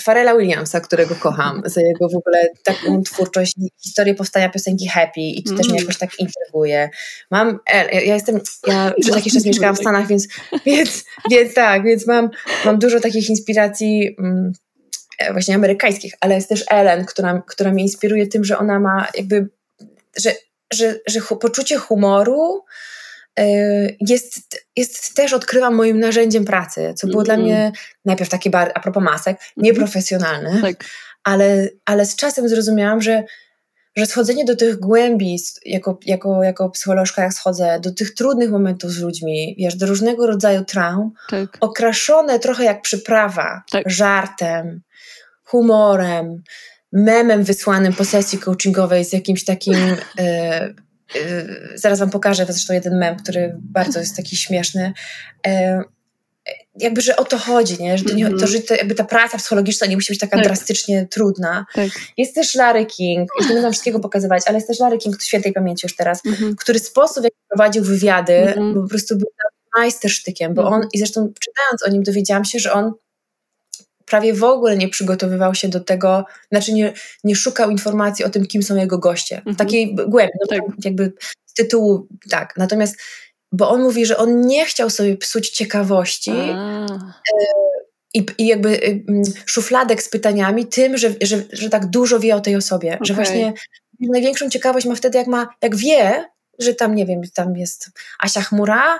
Farela 0.00 0.36
Williamsa, 0.36 0.80
którego 0.80 1.14
kocham, 1.14 1.62
za 1.64 1.80
jego 1.80 2.08
w 2.08 2.14
ogóle 2.14 2.48
taką 2.64 3.02
twórczość, 3.02 3.54
historię 3.84 4.14
powstania 4.14 4.48
piosenki 4.48 4.88
Happy 4.88 5.20
i 5.20 5.42
to 5.42 5.54
też 5.54 5.66
mnie 5.66 5.74
mm. 5.74 5.80
jakoś 5.80 5.98
tak 5.98 6.10
intryguje. 6.18 6.90
Mam, 7.30 7.58
ja 7.92 8.14
jestem, 8.14 8.40
ja 8.66 8.92
przez 9.00 9.16
jakiś 9.16 9.32
czas 9.32 9.44
mieszkałam 9.44 9.76
w 9.76 9.78
Stanach, 9.78 10.06
więc, 10.06 10.28
więc, 10.66 11.04
więc 11.30 11.54
tak, 11.54 11.84
więc 11.84 12.06
mam, 12.06 12.30
mam 12.64 12.78
dużo 12.78 13.00
takich 13.00 13.30
inspiracji 13.30 14.16
mm, 14.18 14.52
e, 15.18 15.32
właśnie 15.32 15.54
amerykańskich, 15.54 16.14
ale 16.20 16.34
jest 16.34 16.48
też 16.48 16.64
Ellen, 16.70 17.04
która, 17.04 17.42
która 17.46 17.72
mnie 17.72 17.82
inspiruje 17.82 18.26
tym, 18.26 18.44
że 18.44 18.58
ona 18.58 18.80
ma 18.80 19.08
jakby, 19.16 19.48
że, 20.16 20.34
że, 20.72 20.94
że 21.06 21.20
poczucie 21.40 21.76
humoru, 21.76 22.64
jest, 24.00 24.64
jest 24.76 25.14
też, 25.14 25.32
odkrywam 25.32 25.74
moim 25.74 26.00
narzędziem 26.00 26.44
pracy, 26.44 26.94
co 26.96 27.06
było 27.06 27.22
mm. 27.22 27.24
dla 27.24 27.34
mhm. 27.34 27.50
mnie 27.50 27.72
najpierw 28.04 28.30
takie, 28.30 28.50
bar, 28.50 28.72
a 28.74 28.80
propos 28.80 29.02
masek, 29.02 29.36
mhm. 29.36 29.52
nieprofesjonalne, 29.56 30.62
tak. 30.62 30.84
ale, 31.24 31.68
ale 31.84 32.06
z 32.06 32.16
czasem 32.16 32.48
zrozumiałam, 32.48 33.02
że, 33.02 33.24
że 33.96 34.06
schodzenie 34.06 34.44
do 34.44 34.56
tych 34.56 34.80
głębi, 34.80 35.38
jako, 35.66 35.98
jako, 36.06 36.42
jako 36.42 36.70
psycholożka, 36.70 37.22
jak 37.22 37.34
schodzę, 37.34 37.80
do 37.80 37.94
tych 37.94 38.14
trudnych 38.14 38.50
momentów 38.50 38.90
z 38.90 39.00
ludźmi, 39.00 39.56
wiesz, 39.58 39.76
do 39.76 39.86
różnego 39.86 40.26
rodzaju 40.26 40.64
traum, 40.64 41.12
tak. 41.30 41.58
okraszone 41.60 42.38
trochę 42.38 42.64
jak 42.64 42.82
przyprawa, 42.82 43.62
tak. 43.70 43.90
żartem, 43.90 44.80
humorem, 45.44 46.42
memem 46.92 47.44
wysłanym 47.44 47.92
po 47.92 48.04
sesji 48.04 48.38
coachingowej 48.38 49.04
z 49.04 49.12
jakimś 49.12 49.44
takim 49.44 49.96
e, 50.18 50.74
Y, 51.16 51.72
zaraz 51.74 51.98
wam 51.98 52.10
pokażę 52.10 52.46
zresztą 52.48 52.74
jeden 52.74 52.98
mem, 52.98 53.16
który 53.16 53.56
bardzo 53.58 54.00
jest 54.00 54.16
taki 54.16 54.36
śmieszny. 54.36 54.92
Y, 55.46 55.50
jakby, 56.78 57.00
że 57.00 57.16
o 57.16 57.24
to 57.24 57.38
chodzi, 57.38 57.82
nie? 57.82 57.98
Że, 57.98 58.04
to 58.04 58.14
nie, 58.14 58.24
to, 58.24 58.32
mhm. 58.32 58.50
że 58.52 58.60
to, 58.60 58.74
jakby 58.74 58.94
ta 58.94 59.04
praca 59.04 59.38
psychologiczna 59.38 59.86
nie 59.86 59.96
musi 59.96 60.12
być 60.12 60.20
taka 60.20 60.36
tak. 60.36 60.46
drastycznie 60.46 61.06
trudna. 61.10 61.66
Tak. 61.74 61.90
Jest 62.16 62.34
też 62.34 62.54
Larry 62.54 62.86
King, 62.86 63.30
już 63.38 63.48
nie 63.48 63.54
będę 63.54 63.70
wszystkiego 63.70 64.00
pokazywać, 64.00 64.42
ale 64.46 64.56
jest 64.56 64.68
też 64.68 64.80
Larry 64.80 64.98
King, 64.98 65.22
świętej 65.22 65.52
pamięci 65.52 65.86
już 65.86 65.96
teraz, 65.96 66.26
mhm. 66.26 66.56
który 66.56 66.78
sposób, 66.78 67.24
jak 67.24 67.32
prowadził 67.48 67.84
wywiady, 67.84 68.34
mhm. 68.34 68.74
po 68.74 68.88
prostu 68.88 69.16
był 69.16 69.28
majstersztykiem, 69.76 70.54
bo 70.54 70.64
on, 70.64 70.88
i 70.92 70.98
zresztą 70.98 71.32
czytając 71.40 71.82
o 71.86 71.90
nim 71.90 72.02
dowiedziałam 72.02 72.44
się, 72.44 72.58
że 72.58 72.72
on 72.72 72.92
prawie 74.12 74.34
w 74.34 74.44
ogóle 74.44 74.76
nie 74.76 74.88
przygotowywał 74.88 75.54
się 75.54 75.68
do 75.68 75.80
tego, 75.80 76.24
znaczy 76.50 76.72
nie, 76.72 76.92
nie 77.24 77.36
szukał 77.36 77.70
informacji 77.70 78.24
o 78.24 78.30
tym, 78.30 78.46
kim 78.46 78.62
są 78.62 78.76
jego 78.76 78.98
goście. 78.98 79.36
Mhm. 79.36 79.56
Takiej 79.56 79.94
głębi, 79.94 80.32
no, 80.40 80.46
tak. 80.46 80.60
jakby 80.84 81.12
z 81.46 81.54
tytułu, 81.54 82.08
tak. 82.30 82.54
Natomiast, 82.56 82.96
bo 83.52 83.70
on 83.70 83.82
mówi, 83.82 84.06
że 84.06 84.16
on 84.16 84.40
nie 84.40 84.66
chciał 84.66 84.90
sobie 84.90 85.16
psuć 85.16 85.50
ciekawości 85.50 86.30
e, 86.30 86.86
i, 88.14 88.26
i, 88.38 88.46
jakby 88.46 88.68
y, 88.68 89.04
szufladek 89.46 90.02
z 90.02 90.08
pytaniami 90.08 90.66
tym, 90.66 90.98
że, 90.98 91.14
że, 91.20 91.42
że 91.52 91.70
tak 91.70 91.86
dużo 91.86 92.20
wie 92.20 92.36
o 92.36 92.40
tej 92.40 92.56
osobie. 92.56 92.94
Okay. 92.94 93.06
Że 93.06 93.14
właśnie 93.14 93.52
największą 94.00 94.50
ciekawość 94.50 94.86
ma 94.86 94.94
wtedy, 94.94 95.18
jak 95.18 95.26
ma, 95.26 95.48
jak 95.62 95.76
wie, 95.76 96.24
że 96.58 96.74
tam, 96.74 96.94
nie 96.94 97.06
wiem, 97.06 97.20
tam 97.34 97.56
jest 97.56 97.90
Asia 98.18 98.42
Chmura, 98.42 98.98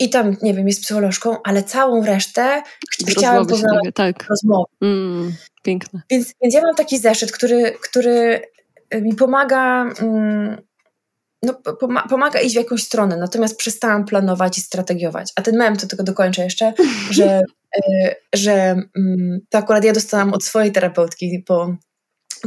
i 0.00 0.10
tam, 0.10 0.36
nie 0.42 0.54
wiem, 0.54 0.68
jest 0.68 0.82
psycholożką, 0.82 1.36
ale 1.44 1.62
całą 1.62 2.04
resztę 2.04 2.62
ch 2.90 3.10
chciałam 3.10 3.46
poznać 3.46 3.78
tak. 3.94 4.26
rozmowy. 4.30 4.70
Mm, 4.80 5.32
piękne. 5.62 6.02
Więc, 6.10 6.34
więc 6.42 6.54
ja 6.54 6.62
mam 6.62 6.74
taki 6.74 6.98
zeszyt, 6.98 7.32
który, 7.32 7.72
który 7.82 8.42
y, 8.94 9.02
mi 9.02 9.14
pomaga, 9.14 9.82
mm, 9.82 10.56
no, 11.42 11.54
pomaga 12.08 12.40
iść 12.40 12.54
w 12.54 12.58
jakąś 12.58 12.82
stronę, 12.82 13.16
natomiast 13.16 13.56
przestałam 13.56 14.04
planować 14.04 14.58
i 14.58 14.60
strategiować. 14.60 15.32
A 15.36 15.42
ten 15.42 15.56
mem, 15.56 15.76
to 15.76 15.86
tylko 15.86 16.04
dokończę 16.04 16.44
jeszcze, 16.44 16.72
że, 17.10 17.42
y, 17.78 18.14
że 18.34 18.52
mm, 18.96 19.40
to 19.50 19.58
akurat 19.58 19.84
ja 19.84 19.92
dostałam 19.92 20.32
od 20.34 20.44
swojej 20.44 20.72
terapeutki 20.72 21.42
po 21.46 21.74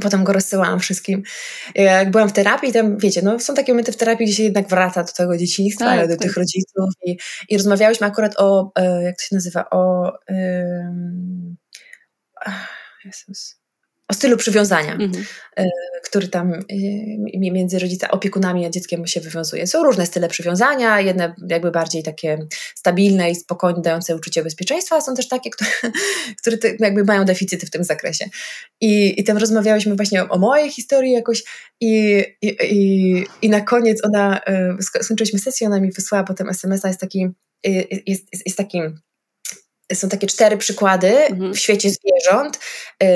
Potem 0.02 0.24
go 0.24 0.34
rozsyłałam 0.34 0.80
wszystkim. 0.80 1.24
Jak 1.76 2.12
byłam 2.12 2.30
w 2.30 2.34
terapii, 2.34 2.74
tam 2.74 2.98
wiecie, 2.98 3.22
no 3.22 3.40
są 3.40 3.54
takie 3.54 3.72
momenty 3.72 3.92
w 3.92 3.98
terapii, 3.98 4.26
gdzie 4.26 4.36
się 4.36 4.44
jednak 4.44 4.68
wraca 4.68 5.04
do 5.04 5.12
tego 5.14 5.38
dzieciństwa, 5.38 5.86
tak, 5.86 6.08
do 6.08 6.16
tak. 6.16 6.22
tych 6.22 6.38
rodziców 6.38 6.90
i, 7.06 7.18
i 7.50 7.58
rozmawiałyśmy 7.58 8.08
akurat 8.08 8.36
o, 8.38 8.72
e, 8.76 9.04
jak 9.04 9.18
to 9.18 9.24
się 9.24 9.36
nazywa, 9.36 9.70
o 9.70 10.12
um, 10.30 11.58
Jezus, 13.06 13.63
o 14.08 14.14
stylu 14.14 14.38
przywiązania, 14.38 14.94
mhm. 14.94 15.26
E, 15.58 15.66
który 16.04 16.28
tam 16.28 16.54
e, 16.54 16.62
między 17.52 17.80
rodzicami, 17.80 18.12
opiekunami 18.14 18.66
a 18.66 18.70
dzieckiem 18.70 19.08
się 19.08 19.22
wywiązuje. 19.22 19.68
Są 19.68 19.84
różne 19.84 20.06
style 20.06 20.28
przywiązania, 20.28 21.02
jedne 21.02 21.36
jakby 21.50 21.72
bardziej 21.72 22.04
takie 22.04 22.38
stabilne 22.76 23.32
i 23.32 23.36
spokojne, 23.36 23.82
dające 23.82 24.16
uczucie 24.16 24.44
bezpieczeństwa, 24.44 24.96
a 24.96 25.02
są 25.02 25.16
też 25.16 25.28
takie, 25.28 25.50
które, 25.50 25.70
które 26.42 26.58
jakby 26.80 27.04
mają 27.04 27.26
deficyty 27.26 27.66
w 27.66 27.70
tym 27.70 27.84
zakresie. 27.84 28.26
I, 28.82 29.22
i 29.22 29.24
tam 29.24 29.38
rozmawiałyśmy 29.38 29.96
właśnie 29.96 30.24
o, 30.24 30.30
o 30.30 30.40
mojej 30.40 30.72
historii 30.72 31.12
jakoś 31.12 31.44
i, 31.82 32.24
i, 32.42 32.58
i, 32.62 33.26
i 33.42 33.50
na 33.50 33.62
koniec 33.62 34.06
ona, 34.06 34.42
e, 34.46 34.78
skończyliśmy 34.82 35.40
sesję, 35.40 35.68
ona 35.68 35.80
mi 35.80 35.92
wysłała 35.92 36.24
potem 36.24 36.50
SMS-a, 36.50 36.88
jest 36.88 37.00
taki, 37.00 37.28
jest, 37.64 38.04
jest, 38.08 38.46
jest 38.46 38.58
taki 38.58 38.80
są 39.94 40.10
takie 40.10 40.28
cztery 40.28 40.58
przykłady 40.58 41.26
mhm. 41.26 41.54
w 41.54 41.60
świecie 41.60 41.90
zwierząt. 41.90 42.60
Y, 43.04 43.08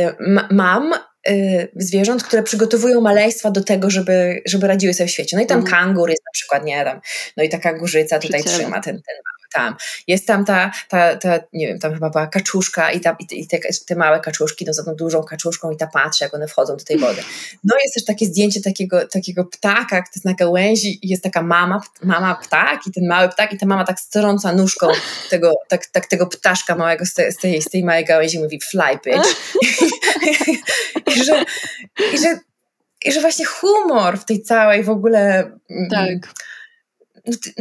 mam 0.51 0.93
y, 1.30 1.71
zwierząt, 1.75 2.23
które 2.23 2.43
przygotowują 2.43 3.01
maleństwa 3.01 3.51
do 3.51 3.63
tego, 3.63 3.89
żeby, 3.89 4.41
żeby 4.45 4.67
radziły 4.67 4.93
sobie 4.93 5.08
w 5.08 5.12
świecie. 5.12 5.38
No 5.38 5.43
i 5.43 5.45
tam 5.45 5.60
mhm. 5.60 5.75
kangur 5.75 6.10
jest 6.10 6.21
na 6.25 6.32
przykład, 6.34 6.65
nie 6.65 6.84
tam, 6.84 7.01
no 7.38 7.43
i 7.43 7.49
ta 7.49 7.58
kangurzyca 7.58 8.19
tutaj 8.19 8.43
trzyma 8.43 8.82
ten, 8.82 8.95
ten 8.95 9.15
tam. 9.54 9.76
Jest 10.08 10.28
tam 10.28 10.46
ta, 10.46 10.72
ta, 10.90 11.16
ta, 11.16 11.40
nie 11.54 11.68
wiem, 11.68 11.80
tam 11.80 11.94
chyba 11.94 12.10
była 12.10 12.28
kaczuszka 12.28 12.92
i, 12.92 13.00
ta, 13.00 13.16
i 13.32 13.48
te, 13.48 13.58
te 13.88 13.96
małe 13.96 14.20
kaczuszki, 14.20 14.66
no 14.66 14.74
za 14.74 14.84
tą 14.84 14.96
dużą 14.96 15.24
kaczuszką 15.24 15.72
i 15.72 15.78
ta 15.78 15.88
patrzy, 15.88 16.24
jak 16.24 16.34
one 16.34 16.48
wchodzą 16.48 16.78
do 16.78 16.84
tej 16.84 16.98
wody. 16.98 17.22
No 17.64 17.76
jest 17.84 17.96
też 17.96 18.06
takie 18.06 18.26
zdjęcie 18.26 18.62
takiego, 18.62 19.08
takiego 19.08 19.45
ptaka, 19.45 20.02
który 20.02 20.12
jest 20.16 20.26
na 20.26 20.34
gałęzi 20.34 21.00
i 21.06 21.10
jest 21.10 21.24
taka 21.24 21.41
mama, 21.41 21.82
mama 22.04 22.36
ptak 22.36 22.88
i 22.88 22.91
ten 22.91 23.08
mały 23.08 23.30
ptak 23.30 23.54
i 23.54 23.58
ta 23.58 23.66
mama 23.66 23.84
tak 23.84 24.00
strąca 24.00 24.54
nóżką 24.54 24.88
tego, 25.30 25.54
tak, 25.68 25.86
tak 25.86 26.06
tego 26.06 26.28
ptaszka 26.28 26.76
małego 26.76 27.06
z, 27.06 27.14
te, 27.14 27.32
z, 27.32 27.38
tej, 27.38 27.62
z 27.62 27.66
tej 27.66 27.84
małej 27.84 28.06
gałęzi 28.06 28.39
mówi 28.39 28.60
fly 28.62 29.00
bitch. 29.06 29.54
I, 31.16 31.24
że, 31.24 31.45
i, 32.14 32.18
że, 32.18 32.39
I 33.06 33.12
że 33.12 33.22
właśnie 33.22 33.45
humor 33.45 34.20
w 34.20 34.26
tej 34.26 34.41
całej 34.41 34.84
w 34.84 34.89
ogóle... 34.89 35.52
Mm, 35.70 35.89
tak 35.89 36.34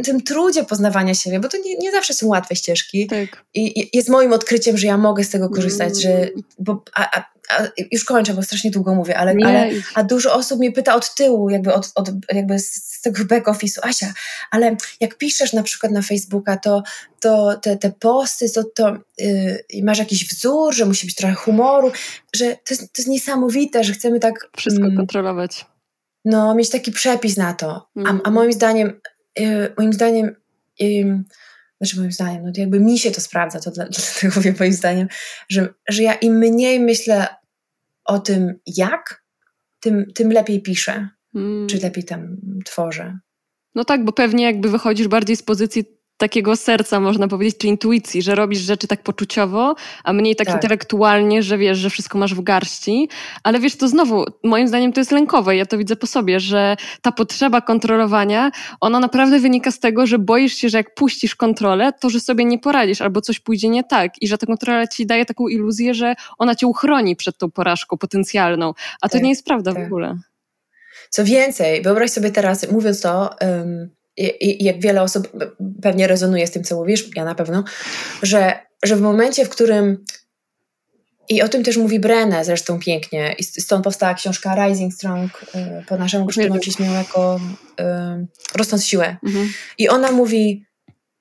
tym 0.03 0.23
trudzie 0.23 0.63
poznawania 0.63 1.13
siebie, 1.13 1.39
bo 1.39 1.49
to 1.49 1.57
nie, 1.57 1.77
nie 1.77 1.91
zawsze 1.91 2.13
są 2.13 2.27
łatwe 2.27 2.55
ścieżki. 2.55 3.07
Tak. 3.07 3.45
I, 3.53 3.79
I, 3.79 3.89
jest 3.93 4.09
moim 4.09 4.33
odkryciem, 4.33 4.77
że 4.77 4.87
ja 4.87 4.97
mogę 4.97 5.23
z 5.23 5.29
tego 5.29 5.49
korzystać, 5.49 6.05
mm. 6.05 6.23
że, 6.23 6.29
bo, 6.59 6.83
a, 6.95 7.19
a, 7.19 7.23
a, 7.49 7.67
już 7.91 8.05
kończę, 8.05 8.33
bo 8.33 8.43
strasznie 8.43 8.71
długo 8.71 8.95
mówię, 8.95 9.17
ale, 9.17 9.35
ale 9.45 9.69
a 9.93 10.03
dużo 10.03 10.33
osób 10.33 10.59
mnie 10.59 10.71
pyta 10.71 10.95
od 10.95 11.15
tyłu, 11.15 11.49
jakby, 11.49 11.73
od, 11.73 11.91
od, 11.95 12.09
jakby 12.33 12.59
z 12.59 13.01
tego 13.01 13.25
back 13.25 13.47
office'u, 13.47 13.79
Asia, 13.81 14.13
ale 14.51 14.75
jak 14.99 15.17
piszesz 15.17 15.53
na 15.53 15.63
przykład 15.63 15.91
na 15.91 16.01
Facebooka, 16.01 16.57
to, 16.57 16.83
to 17.19 17.59
te, 17.61 17.77
te 17.77 17.91
posty, 17.91 18.51
to, 18.51 18.63
to 18.63 18.97
yy, 19.17 19.83
masz 19.83 19.99
jakiś 19.99 20.27
wzór, 20.27 20.73
że 20.73 20.85
musi 20.85 21.05
być 21.05 21.15
trochę 21.15 21.35
humoru, 21.35 21.91
że 22.35 22.45
to 22.45 22.73
jest, 22.73 22.81
to 22.81 22.87
jest 22.97 23.09
niesamowite, 23.09 23.83
że 23.83 23.93
chcemy 23.93 24.19
tak... 24.19 24.49
Wszystko 24.57 24.83
mm, 24.83 24.97
kontrolować. 24.97 25.65
No, 26.25 26.55
mieć 26.55 26.69
taki 26.69 26.91
przepis 26.91 27.37
na 27.37 27.53
to. 27.53 27.87
Mm. 27.95 28.21
A, 28.23 28.27
a 28.27 28.31
moim 28.31 28.53
zdaniem, 28.53 28.99
yy, 29.39 29.73
moim 29.77 29.93
zdaniem 29.93 30.35
yy, 30.79 31.23
znaczy 31.81 31.99
moim 31.99 32.11
zdaniem, 32.11 32.45
no 32.45 32.51
to 32.51 32.61
jakby 32.61 32.79
mi 32.79 32.99
się 32.99 33.11
to 33.11 33.21
sprawdza, 33.21 33.59
to 33.59 33.71
dlatego 33.75 34.35
mówię 34.35 34.53
moim 34.59 34.73
zdaniem, 34.73 35.07
że, 35.49 35.73
że 35.89 36.03
ja 36.03 36.13
im 36.13 36.37
mniej 36.37 36.79
myślę 36.79 37.27
o 38.05 38.19
tym 38.19 38.59
jak, 38.65 39.23
tym, 39.79 40.05
tym 40.15 40.31
lepiej 40.31 40.61
piszę, 40.61 41.09
hmm. 41.33 41.67
czy 41.67 41.77
lepiej 41.77 42.03
tam 42.03 42.37
tworzę. 42.65 43.19
No 43.75 43.85
tak, 43.85 44.05
bo 44.05 44.13
pewnie 44.13 44.45
jakby 44.45 44.69
wychodzisz 44.69 45.07
bardziej 45.07 45.35
z 45.35 45.43
pozycji 45.43 45.96
takiego 46.17 46.55
serca, 46.55 46.99
można 46.99 47.27
powiedzieć, 47.27 47.57
czy 47.57 47.67
intuicji, 47.67 48.21
że 48.21 48.35
robisz 48.35 48.59
rzeczy 48.59 48.87
tak 48.87 49.03
poczuciowo, 49.03 49.75
a 50.03 50.13
mniej 50.13 50.35
tak, 50.35 50.47
tak, 50.47 50.55
intelektualnie, 50.55 51.43
że 51.43 51.57
wiesz, 51.57 51.77
że 51.77 51.89
wszystko 51.89 52.17
masz 52.17 52.35
w 52.35 52.41
garści. 52.41 53.09
Ale 53.43 53.59
wiesz, 53.59 53.75
to 53.75 53.87
znowu, 53.87 54.25
moim 54.43 54.67
zdaniem 54.67 54.93
to 54.93 54.99
jest 54.99 55.11
lękowe. 55.11 55.55
Ja 55.55 55.65
to 55.65 55.77
widzę 55.77 55.95
po 55.95 56.07
sobie, 56.07 56.39
że 56.39 56.75
ta 57.01 57.11
potrzeba 57.11 57.61
kontrolowania, 57.61 58.51
ona 58.81 58.99
naprawdę 58.99 59.39
wynika 59.39 59.71
z 59.71 59.79
tego, 59.79 60.07
że 60.07 60.19
boisz 60.19 60.53
się, 60.53 60.69
że 60.69 60.77
jak 60.77 60.95
puścisz 60.95 61.35
kontrolę, 61.35 61.93
to 62.01 62.09
że 62.09 62.19
sobie 62.19 62.45
nie 62.45 62.59
poradzisz 62.59 63.01
albo 63.01 63.21
coś 63.21 63.39
pójdzie 63.39 63.69
nie 63.69 63.83
tak 63.83 64.21
i 64.21 64.27
że 64.27 64.37
ta 64.37 64.45
kontrola 64.45 64.87
ci 64.87 65.05
daje 65.05 65.25
taką 65.25 65.47
iluzję, 65.47 65.93
że 65.93 66.15
ona 66.37 66.55
cię 66.55 66.67
uchroni 66.67 67.15
przed 67.15 67.37
tą 67.37 67.51
porażką 67.51 67.97
potencjalną. 67.97 68.73
A 69.01 69.09
to 69.09 69.13
tak, 69.13 69.23
nie 69.23 69.29
jest 69.29 69.45
prawda 69.45 69.73
tak. 69.73 69.83
w 69.83 69.85
ogóle. 69.85 70.17
Co 71.09 71.25
więcej, 71.25 71.81
wyobraź 71.81 72.11
sobie 72.11 72.31
teraz, 72.31 72.71
mówiąc 72.71 73.01
to, 73.01 73.29
um, 73.41 73.96
i, 74.17 74.63
jak 74.63 74.81
wiele 74.81 75.01
osób 75.01 75.31
pewnie 75.81 76.07
rezonuje 76.07 76.47
z 76.47 76.51
tym, 76.51 76.63
co 76.63 76.75
mówisz, 76.75 77.09
ja 77.15 77.25
na 77.25 77.35
pewno, 77.35 77.63
że, 78.23 78.59
że 78.83 78.95
w 78.95 79.01
momencie, 79.01 79.45
w 79.45 79.49
którym 79.49 80.05
i 81.29 81.41
o 81.41 81.49
tym 81.49 81.63
też 81.63 81.77
mówi 81.77 81.99
Brenne 81.99 82.45
zresztą 82.45 82.79
pięknie. 82.79 83.35
I 83.39 83.43
stąd 83.43 83.83
powstała 83.83 84.13
książka 84.13 84.67
Rising 84.67 84.93
Strong, 84.93 85.43
y, 85.55 85.85
po 85.87 85.97
naszemu 85.97 86.31
się 86.31 86.49
jako 86.93 87.39
y, 87.79 88.27
rosnąc 88.55 88.85
siłę. 88.85 89.17
Mhm. 89.25 89.49
I 89.77 89.89
ona 89.89 90.11
mówi, 90.11 90.65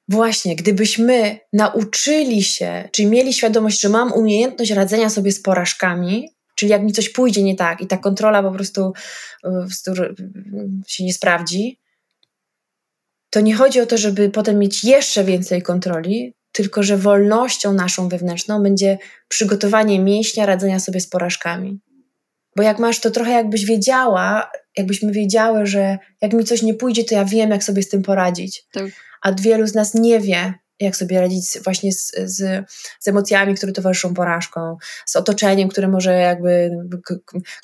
właśnie, 0.09 0.57
gdybyśmy 0.57 1.39
nauczyli 1.53 2.43
się, 2.43 2.89
czyli 2.93 3.09
mieli 3.09 3.33
świadomość, 3.33 3.81
że 3.81 3.89
mam 3.89 4.13
umiejętność 4.13 4.71
radzenia 4.71 5.11
sobie 5.11 5.33
z 5.33 5.43
porażkami, 5.43 6.31
czyli 6.55 6.73
jak 6.73 6.83
mi 6.83 6.93
coś 6.93 7.09
pójdzie 7.09 7.43
nie 7.43 7.57
tak 7.57 7.81
i 7.81 7.87
ta 7.87 7.97
kontrola 7.97 8.43
po 8.43 8.53
prostu 8.53 8.93
y, 9.45 9.51
się 10.87 11.05
nie 11.05 11.13
sprawdzi, 11.13 11.79
to 13.37 13.41
nie 13.41 13.55
chodzi 13.55 13.81
o 13.81 13.87
to, 13.87 13.99
żeby 13.99 14.31
potem 14.31 14.59
mieć 14.59 14.85
jeszcze 14.85 15.25
więcej 15.25 15.63
kontroli, 15.63 16.35
tylko 16.53 16.83
że 16.83 16.97
wolnością 16.97 17.73
naszą 17.73 18.09
wewnętrzną 18.09 18.63
będzie 18.63 18.99
przygotowanie 19.29 20.01
mięśnia 20.01 20.47
radzenia 20.47 20.81
sobie 20.81 21.01
z 21.01 21.09
porażkami. 21.09 21.81
Bo 22.57 22.63
jak 22.63 22.79
masz 22.79 23.01
to 23.01 23.11
trochę 23.11 23.31
jakbyś 23.31 23.65
wiedziała, 23.65 24.51
jakbyśmy 24.77 25.13
wiedziały, 25.13 25.67
że 25.67 25.99
jak 26.23 26.33
mi 26.33 26.45
coś 26.45 26.63
nie 26.63 26.75
pójdzie, 26.75 27.05
to 27.05 27.15
ja 27.15 27.25
wiem, 27.25 27.51
jak 27.51 27.65
sobie 27.65 27.83
z 27.83 27.89
tym 27.89 28.03
poradzić. 28.03 28.65
Tak. 28.73 28.87
A 29.23 29.33
wielu 29.33 29.67
z 29.67 29.75
nas 29.75 29.95
nie 29.95 30.21
wie, 30.21 30.55
jak 30.81 30.97
sobie 30.97 31.21
radzić 31.21 31.59
właśnie 31.65 31.93
z, 31.93 32.13
z, 32.25 32.67
z, 33.01 33.09
emocjami, 33.09 33.55
które 33.55 33.73
towarzyszą 33.73 34.15
porażką, 34.15 34.77
z 35.07 35.17
otoczeniem, 35.17 35.69
które 35.69 35.89
może 35.89 36.15
jakby 36.15 36.71
tak. 37.09 37.19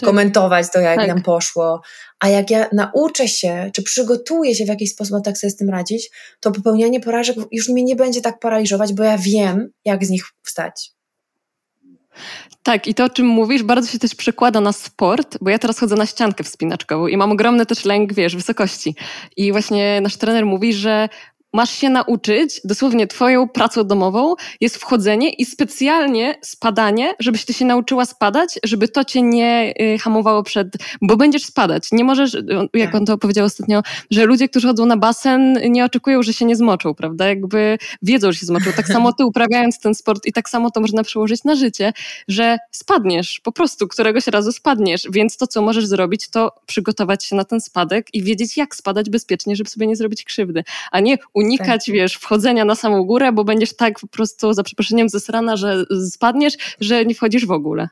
komentować 0.05 0.67
to, 0.73 0.81
jak 0.81 0.97
tak. 0.97 1.09
nam 1.09 1.23
poszło. 1.23 1.81
A 2.21 2.29
jak 2.29 2.51
ja 2.51 2.69
nauczę 2.73 3.29
się, 3.29 3.71
czy 3.75 3.83
przygotuję 3.83 4.55
się 4.55 4.65
w 4.65 4.69
jakiś 4.69 4.91
sposób, 4.91 5.25
tak 5.25 5.39
sobie 5.39 5.51
z 5.51 5.57
tym 5.57 5.71
radzić, 5.71 6.11
to 6.41 6.53
popełnianie 6.53 7.01
porażek 7.01 7.37
już 7.53 7.69
mnie 7.69 7.85
nie 7.85 7.97
będzie 7.97 8.21
tak 8.21 8.39
paraliżować, 8.39 8.93
bo 8.93 9.03
ja 9.03 9.19
wiem, 9.19 9.71
jak 9.85 10.05
z 10.05 10.11
nich 10.11 10.25
wstać. 10.43 10.93
Tak, 12.63 12.89
i 12.89 12.95
to, 12.95 13.05
o 13.05 13.11
czym 13.11 13.27
mówisz, 13.27 13.63
bardzo 13.63 13.89
się 13.89 13.99
też 13.99 14.15
przekłada 14.15 14.61
na 14.61 14.73
sport, 14.73 15.39
bo 15.41 15.51
ja 15.51 15.59
teraz 15.59 15.79
chodzę 15.79 15.97
na 15.97 16.07
ściankę 16.07 16.45
wspinaczkową 16.45 17.07
i 17.07 17.17
mam 17.17 17.33
ogromny 17.33 17.67
też 17.67 17.85
lęk, 17.85 18.13
wiesz, 18.13 18.37
wysokości. 18.37 18.97
I 19.37 19.53
właśnie 19.53 20.01
nasz 20.01 20.17
trener 20.17 20.47
mówi, 20.47 20.75
że 20.75 21.09
masz 21.53 21.71
się 21.71 21.91
nauczyć, 21.91 22.61
dosłownie 22.65 23.07
twoją 23.07 23.49
pracą 23.49 23.85
domową 23.85 24.35
jest 24.61 24.77
wchodzenie 24.77 25.31
i 25.31 25.45
specjalnie 25.45 26.39
spadanie, 26.43 27.15
żebyś 27.19 27.45
ty 27.45 27.53
się 27.53 27.65
nauczyła 27.65 28.05
spadać, 28.05 28.59
żeby 28.65 28.89
to 28.89 29.05
cię 29.05 29.23
nie 29.23 29.75
y, 29.81 29.99
hamowało 29.99 30.43
przed, 30.43 30.69
bo 31.03 31.17
będziesz 31.17 31.45
spadać. 31.45 31.93
Nie 31.93 32.05
możesz, 32.05 32.37
jak 32.75 32.93
tak. 32.93 32.95
on 32.95 33.07
to 33.07 33.19
powiedział 33.19 33.47
ostatnio, 33.47 33.83
że 34.11 34.25
ludzie, 34.25 34.49
którzy 34.49 34.69
chodzą 34.69 34.87
na 34.87 34.97
basen 34.97 35.59
nie 35.73 35.85
oczekują, 35.85 36.23
że 36.23 36.33
się 36.33 36.45
nie 36.45 36.57
zmoczą, 36.57 36.95
prawda? 36.95 37.29
Jakby 37.29 37.79
wiedzą, 38.03 38.33
że 38.33 38.39
się 38.39 38.47
zmoczą. 38.47 38.73
Tak 38.77 38.87
samo 38.87 39.13
ty 39.13 39.25
uprawiając 39.25 39.79
ten 39.79 39.95
sport 39.95 40.27
i 40.27 40.33
tak 40.33 40.49
samo 40.49 40.71
to 40.71 40.81
można 40.81 41.03
przełożyć 41.03 41.45
na 41.45 41.55
życie, 41.55 41.93
że 42.29 42.59
spadniesz, 42.71 43.41
po 43.41 43.53
prostu 43.53 43.89
któregoś 43.89 44.27
razu 44.27 44.53
spadniesz, 44.53 45.03
więc 45.13 45.37
to, 45.37 45.47
co 45.47 45.63
możesz 45.63 45.87
zrobić, 45.87 46.29
to 46.29 46.53
przygotować 46.67 47.25
się 47.25 47.37
na 47.37 47.45
ten 47.45 47.61
spadek 47.61 48.07
i 48.15 48.23
wiedzieć, 48.23 48.57
jak 48.57 48.77
spadać 48.77 49.11
bezpiecznie, 49.11 49.57
żeby 49.57 49.71
sobie 49.71 49.87
nie 49.87 49.97
zrobić 49.97 50.25
krzywdy, 50.25 50.65
a 50.91 51.01
nie 51.01 51.19
unikać, 51.43 51.87
tak. 51.87 51.95
wiesz, 51.95 52.15
wchodzenia 52.15 52.65
na 52.65 52.75
samą 52.75 53.05
górę, 53.05 53.33
bo 53.33 53.45
będziesz 53.45 53.77
tak 53.77 54.01
po 54.01 54.07
prostu, 54.07 54.53
za 54.53 54.63
przeproszeniem, 54.63 55.09
zesrana, 55.09 55.57
że 55.57 55.85
spadniesz, 56.11 56.55
że 56.81 57.05
nie 57.05 57.15
wchodzisz 57.15 57.47
w 57.47 57.51
ogóle. 57.51 57.89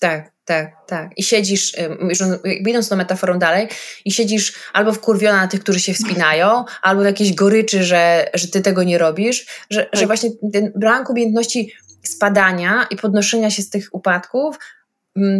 Tak, 0.00 0.32
tak, 0.44 0.72
tak. 0.86 1.10
I 1.16 1.22
siedzisz, 1.22 1.72
już 2.08 2.18
idąc 2.66 2.88
tą 2.88 2.96
metaforą 2.96 3.38
dalej, 3.38 3.68
i 4.04 4.12
siedzisz 4.12 4.54
albo 4.72 4.92
wkurwiona 4.92 5.42
na 5.42 5.48
tych, 5.48 5.60
którzy 5.60 5.80
się 5.80 5.94
wspinają, 5.94 6.64
albo 6.82 7.02
w 7.02 7.04
jakiejś 7.04 7.34
goryczy, 7.34 7.84
że, 7.84 8.30
że 8.34 8.48
ty 8.48 8.60
tego 8.60 8.82
nie 8.82 8.98
robisz, 8.98 9.46
że, 9.70 9.84
tak. 9.84 10.00
że 10.00 10.06
właśnie 10.06 10.30
ten 10.52 10.72
brak 10.76 11.10
umiejętności 11.10 11.72
spadania 12.02 12.86
i 12.90 12.96
podnoszenia 12.96 13.50
się 13.50 13.62
z 13.62 13.70
tych 13.70 13.88
upadków 13.92 14.58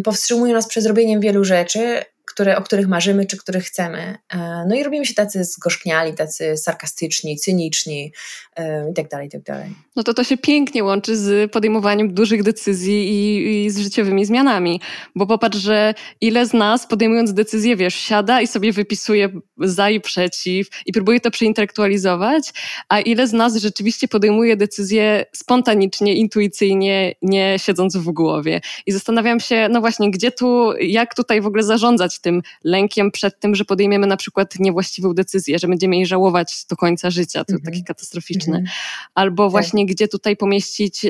powstrzymuje 0.05 0.55
nas 0.55 0.69
przed 0.69 0.85
zrobieniem 0.85 1.21
wielu 1.21 1.45
rzeczy, 1.45 2.03
które, 2.33 2.57
o 2.57 2.63
których 2.63 2.89
marzymy, 2.89 3.27
czy 3.27 3.37
których 3.37 3.65
chcemy. 3.65 4.19
E, 4.33 4.39
no 4.69 4.75
i 4.75 4.83
robimy 4.83 5.07
się 5.07 5.15
tacy 5.15 5.45
zgorzkniali, 5.45 6.15
tacy 6.15 6.57
sarkastyczni, 6.57 7.37
cyniczni 7.37 8.13
e, 8.57 8.91
i 8.91 8.95
tak 8.95 9.09
dalej, 9.09 9.27
i 9.27 9.31
tak 9.31 9.43
dalej. 9.43 9.75
No 9.97 10.03
to 10.03 10.15
to 10.15 10.25
się 10.25 10.37
pięknie 10.37 10.85
łączy 10.85 11.17
z 11.17 11.53
podejmowaniem 11.53 12.15
dużych 12.15 12.43
decyzji 12.43 13.09
i, 13.09 13.65
i 13.65 13.71
z 13.71 13.79
życiowymi 13.79 14.25
zmianami, 14.25 14.81
bo 15.15 15.27
popatrz, 15.27 15.59
że 15.59 15.95
ile 16.21 16.47
z 16.47 16.53
nas 16.53 16.87
podejmując 16.87 17.33
decyzję, 17.33 17.77
wiesz, 17.77 17.95
siada 17.95 18.41
i 18.41 18.47
sobie 18.47 18.73
wypisuje 18.73 19.29
za 19.59 19.91
i 19.91 20.01
przeciw 20.01 20.69
i 20.87 20.93
próbuje 20.93 21.21
to 21.21 21.31
przeintelektualizować, 21.31 22.53
a 22.89 23.01
ile 23.01 23.27
z 23.27 23.33
nas 23.33 23.57
rzeczywiście 23.57 24.09
podejmuje 24.09 24.57
decyzje 24.57 25.27
spontanicznie, 25.33 26.17
intuicyjnie, 26.17 27.15
nie 27.23 27.59
siedząc 27.59 27.97
w 27.97 28.11
głowie. 28.11 28.61
I 28.87 28.93
zastanawiam 28.93 29.41
się, 29.41 29.69
no 29.71 29.81
właśnie, 29.81 30.11
gdzie 30.11 30.31
tu, 30.31 30.73
jak 30.81 31.15
tutaj 31.15 31.41
w 31.41 31.47
ogóle 31.47 31.63
zarządzać 31.63 32.21
tym 32.23 32.43
lękiem 32.65 33.11
przed 33.11 33.41
tym, 33.41 33.55
że 33.55 33.65
podejmiemy 33.65 34.07
na 34.07 34.17
przykład 34.17 34.59
niewłaściwą 34.59 35.15
decyzję, 35.15 35.59
że 35.59 35.69
będziemy 35.69 35.97
jej 35.97 36.07
żałować 36.07 36.65
do 36.71 36.77
końca 36.77 37.11
życia, 37.11 37.45
to 37.45 37.53
mm 37.53 37.63
-hmm. 37.63 37.65
takie 37.65 37.83
katastroficzne. 37.85 38.57
Mm 38.57 38.67
-hmm. 38.67 38.71
Albo 39.15 39.45
tak. 39.45 39.51
właśnie 39.51 39.87
gdzie 39.87 40.09
tutaj 40.09 40.37
pomieścić 40.37 41.07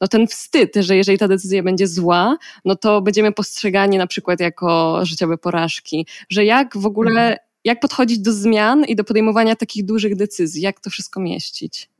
no, 0.00 0.08
ten 0.08 0.26
wstyd, 0.26 0.72
że 0.76 0.96
jeżeli 0.96 1.18
ta 1.18 1.28
decyzja 1.28 1.62
będzie 1.62 1.86
zła, 1.86 2.36
no 2.64 2.76
to 2.76 3.02
będziemy 3.02 3.32
postrzegani 3.32 3.98
na 3.98 4.06
przykład 4.06 4.40
jako 4.40 5.00
życiowe 5.04 5.38
porażki, 5.38 6.06
że 6.30 6.44
jak 6.44 6.76
w 6.76 6.86
ogóle, 6.86 7.20
mm 7.20 7.34
-hmm. 7.34 7.38
jak 7.64 7.80
podchodzić 7.80 8.18
do 8.18 8.32
zmian 8.32 8.84
i 8.84 8.96
do 8.96 9.04
podejmowania 9.04 9.56
takich 9.56 9.84
dużych 9.84 10.16
decyzji, 10.16 10.62
jak 10.62 10.80
to 10.80 10.90
wszystko 10.90 11.20
mieścić? 11.20 11.90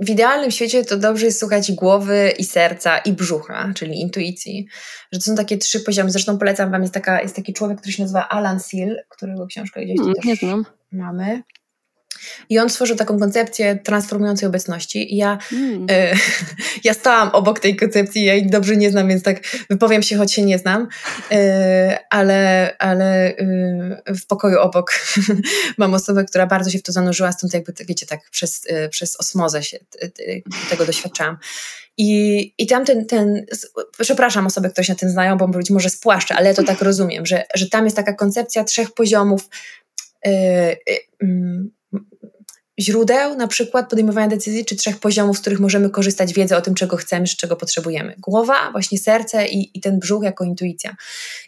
W 0.00 0.10
idealnym 0.10 0.50
świecie 0.50 0.84
to 0.84 0.96
dobrze 0.96 1.26
jest 1.26 1.40
słuchać 1.40 1.72
głowy 1.72 2.32
i 2.38 2.44
serca 2.44 2.98
i 2.98 3.12
brzucha, 3.12 3.72
czyli 3.74 4.00
intuicji. 4.00 4.66
Że 5.12 5.20
to 5.20 5.24
są 5.24 5.36
takie 5.36 5.58
trzy 5.58 5.80
poziomy. 5.80 6.10
Zresztą 6.10 6.38
polecam 6.38 6.70
wam, 6.70 6.82
jest, 6.82 6.94
taka, 6.94 7.22
jest 7.22 7.36
taki 7.36 7.52
człowiek, 7.52 7.78
który 7.78 7.92
się 7.92 8.02
nazywa 8.02 8.28
Alan 8.28 8.60
Seal, 8.60 8.96
którego 9.08 9.46
książkę 9.46 9.84
gdzieś 9.84 9.98
mm, 10.00 10.14
też 10.14 10.38
mamy. 10.92 11.42
I 12.48 12.58
on 12.58 12.70
stworzył 12.70 12.96
taką 12.96 13.18
koncepcję 13.18 13.76
transformującej 13.76 14.48
obecności. 14.48 15.14
I 15.14 15.16
ja, 15.16 15.38
mm. 15.52 15.86
y, 15.90 16.16
ja 16.84 16.94
stałam 16.94 17.28
obok 17.28 17.60
tej 17.60 17.76
koncepcji, 17.76 18.24
ja 18.24 18.34
jej 18.34 18.46
dobrze 18.46 18.76
nie 18.76 18.90
znam, 18.90 19.08
więc 19.08 19.22
tak 19.22 19.40
wypowiem 19.70 20.02
się, 20.02 20.16
choć 20.16 20.32
się 20.32 20.42
nie 20.42 20.58
znam, 20.58 20.88
y, 21.32 21.36
ale, 22.10 22.74
ale 22.78 23.30
y, 23.30 24.14
w 24.14 24.26
pokoju 24.26 24.58
obok 24.58 24.92
mam 25.78 25.94
osobę, 25.94 26.24
która 26.24 26.46
bardzo 26.46 26.70
się 26.70 26.78
w 26.78 26.82
to 26.82 26.92
zanurzyła, 26.92 27.32
stąd 27.32 27.54
jakby, 27.54 27.72
wiecie, 27.88 28.06
tak 28.06 28.20
przez, 28.30 28.62
przez 28.90 29.20
osmozę 29.20 29.62
się 29.62 29.78
tego 30.70 30.86
doświadczałam. 30.86 31.36
I, 31.98 32.52
i 32.58 32.66
tam 32.66 32.84
ten, 32.84 33.06
ten, 33.06 33.46
przepraszam 33.98 34.46
osoby, 34.46 34.70
które 34.70 34.84
się 34.84 34.92
na 34.92 34.98
tym 34.98 35.10
znają, 35.10 35.36
bo 35.36 35.48
być 35.48 35.70
może 35.70 35.90
spłaszczę, 35.90 36.34
ale 36.34 36.48
ja 36.48 36.54
to 36.54 36.62
tak 36.62 36.82
rozumiem, 36.82 37.26
że, 37.26 37.44
że 37.54 37.68
tam 37.68 37.84
jest 37.84 37.96
taka 37.96 38.14
koncepcja 38.14 38.64
trzech 38.64 38.94
poziomów 38.94 39.48
mm, 41.20 41.70
źródeł 42.80 43.36
na 43.36 43.46
przykład 43.46 43.90
podejmowania 43.90 44.28
decyzji, 44.28 44.64
czy 44.64 44.76
trzech 44.76 44.98
poziomów, 44.98 45.38
z 45.38 45.40
których 45.40 45.60
możemy 45.60 45.90
korzystać 45.90 46.32
wiedzę 46.32 46.56
o 46.56 46.60
tym, 46.60 46.74
czego 46.74 46.96
chcemy, 46.96 47.26
czy 47.26 47.36
czego 47.36 47.56
potrzebujemy. 47.56 48.14
Głowa, 48.18 48.70
właśnie 48.72 48.98
serce 48.98 49.46
i, 49.46 49.78
i 49.78 49.80
ten 49.80 49.98
brzuch 49.98 50.24
jako 50.24 50.44
intuicja. 50.44 50.96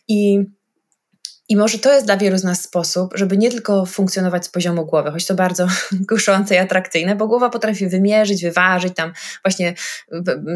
I, 0.09 0.41
I 1.49 1.57
może 1.57 1.79
to 1.79 1.93
jest 1.93 2.07
dla 2.07 2.16
wielu 2.16 2.39
z 2.39 2.45
nas 2.45 2.62
sposób, 2.62 3.12
żeby 3.14 3.37
nie 3.37 3.51
tylko 3.51 3.87
funkcjonować 3.87 4.45
z 4.45 4.49
poziomu 4.49 4.87
głowy, 4.87 5.11
choć 5.11 5.26
to 5.26 5.35
bardzo 5.35 5.66
kuszące 6.11 6.55
i 6.55 6.59
atrakcyjne, 6.59 7.16
bo 7.16 7.29
głowa 7.29 7.51
potrafi 7.51 7.89
wymierzyć, 7.89 8.43
wyważyć 8.43 8.95
tam 8.95 9.12
właśnie 9.45 9.74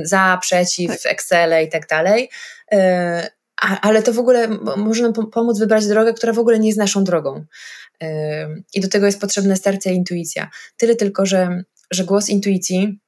za, 0.02 0.38
przeciw, 0.42 1.02
tak. 1.02 1.12
Excel 1.12 1.64
i 1.66 1.68
tak 1.68 1.88
dalej. 1.88 2.28
Ale 3.82 4.02
to 4.02 4.12
w 4.12 4.18
ogóle 4.18 4.48
może 4.76 5.02
nam 5.02 5.12
pomóc 5.12 5.58
wybrać 5.58 5.86
drogę, 5.86 6.14
która 6.14 6.32
w 6.32 6.38
ogóle 6.38 6.58
nie 6.58 6.68
jest 6.68 6.78
naszą 6.78 7.04
drogą. 7.04 7.44
I 8.74 8.80
do 8.80 8.88
tego 8.88 9.06
jest 9.06 9.20
potrzebne 9.20 9.56
serce 9.56 9.92
i 9.92 9.96
intuicja. 9.96 10.50
Tyle 10.76 10.96
tylko, 10.96 11.26
że, 11.26 11.62
że 11.90 12.04
głos 12.04 12.28
intuicji 12.28 12.98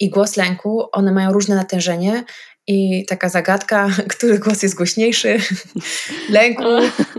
i 0.00 0.10
głos 0.10 0.36
lęku, 0.36 0.88
one 0.92 1.12
mają 1.12 1.32
różne 1.32 1.54
natężenie 1.54 2.24
i 2.66 3.06
taka 3.06 3.28
zagadka, 3.28 3.88
który 4.16 4.38
głos 4.38 4.62
jest 4.62 4.74
głośniejszy, 4.74 5.38
lęku, 6.30 6.68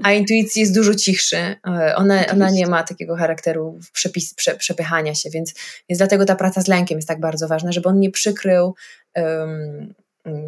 a 0.03 0.11
intuicji 0.11 0.59
jest 0.59 0.75
dużo 0.75 0.95
cichszy. 0.95 1.37
E, 1.37 1.95
ona, 1.95 2.27
ona 2.27 2.49
nie 2.49 2.67
ma 2.67 2.83
takiego 2.83 3.15
charakteru 3.15 3.79
przepis, 3.93 4.33
prze, 4.33 4.55
przepychania 4.55 5.15
się, 5.15 5.29
więc, 5.29 5.53
więc 5.89 5.97
dlatego 5.97 6.25
ta 6.25 6.35
praca 6.35 6.61
z 6.61 6.67
lękiem 6.67 6.97
jest 6.97 7.07
tak 7.07 7.19
bardzo 7.19 7.47
ważna, 7.47 7.71
żeby 7.71 7.89
on 7.89 7.99
nie 7.99 8.11
przykrył 8.11 8.75
um, 9.15 9.93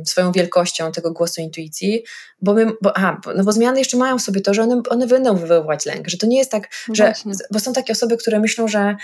swoją 0.06 0.32
wielkością 0.32 0.92
tego 0.92 1.12
głosu 1.12 1.42
intuicji, 1.42 2.04
bo, 2.42 2.54
my, 2.54 2.66
bo, 2.82 2.98
aha, 2.98 3.22
no 3.36 3.44
bo 3.44 3.52
zmiany 3.52 3.80
jeszcze 3.80 3.98
mają 3.98 4.20
w 4.20 4.22
sobie 4.22 4.42
to, 4.42 4.54
że 4.54 4.64
one, 4.64 4.82
one 4.90 5.08
będą 5.08 5.36
wywoływać 5.36 5.86
lęk, 5.86 6.08
że 6.08 6.18
to 6.18 6.28
nie 6.28 6.38
jest 6.38 6.52
tak, 6.52 6.70
no 6.88 6.96
że, 6.96 7.14
bo 7.52 7.60
są 7.60 7.74
takie 7.74 7.94
osoby, 7.94 8.18
które 8.18 8.40
myślą, 8.40 8.68
że 8.68 8.96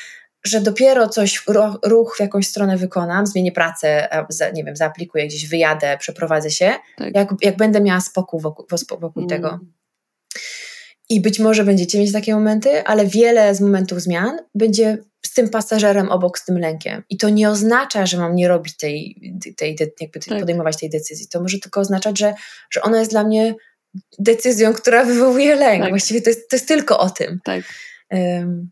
że 0.43 0.61
dopiero 0.61 1.09
coś, 1.09 1.43
ruch 1.83 2.15
w 2.17 2.19
jakąś 2.19 2.47
stronę 2.47 2.77
wykonam, 2.77 3.27
zmienię 3.27 3.51
pracę, 3.51 4.09
nie 4.53 4.63
wiem, 4.63 4.75
zaaplikuję 4.75 5.27
gdzieś, 5.27 5.47
wyjadę, 5.47 5.97
przeprowadzę 5.97 6.49
się, 6.49 6.73
tak. 6.97 7.15
jak, 7.15 7.29
jak 7.41 7.57
będę 7.57 7.81
miała 7.81 8.01
spokój 8.01 8.41
wokół, 8.41 8.65
wokół 8.99 9.23
mm. 9.23 9.29
tego. 9.29 9.59
I 11.09 11.21
być 11.21 11.39
może 11.39 11.63
będziecie 11.63 11.99
mieć 11.99 12.13
takie 12.13 12.35
momenty, 12.35 12.83
ale 12.83 13.05
wiele 13.05 13.55
z 13.55 13.61
momentów 13.61 14.01
zmian 14.01 14.37
będzie 14.55 14.97
z 15.25 15.33
tym 15.33 15.49
pasażerem 15.49 16.09
obok, 16.09 16.39
z 16.39 16.45
tym 16.45 16.57
lękiem. 16.57 17.03
I 17.09 17.17
to 17.17 17.29
nie 17.29 17.49
oznacza, 17.49 18.05
że 18.05 18.17
mam 18.17 18.35
nie 18.35 18.47
robić 18.47 18.77
tej, 18.77 19.21
tej, 19.57 19.77
jakby 19.99 20.19
tak. 20.19 20.39
podejmować 20.39 20.77
tej 20.77 20.89
decyzji. 20.89 21.27
To 21.27 21.41
może 21.41 21.59
tylko 21.59 21.81
oznaczać, 21.81 22.19
że, 22.19 22.33
że 22.71 22.81
ona 22.81 22.99
jest 22.99 23.11
dla 23.11 23.23
mnie 23.23 23.55
decyzją, 24.19 24.73
która 24.73 25.05
wywołuje 25.05 25.55
lęk. 25.55 25.81
Tak. 25.81 25.89
Właściwie 25.89 26.21
to 26.21 26.29
jest, 26.29 26.49
to 26.49 26.55
jest 26.55 26.67
tylko 26.67 26.99
o 26.99 27.09
tym. 27.09 27.39
Tak. 27.43 27.63
Um, 28.11 28.71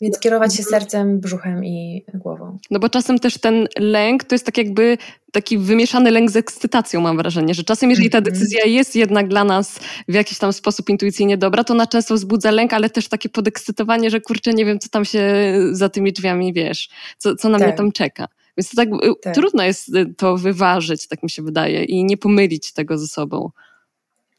więc 0.00 0.18
kierować 0.18 0.56
się 0.56 0.62
sercem, 0.62 1.20
brzuchem 1.20 1.64
i 1.64 2.04
głową. 2.14 2.58
No 2.70 2.78
bo 2.78 2.88
czasem 2.88 3.18
też 3.18 3.38
ten 3.38 3.68
lęk 3.78 4.24
to 4.24 4.34
jest 4.34 4.46
tak 4.46 4.58
jakby 4.58 4.98
taki 5.32 5.58
wymieszany 5.58 6.10
lęk 6.10 6.30
z 6.30 6.36
ekscytacją, 6.36 7.00
mam 7.00 7.16
wrażenie, 7.16 7.54
że 7.54 7.64
czasem 7.64 7.90
jeżeli 7.90 8.10
ta 8.10 8.18
mhm. 8.18 8.34
decyzja 8.34 8.64
jest 8.64 8.96
jednak 8.96 9.28
dla 9.28 9.44
nas 9.44 9.80
w 10.08 10.14
jakiś 10.14 10.38
tam 10.38 10.52
sposób 10.52 10.88
intuicyjnie 10.88 11.38
dobra, 11.38 11.64
to 11.64 11.74
ona 11.74 11.86
często 11.86 12.14
wzbudza 12.14 12.50
lęk, 12.50 12.72
ale 12.72 12.90
też 12.90 13.08
takie 13.08 13.28
podekscytowanie, 13.28 14.10
że 14.10 14.20
kurczę, 14.20 14.54
nie 14.54 14.64
wiem, 14.64 14.78
co 14.78 14.88
tam 14.88 15.04
się 15.04 15.22
za 15.70 15.88
tymi 15.88 16.12
drzwiami, 16.12 16.52
wiesz, 16.52 16.88
co, 17.18 17.36
co 17.36 17.48
na 17.48 17.58
tak. 17.58 17.68
mnie 17.68 17.76
tam 17.76 17.92
czeka. 17.92 18.28
Więc 18.56 18.70
to 18.70 18.76
tak, 18.76 18.88
y, 18.88 19.14
tak, 19.22 19.34
trudno 19.34 19.64
jest 19.64 19.96
y, 19.96 20.14
to 20.16 20.36
wyważyć, 20.36 21.08
tak 21.08 21.22
mi 21.22 21.30
się 21.30 21.42
wydaje, 21.42 21.84
i 21.84 22.04
nie 22.04 22.16
pomylić 22.16 22.72
tego 22.72 22.98
ze 22.98 23.06
sobą. 23.06 23.50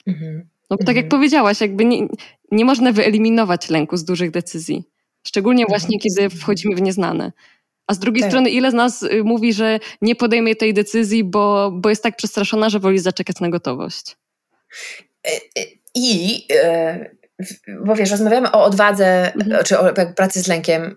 Mhm. 0.08 0.48
No 0.70 0.78
bo 0.78 0.84
tak 0.84 0.96
jak 0.96 1.06
mhm. 1.06 1.10
powiedziałaś, 1.10 1.62
jakby 1.62 1.86
nie, 1.86 2.08
nie 2.52 2.66
można 2.66 2.92
wyeliminować 2.92 3.70
lęku 3.70 3.98
z 3.98 4.04
dużych 4.04 4.32
decyzji. 4.32 4.84
Szczególnie 5.30 5.64
mhm. 5.64 5.80
właśnie, 5.80 6.00
kiedy 6.00 6.30
wchodzimy 6.30 6.76
w 6.76 6.82
nieznane. 6.82 7.32
A 7.88 7.94
z 7.94 8.00
drugiej 8.00 8.22
tak. 8.22 8.32
strony, 8.32 8.50
ile 8.50 8.72
z 8.72 8.74
nas 8.74 9.04
y, 9.04 9.24
mówi, 9.24 9.54
że 9.54 9.80
nie 10.02 10.16
podejmie 10.16 10.56
tej 10.56 10.74
decyzji, 10.74 11.24
bo, 11.24 11.72
bo 11.74 11.90
jest 11.90 12.04
tak 12.04 12.16
przestraszona, 12.16 12.70
że 12.70 12.80
woli 12.80 13.00
zaczekać 13.00 13.40
na 13.40 13.50
gotowość? 13.50 14.18
E, 15.28 15.32
e, 15.32 15.66
I, 15.96 16.46
e, 16.54 17.10
bo 17.86 17.96
wiesz, 17.96 18.12
rozmawiamy 18.12 18.52
o 18.52 18.64
odwadze, 18.64 19.34
mhm. 19.34 19.64
czy 19.64 19.80
o 19.80 19.94
pracy 20.16 20.42
z 20.42 20.48
lękiem 20.48 20.96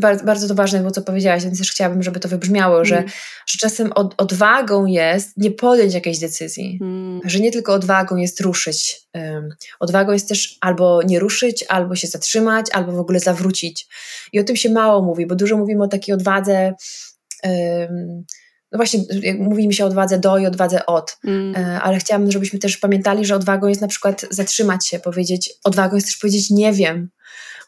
bardzo, 0.00 0.24
bardzo 0.24 0.48
to 0.48 0.54
ważne 0.54 0.78
było, 0.78 0.90
co 0.90 1.02
powiedziałaś, 1.02 1.44
więc 1.44 1.58
też 1.58 1.70
chciałabym, 1.70 2.02
żeby 2.02 2.20
to 2.20 2.28
wybrzmiało, 2.28 2.74
mm. 2.74 2.84
że, 2.84 3.04
że 3.46 3.58
czasem 3.58 3.92
od, 3.92 4.14
odwagą 4.18 4.86
jest 4.86 5.36
nie 5.36 5.50
podjąć 5.50 5.94
jakiejś 5.94 6.18
decyzji, 6.18 6.78
mm. 6.82 7.20
że 7.24 7.40
nie 7.40 7.52
tylko 7.52 7.72
odwagą 7.72 8.16
jest 8.16 8.40
ruszyć. 8.40 9.00
Um, 9.14 9.48
odwagą 9.80 10.12
jest 10.12 10.28
też 10.28 10.58
albo 10.60 11.02
nie 11.02 11.18
ruszyć, 11.18 11.64
albo 11.68 11.94
się 11.94 12.06
zatrzymać, 12.06 12.66
albo 12.72 12.92
w 12.92 12.98
ogóle 12.98 13.20
zawrócić. 13.20 13.86
I 14.32 14.40
o 14.40 14.44
tym 14.44 14.56
się 14.56 14.70
mało 14.70 15.02
mówi, 15.02 15.26
bo 15.26 15.34
dużo 15.34 15.56
mówimy 15.56 15.84
o 15.84 15.88
takiej 15.88 16.14
odwadze. 16.14 16.74
Um, 17.44 18.24
no 18.72 18.78
właśnie, 18.78 19.00
mówi 19.38 19.68
mi 19.68 19.74
się 19.74 19.84
o 19.84 19.86
odwadze 19.86 20.18
do 20.18 20.38
i 20.38 20.46
odwadze 20.46 20.86
od, 20.86 21.18
mm. 21.24 21.56
E, 21.56 21.80
ale 21.80 21.98
chciałabym, 21.98 22.32
żebyśmy 22.32 22.58
też 22.58 22.76
pamiętali, 22.76 23.24
że 23.24 23.34
odwagą 23.34 23.66
jest 23.66 23.80
na 23.80 23.88
przykład 23.88 24.26
zatrzymać 24.30 24.88
się, 24.88 24.98
powiedzieć, 24.98 25.50
odwagą 25.64 25.94
jest 25.94 26.06
też 26.06 26.16
powiedzieć 26.16 26.50
nie 26.50 26.72
wiem, 26.72 27.08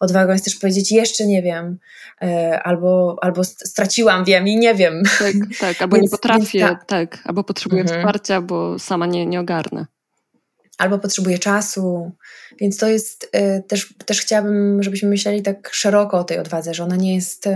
odwagą 0.00 0.32
jest 0.32 0.44
też 0.44 0.56
powiedzieć 0.56 0.92
jeszcze 0.92 1.26
nie 1.26 1.42
wiem, 1.42 1.78
e, 2.22 2.60
albo, 2.62 3.16
albo 3.20 3.44
straciłam, 3.44 4.24
wiem 4.24 4.48
i 4.48 4.56
nie 4.56 4.74
wiem. 4.74 5.02
Tak, 5.18 5.34
tak 5.60 5.82
albo 5.82 5.96
więc, 5.96 6.04
nie 6.04 6.10
potrafię, 6.10 6.60
tak. 6.60 6.84
tak. 6.84 7.18
albo 7.24 7.44
potrzebuję 7.44 7.82
mhm. 7.82 8.00
wsparcia, 8.00 8.40
bo 8.40 8.78
sama 8.78 9.06
nie, 9.06 9.26
nie 9.26 9.40
ogarnę 9.40 9.86
albo 10.78 10.98
potrzebuje 10.98 11.38
czasu. 11.38 12.12
Więc 12.60 12.76
to 12.76 12.88
jest 12.88 13.30
y, 13.36 13.62
też, 13.68 13.94
też 14.06 14.20
chciałabym, 14.20 14.82
żebyśmy 14.82 15.08
myśleli 15.08 15.42
tak 15.42 15.70
szeroko 15.72 16.18
o 16.18 16.24
tej 16.24 16.38
odwadze, 16.38 16.74
że 16.74 16.84
ona 16.84 16.96
nie 16.96 17.14
jest, 17.14 17.46
y, 17.46 17.52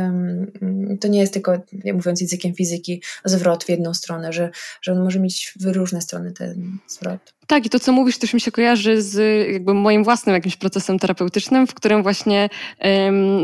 to 1.01 1.09
nie 1.09 1.21
jest 1.21 1.33
tylko, 1.33 1.59
mówiąc 1.95 2.21
językiem 2.21 2.55
fizyki, 2.55 3.03
zwrot 3.25 3.65
w 3.65 3.69
jedną 3.69 3.95
stronę, 3.95 4.33
że, 4.33 4.51
że 4.83 4.93
on 4.93 5.05
może 5.05 5.21
mieć 5.21 5.55
w 5.61 5.67
różne 5.67 6.01
strony 6.01 6.33
ten 6.33 6.79
zwrot. 6.89 7.35
Tak, 7.47 7.67
i 7.67 7.71
to, 7.71 7.81
co 7.81 7.93
mówisz, 7.93 8.19
też 8.19 8.35
mi 8.35 8.41
się 8.41 8.53
kojarzy 8.53 9.03
z 9.03 9.17
jakby 9.53 9.75
moim 9.75 10.05
własnym 10.05 10.35
jakimś 10.35 10.57
procesem 10.57 10.99
terapeutycznym, 10.99 11.67
w 11.67 11.75
którym 11.75 12.03
właśnie 12.03 12.49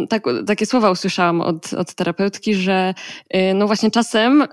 tak, 0.09 0.22
takie 0.47 0.66
słowa 0.66 0.91
usłyszałam 0.91 1.41
od, 1.41 1.72
od 1.72 1.95
terapeutki, 1.95 2.55
że 2.55 2.95
y, 3.35 3.55
no 3.55 3.66
właśnie 3.66 3.91
czasem 3.91 4.47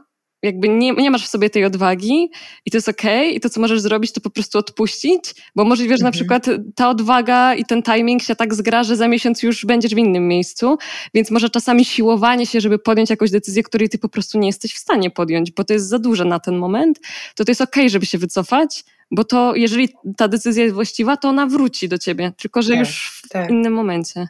jakby 0.43 0.69
nie, 0.69 0.91
nie 0.91 1.11
masz 1.11 1.25
w 1.25 1.29
sobie 1.29 1.49
tej 1.49 1.65
odwagi 1.65 2.29
i 2.65 2.71
to 2.71 2.77
jest 2.77 2.89
okej 2.89 3.27
okay, 3.27 3.31
i 3.31 3.39
to, 3.39 3.49
co 3.49 3.61
możesz 3.61 3.81
zrobić, 3.81 4.11
to 4.11 4.21
po 4.21 4.29
prostu 4.29 4.57
odpuścić, 4.57 5.23
bo 5.55 5.65
możliwe, 5.65 5.97
że 5.97 6.05
mhm. 6.05 6.07
na 6.07 6.11
przykład 6.11 6.45
ta 6.75 6.89
odwaga 6.89 7.55
i 7.55 7.65
ten 7.65 7.83
timing 7.83 8.23
się 8.23 8.35
tak 8.35 8.53
zgra, 8.53 8.83
że 8.83 8.95
za 8.95 9.07
miesiąc 9.07 9.43
już 9.43 9.65
będziesz 9.65 9.95
w 9.95 9.97
innym 9.97 10.27
miejscu, 10.27 10.77
więc 11.13 11.31
może 11.31 11.49
czasami 11.49 11.85
siłowanie 11.85 12.45
się, 12.45 12.61
żeby 12.61 12.79
podjąć 12.79 13.09
jakąś 13.09 13.31
decyzję, 13.31 13.63
której 13.63 13.89
ty 13.89 13.97
po 13.97 14.09
prostu 14.09 14.39
nie 14.39 14.47
jesteś 14.47 14.73
w 14.73 14.79
stanie 14.79 15.09
podjąć, 15.11 15.51
bo 15.51 15.63
to 15.63 15.73
jest 15.73 15.87
za 15.87 15.99
duże 15.99 16.25
na 16.25 16.39
ten 16.39 16.57
moment, 16.57 16.99
to 17.35 17.45
to 17.45 17.51
jest 17.51 17.61
okej, 17.61 17.83
okay, 17.83 17.89
żeby 17.89 18.05
się 18.05 18.17
wycofać, 18.17 18.83
bo 19.11 19.23
to 19.23 19.55
jeżeli 19.55 19.89
ta 20.17 20.27
decyzja 20.27 20.63
jest 20.63 20.75
właściwa, 20.75 21.17
to 21.17 21.29
ona 21.29 21.47
wróci 21.47 21.89
do 21.89 21.97
ciebie, 21.97 22.31
tylko 22.37 22.61
że 22.61 22.69
tak, 22.69 22.79
już 22.79 23.21
w 23.23 23.29
tak. 23.29 23.49
innym 23.49 23.73
momencie. 23.73 24.27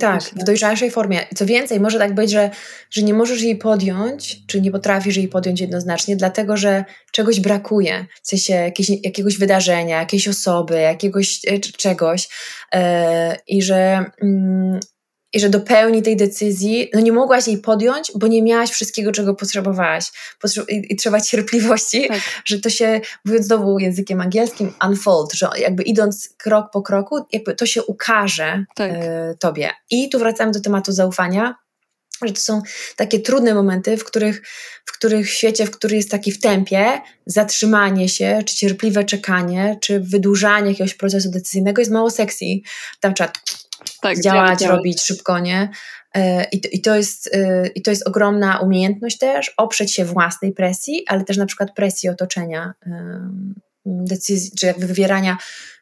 Tak, 0.00 0.22
w 0.22 0.44
dojrzalszej 0.44 0.90
formie. 0.90 1.26
Co 1.34 1.46
więcej, 1.46 1.80
może 1.80 1.98
tak 1.98 2.14
być, 2.14 2.30
że, 2.30 2.50
że 2.90 3.02
nie 3.02 3.14
możesz 3.14 3.42
jej 3.42 3.56
podjąć, 3.56 4.46
czy 4.46 4.60
nie 4.60 4.70
potrafisz 4.70 5.16
jej 5.16 5.28
podjąć 5.28 5.60
jednoznacznie, 5.60 6.16
dlatego 6.16 6.56
że 6.56 6.84
czegoś 7.12 7.40
brakuje, 7.40 8.06
w 8.22 8.28
sensie 8.28 8.54
jakieś, 8.54 8.90
jakiegoś 9.02 9.38
wydarzenia, 9.38 9.98
jakiejś 9.98 10.28
osoby, 10.28 10.80
jakiegoś 10.80 11.40
e, 11.46 11.60
czegoś. 11.60 12.28
Yy, 12.74 12.80
i 13.46 13.62
że 13.62 14.04
yy, 14.22 14.80
i 15.32 15.40
że 15.40 15.48
do 15.48 15.60
pełni 15.60 16.02
tej 16.02 16.16
decyzji, 16.16 16.90
no 16.94 17.00
nie 17.00 17.12
mogłaś 17.12 17.46
jej 17.46 17.58
podjąć, 17.58 18.12
bo 18.14 18.26
nie 18.26 18.42
miałaś 18.42 18.70
wszystkiego, 18.70 19.12
czego 19.12 19.34
potrzebowałaś. 19.34 20.12
Potrze 20.40 20.64
i, 20.68 20.96
trzeba 20.96 21.20
cierpliwości, 21.30 22.08
tak. 22.08 22.20
że 22.44 22.60
to 22.60 22.70
się, 22.70 23.00
mówiąc 23.24 23.46
znowu 23.46 23.78
językiem 23.78 24.20
angielskim, 24.20 24.72
unfold, 24.88 25.32
że 25.32 25.48
jakby 25.58 25.82
idąc 25.82 26.28
krok 26.36 26.70
po 26.72 26.82
kroku, 26.82 27.16
jakby 27.32 27.54
to 27.54 27.66
się 27.66 27.82
ukaże 27.82 28.64
tak. 28.74 28.92
y, 28.92 28.96
tobie. 29.38 29.70
I 29.90 30.08
tu 30.08 30.18
wracamy 30.18 30.52
do 30.52 30.60
tematu 30.60 30.92
zaufania, 30.92 31.54
że 32.22 32.32
to 32.32 32.40
są 32.40 32.62
takie 32.96 33.20
trudne 33.20 33.54
momenty, 33.54 33.96
w 33.96 34.04
których, 34.04 34.42
w 34.84 34.92
których 34.92 35.30
świecie, 35.30 35.66
w 35.66 35.70
który 35.70 35.96
jest 35.96 36.10
taki 36.10 36.32
w 36.32 36.40
tempie, 36.40 37.00
zatrzymanie 37.26 38.08
się, 38.08 38.38
czy 38.46 38.56
cierpliwe 38.56 39.04
czekanie, 39.04 39.78
czy 39.80 40.00
wydłużanie 40.00 40.70
jakiegoś 40.70 40.94
procesu 40.94 41.30
decyzyjnego 41.30 41.80
jest 41.80 41.90
mało 41.90 42.10
sexy. 42.10 42.44
Tam 43.00 43.14
trzeba 43.14 43.32
tak, 44.02 44.20
działać, 44.20 44.62
robić 44.62 45.02
szybko, 45.02 45.38
nie? 45.38 45.70
E, 46.14 46.44
I 46.44 46.60
to, 46.60 46.68
i, 46.72 46.80
to 46.80 46.96
jest, 46.96 47.30
e, 47.34 47.66
I 47.66 47.82
to 47.82 47.90
jest 47.90 48.08
ogromna 48.08 48.58
umiejętność 48.58 49.18
też, 49.18 49.54
oprzeć 49.56 49.94
się 49.94 50.04
własnej 50.04 50.52
presji, 50.52 51.04
ale 51.08 51.24
też 51.24 51.36
na 51.36 51.46
przykład 51.46 51.74
presji 51.74 52.08
otoczenia, 52.08 52.74
decyzji, 53.86 54.50
czy 54.58 54.66
jakby 54.66 54.86
wywierania, 54.86 55.36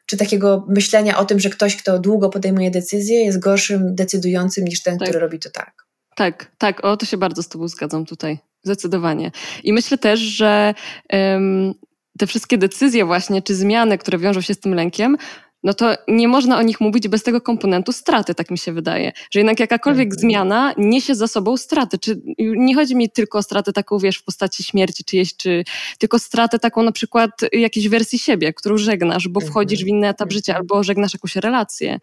czy 0.05 0.17
takiego 0.17 0.65
myślenia 0.67 1.17
o 1.17 1.25
tym, 1.25 1.39
że 1.39 1.49
ktoś, 1.49 1.75
kto 1.75 1.99
długo 1.99 2.29
podejmuje 2.29 2.71
decyzję, 2.71 3.23
jest 3.23 3.39
gorszym 3.39 3.95
decydującym 3.95 4.65
niż 4.65 4.83
ten, 4.83 4.97
tak. 4.97 5.07
który 5.07 5.19
robi 5.19 5.39
to 5.39 5.49
tak. 5.49 5.87
Tak, 6.15 6.51
tak, 6.57 6.85
o 6.85 6.97
to 6.97 7.05
się 7.05 7.17
bardzo 7.17 7.43
z 7.43 7.47
Tobą 7.47 7.67
zgadzam 7.67 8.05
tutaj. 8.05 8.39
Zdecydowanie. 8.63 9.31
I 9.63 9.73
myślę 9.73 9.97
też, 9.97 10.19
że 10.19 10.73
um, 11.09 11.73
te 12.17 12.27
wszystkie 12.27 12.57
decyzje 12.57 13.05
właśnie, 13.05 13.41
czy 13.41 13.55
zmiany, 13.55 13.97
które 13.97 14.17
wiążą 14.17 14.41
się 14.41 14.53
z 14.53 14.59
tym 14.59 14.73
lękiem, 14.73 15.17
no 15.63 15.73
to 15.73 15.95
nie 16.07 16.27
można 16.27 16.57
o 16.57 16.61
nich 16.61 16.81
mówić 16.81 17.07
bez 17.07 17.23
tego 17.23 17.41
komponentu 17.41 17.91
straty, 17.91 18.35
tak 18.35 18.51
mi 18.51 18.57
się 18.57 18.73
wydaje. 18.73 19.11
Że 19.31 19.39
jednak 19.39 19.59
jakakolwiek 19.59 20.05
mhm. 20.05 20.19
zmiana 20.19 20.73
niesie 20.77 21.15
za 21.15 21.27
sobą 21.27 21.57
straty. 21.57 21.97
Czy 21.99 22.21
nie 22.37 22.75
chodzi 22.75 22.95
mi 22.95 23.09
tylko 23.09 23.37
o 23.37 23.43
stratę 23.43 23.73
taką, 23.73 23.99
wiesz, 23.99 24.17
w 24.17 24.23
postaci 24.23 24.63
śmierci 24.63 25.03
czyjejś, 25.03 25.35
czy 25.35 25.63
tylko 25.97 26.19
stratę 26.19 26.59
taką 26.59 26.83
na 26.83 26.91
przykład 26.91 27.31
jakiejś 27.51 27.89
wersji 27.89 28.19
siebie, 28.19 28.53
którą 28.53 28.77
żegnasz, 28.77 29.27
bo 29.27 29.39
wchodzisz 29.39 29.83
w 29.83 29.87
inny 29.87 30.07
etap 30.07 30.21
mhm. 30.27 30.31
życia 30.31 30.55
albo 30.55 30.83
żegnasz 30.83 31.13
jakąś 31.13 31.35
relację. 31.35 31.99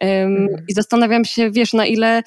Um, 0.00 0.48
I 0.68 0.74
zastanawiam 0.74 1.24
się, 1.24 1.50
wiesz, 1.50 1.72
na 1.72 1.86
ile 1.86 2.22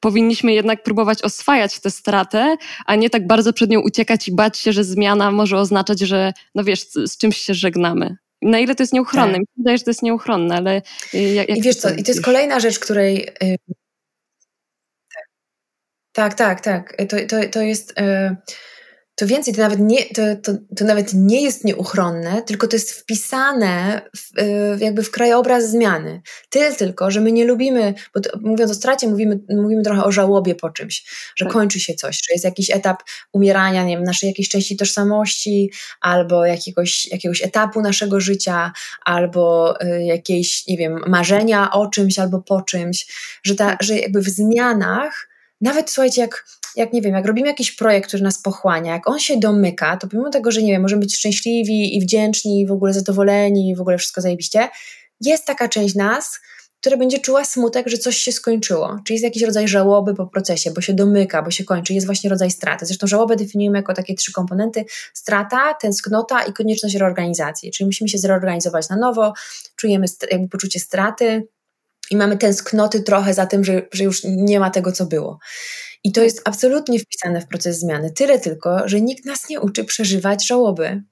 powinniśmy 0.00 0.52
jednak 0.52 0.82
próbować 0.82 1.22
oswajać 1.22 1.80
tę 1.80 1.90
stratę, 1.90 2.56
a 2.86 2.94
nie 2.94 3.10
tak 3.10 3.26
bardzo 3.26 3.52
przed 3.52 3.70
nią 3.70 3.80
uciekać 3.80 4.28
i 4.28 4.34
bać 4.34 4.58
się, 4.58 4.72
że 4.72 4.84
zmiana 4.84 5.30
może 5.30 5.58
oznaczać, 5.58 6.00
że 6.00 6.32
no 6.54 6.64
wiesz, 6.64 6.80
z, 6.80 7.12
z 7.12 7.18
czymś 7.18 7.36
się 7.36 7.54
żegnamy. 7.54 8.16
Na 8.42 8.58
ile 8.58 8.74
to 8.74 8.82
jest 8.82 8.92
nieuchronne? 8.92 9.32
Tak. 9.32 9.40
Mi 9.40 9.46
się 9.46 9.52
wydaje, 9.56 9.78
że 9.78 9.84
to 9.84 9.90
jest 9.90 10.02
nieuchronne, 10.02 10.56
ale... 10.56 10.82
Y, 11.14 11.18
jak, 11.18 11.48
I 11.48 11.62
wiesz 11.62 11.76
co, 11.76 11.90
i 11.90 12.02
to 12.02 12.10
jest 12.10 12.24
kolejna 12.24 12.60
rzecz, 12.60 12.78
której... 12.78 13.28
Y, 13.42 13.56
tak, 16.12 16.34
tak, 16.34 16.60
tak. 16.60 16.96
To, 17.08 17.16
to, 17.28 17.48
to 17.52 17.62
jest... 17.62 17.94
To 19.18 19.26
więcej, 19.26 19.54
to 19.54 19.60
nawet, 19.60 19.78
nie, 19.78 20.04
to, 20.04 20.22
to, 20.42 20.52
to 20.76 20.84
nawet 20.84 21.14
nie 21.14 21.42
jest 21.42 21.64
nieuchronne, 21.64 22.42
tylko 22.42 22.68
to 22.68 22.76
jest 22.76 22.92
wpisane 22.92 24.02
w, 24.16 24.38
y, 24.38 24.84
jakby 24.84 25.02
w 25.02 25.10
krajobraz 25.10 25.70
zmiany. 25.70 26.22
Tyle 26.48 26.74
tylko, 26.74 27.10
że 27.10 27.20
my 27.20 27.32
nie 27.32 27.44
lubimy, 27.44 27.94
bo 28.14 28.20
to, 28.20 28.38
mówiąc 28.42 28.70
o 28.70 28.74
stracie, 28.74 29.08
mówimy, 29.08 29.40
mówimy 29.48 29.82
trochę 29.82 30.04
o 30.04 30.12
żałobie 30.12 30.54
po 30.54 30.70
czymś, 30.70 31.04
że 31.36 31.44
tak. 31.44 31.54
kończy 31.54 31.80
się 31.80 31.94
coś, 31.94 32.16
że 32.16 32.32
jest 32.32 32.44
jakiś 32.44 32.70
etap 32.70 33.02
umierania, 33.32 33.84
nie 33.84 33.96
wiem, 33.96 34.04
naszej 34.04 34.28
jakiejś 34.28 34.48
części 34.48 34.76
tożsamości, 34.76 35.72
albo 36.00 36.46
jakiegoś, 36.46 37.06
jakiegoś 37.06 37.42
etapu 37.42 37.80
naszego 37.80 38.20
życia, 38.20 38.72
albo 39.04 39.74
y, 39.82 40.04
jakiejś, 40.04 40.66
nie 40.66 40.76
wiem, 40.76 41.00
marzenia 41.06 41.72
o 41.72 41.86
czymś 41.86 42.18
albo 42.18 42.42
po 42.42 42.62
czymś, 42.62 43.06
że, 43.44 43.54
ta, 43.54 43.66
tak. 43.66 43.82
że 43.82 43.98
jakby 43.98 44.20
w 44.20 44.28
zmianach, 44.28 45.28
nawet 45.60 45.90
słuchajcie, 45.90 46.20
jak 46.20 46.44
jak 46.78 46.92
nie 46.92 47.02
wiem, 47.02 47.14
jak 47.14 47.26
robimy 47.26 47.48
jakiś 47.48 47.72
projekt, 47.72 48.08
który 48.08 48.22
nas 48.22 48.42
pochłania, 48.42 48.92
jak 48.92 49.08
on 49.08 49.18
się 49.18 49.38
domyka, 49.38 49.96
to 49.96 50.08
pomimo 50.08 50.30
tego, 50.30 50.50
że 50.50 50.62
nie 50.62 50.72
wiem, 50.72 50.82
możemy 50.82 51.00
być 51.00 51.16
szczęśliwi 51.16 51.96
i 51.96 52.00
wdzięczni, 52.00 52.60
i 52.60 52.66
w 52.66 52.72
ogóle 52.72 52.92
zadowoleni, 52.92 53.70
i 53.70 53.76
w 53.76 53.80
ogóle 53.80 53.98
wszystko 53.98 54.20
zajebiście, 54.20 54.68
jest 55.20 55.46
taka 55.46 55.68
część 55.68 55.94
nas, 55.94 56.40
która 56.80 56.96
będzie 56.96 57.18
czuła 57.18 57.44
smutek, 57.44 57.88
że 57.88 57.98
coś 57.98 58.16
się 58.16 58.32
skończyło. 58.32 58.98
Czyli 59.04 59.14
jest 59.14 59.24
jakiś 59.24 59.42
rodzaj 59.42 59.68
żałoby 59.68 60.14
po 60.14 60.26
procesie, 60.26 60.70
bo 60.70 60.80
się 60.80 60.94
domyka, 60.94 61.42
bo 61.42 61.50
się 61.50 61.64
kończy. 61.64 61.94
Jest 61.94 62.06
właśnie 62.06 62.30
rodzaj 62.30 62.50
straty. 62.50 62.86
Zresztą 62.86 63.06
żałobę 63.06 63.36
definiujemy 63.36 63.78
jako 63.78 63.94
takie 63.94 64.14
trzy 64.14 64.32
komponenty: 64.32 64.84
strata, 65.14 65.74
tęsknota 65.74 66.42
i 66.42 66.52
konieczność 66.52 66.94
reorganizacji. 66.96 67.70
Czyli 67.70 67.86
musimy 67.86 68.08
się 68.08 68.18
zreorganizować 68.18 68.88
na 68.88 68.96
nowo, 68.96 69.32
czujemy 69.76 70.06
jakby 70.30 70.48
poczucie 70.48 70.80
straty 70.80 71.48
i 72.10 72.16
mamy 72.16 72.38
tęsknoty 72.38 73.02
trochę 73.02 73.34
za 73.34 73.46
tym, 73.46 73.64
że, 73.64 73.82
że 73.92 74.04
już 74.04 74.22
nie 74.24 74.60
ma 74.60 74.70
tego, 74.70 74.92
co 74.92 75.06
było. 75.06 75.38
I 76.04 76.12
to 76.12 76.22
jest 76.22 76.42
absolutnie 76.44 76.98
wpisane 76.98 77.40
w 77.40 77.48
proces 77.48 77.78
zmiany. 77.78 78.10
Tyle 78.10 78.38
tylko, 78.38 78.88
że 78.88 79.00
nikt 79.00 79.24
nas 79.24 79.48
nie 79.48 79.60
uczy 79.60 79.84
przeżywać 79.84 80.46
żałoby. 80.46 81.02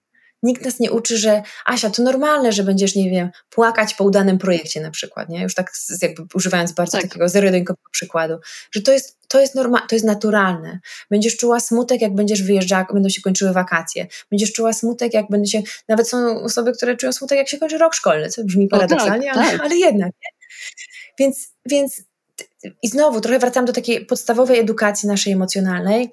Nikt 0.42 0.64
nas 0.64 0.80
nie 0.80 0.92
uczy, 0.92 1.18
że 1.18 1.42
Asia, 1.64 1.90
to 1.90 2.02
normalne, 2.02 2.52
że 2.52 2.62
będziesz, 2.62 2.94
nie 2.94 3.10
wiem, 3.10 3.30
płakać 3.50 3.94
po 3.94 4.04
udanym 4.04 4.38
projekcie 4.38 4.80
na 4.80 4.90
przykład, 4.90 5.28
nie? 5.28 5.42
Już 5.42 5.54
tak 5.54 5.72
jakby 6.02 6.22
używając 6.34 6.72
bardzo 6.72 6.98
tak. 6.98 7.02
takiego 7.02 7.28
zero-jedynkowego 7.28 7.90
przykładu, 7.90 8.38
że 8.72 8.82
to 8.82 8.92
jest, 8.92 9.18
to 9.28 9.40
jest 9.40 9.54
norma- 9.54 9.86
to 9.88 9.94
jest 9.94 10.04
naturalne. 10.04 10.80
Będziesz 11.10 11.36
czuła 11.36 11.60
smutek, 11.60 12.00
jak 12.00 12.14
będziesz 12.14 12.42
wyjeżdżała, 12.42 12.80
jak 12.80 12.92
będą 12.92 13.08
się 13.08 13.22
kończyły 13.22 13.52
wakacje. 13.52 14.06
Będziesz 14.30 14.52
czuła 14.52 14.72
smutek, 14.72 15.14
jak 15.14 15.26
będzie 15.30 15.50
się, 15.50 15.62
nawet 15.88 16.08
są 16.08 16.42
osoby, 16.42 16.72
które 16.72 16.96
czują 16.96 17.12
smutek, 17.12 17.38
jak 17.38 17.48
się 17.48 17.58
kończy 17.58 17.78
rok 17.78 17.94
szkolny, 17.94 18.28
co 18.28 18.44
brzmi 18.44 18.68
paradoksalnie, 18.68 19.26
tak, 19.26 19.36
ale, 19.36 19.50
tak. 19.50 19.60
ale 19.60 19.76
jednak, 19.76 20.12
nie? 20.22 20.28
Więc, 21.18 21.48
więc 21.70 22.02
i 22.82 22.88
znowu 22.88 23.20
trochę 23.20 23.38
wracam 23.38 23.64
do 23.64 23.72
takiej 23.72 24.06
podstawowej 24.06 24.58
edukacji 24.58 25.08
naszej 25.08 25.32
emocjonalnej, 25.32 26.10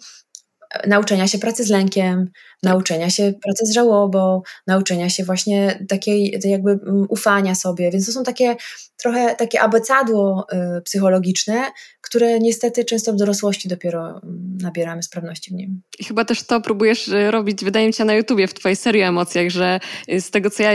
nauczenia 0.87 1.27
się 1.27 1.39
pracy 1.39 1.63
z 1.63 1.69
lękiem, 1.69 2.31
nauczenia 2.63 3.09
się 3.09 3.33
pracy 3.43 3.65
z 3.65 3.73
żałobą, 3.73 4.41
nauczenia 4.67 5.09
się 5.09 5.23
właśnie 5.23 5.85
takiej 5.89 6.39
jakby 6.43 6.71
mm, 6.71 7.05
ufania 7.09 7.55
sobie. 7.55 7.91
Więc 7.91 8.05
to 8.05 8.11
są 8.11 8.23
takie 8.23 8.55
trochę 8.97 9.35
takie 9.35 9.61
abecadło 9.61 10.45
y, 10.77 10.81
psychologiczne, 10.81 11.71
które 12.13 12.39
niestety 12.39 12.85
często 12.85 13.13
w 13.13 13.15
dorosłości 13.15 13.67
dopiero 13.67 14.09
mm, 14.09 14.57
nabieramy 14.61 15.03
sprawności 15.03 15.51
w 15.51 15.53
nim. 15.53 15.81
I 15.99 16.03
chyba 16.03 16.25
też 16.25 16.43
to 16.43 16.61
próbujesz 16.61 17.07
y, 17.07 17.31
robić, 17.31 17.63
wydaje 17.63 17.87
mi 17.87 17.93
się, 17.93 18.05
na 18.05 18.13
YouTubie, 18.13 18.47
w 18.47 18.53
twojej 18.53 18.75
serii 18.75 19.03
o 19.03 19.05
emocjach, 19.05 19.49
że 19.49 19.79
y, 20.09 20.21
z 20.21 20.31
tego, 20.31 20.49
co 20.49 20.63
ja 20.63 20.71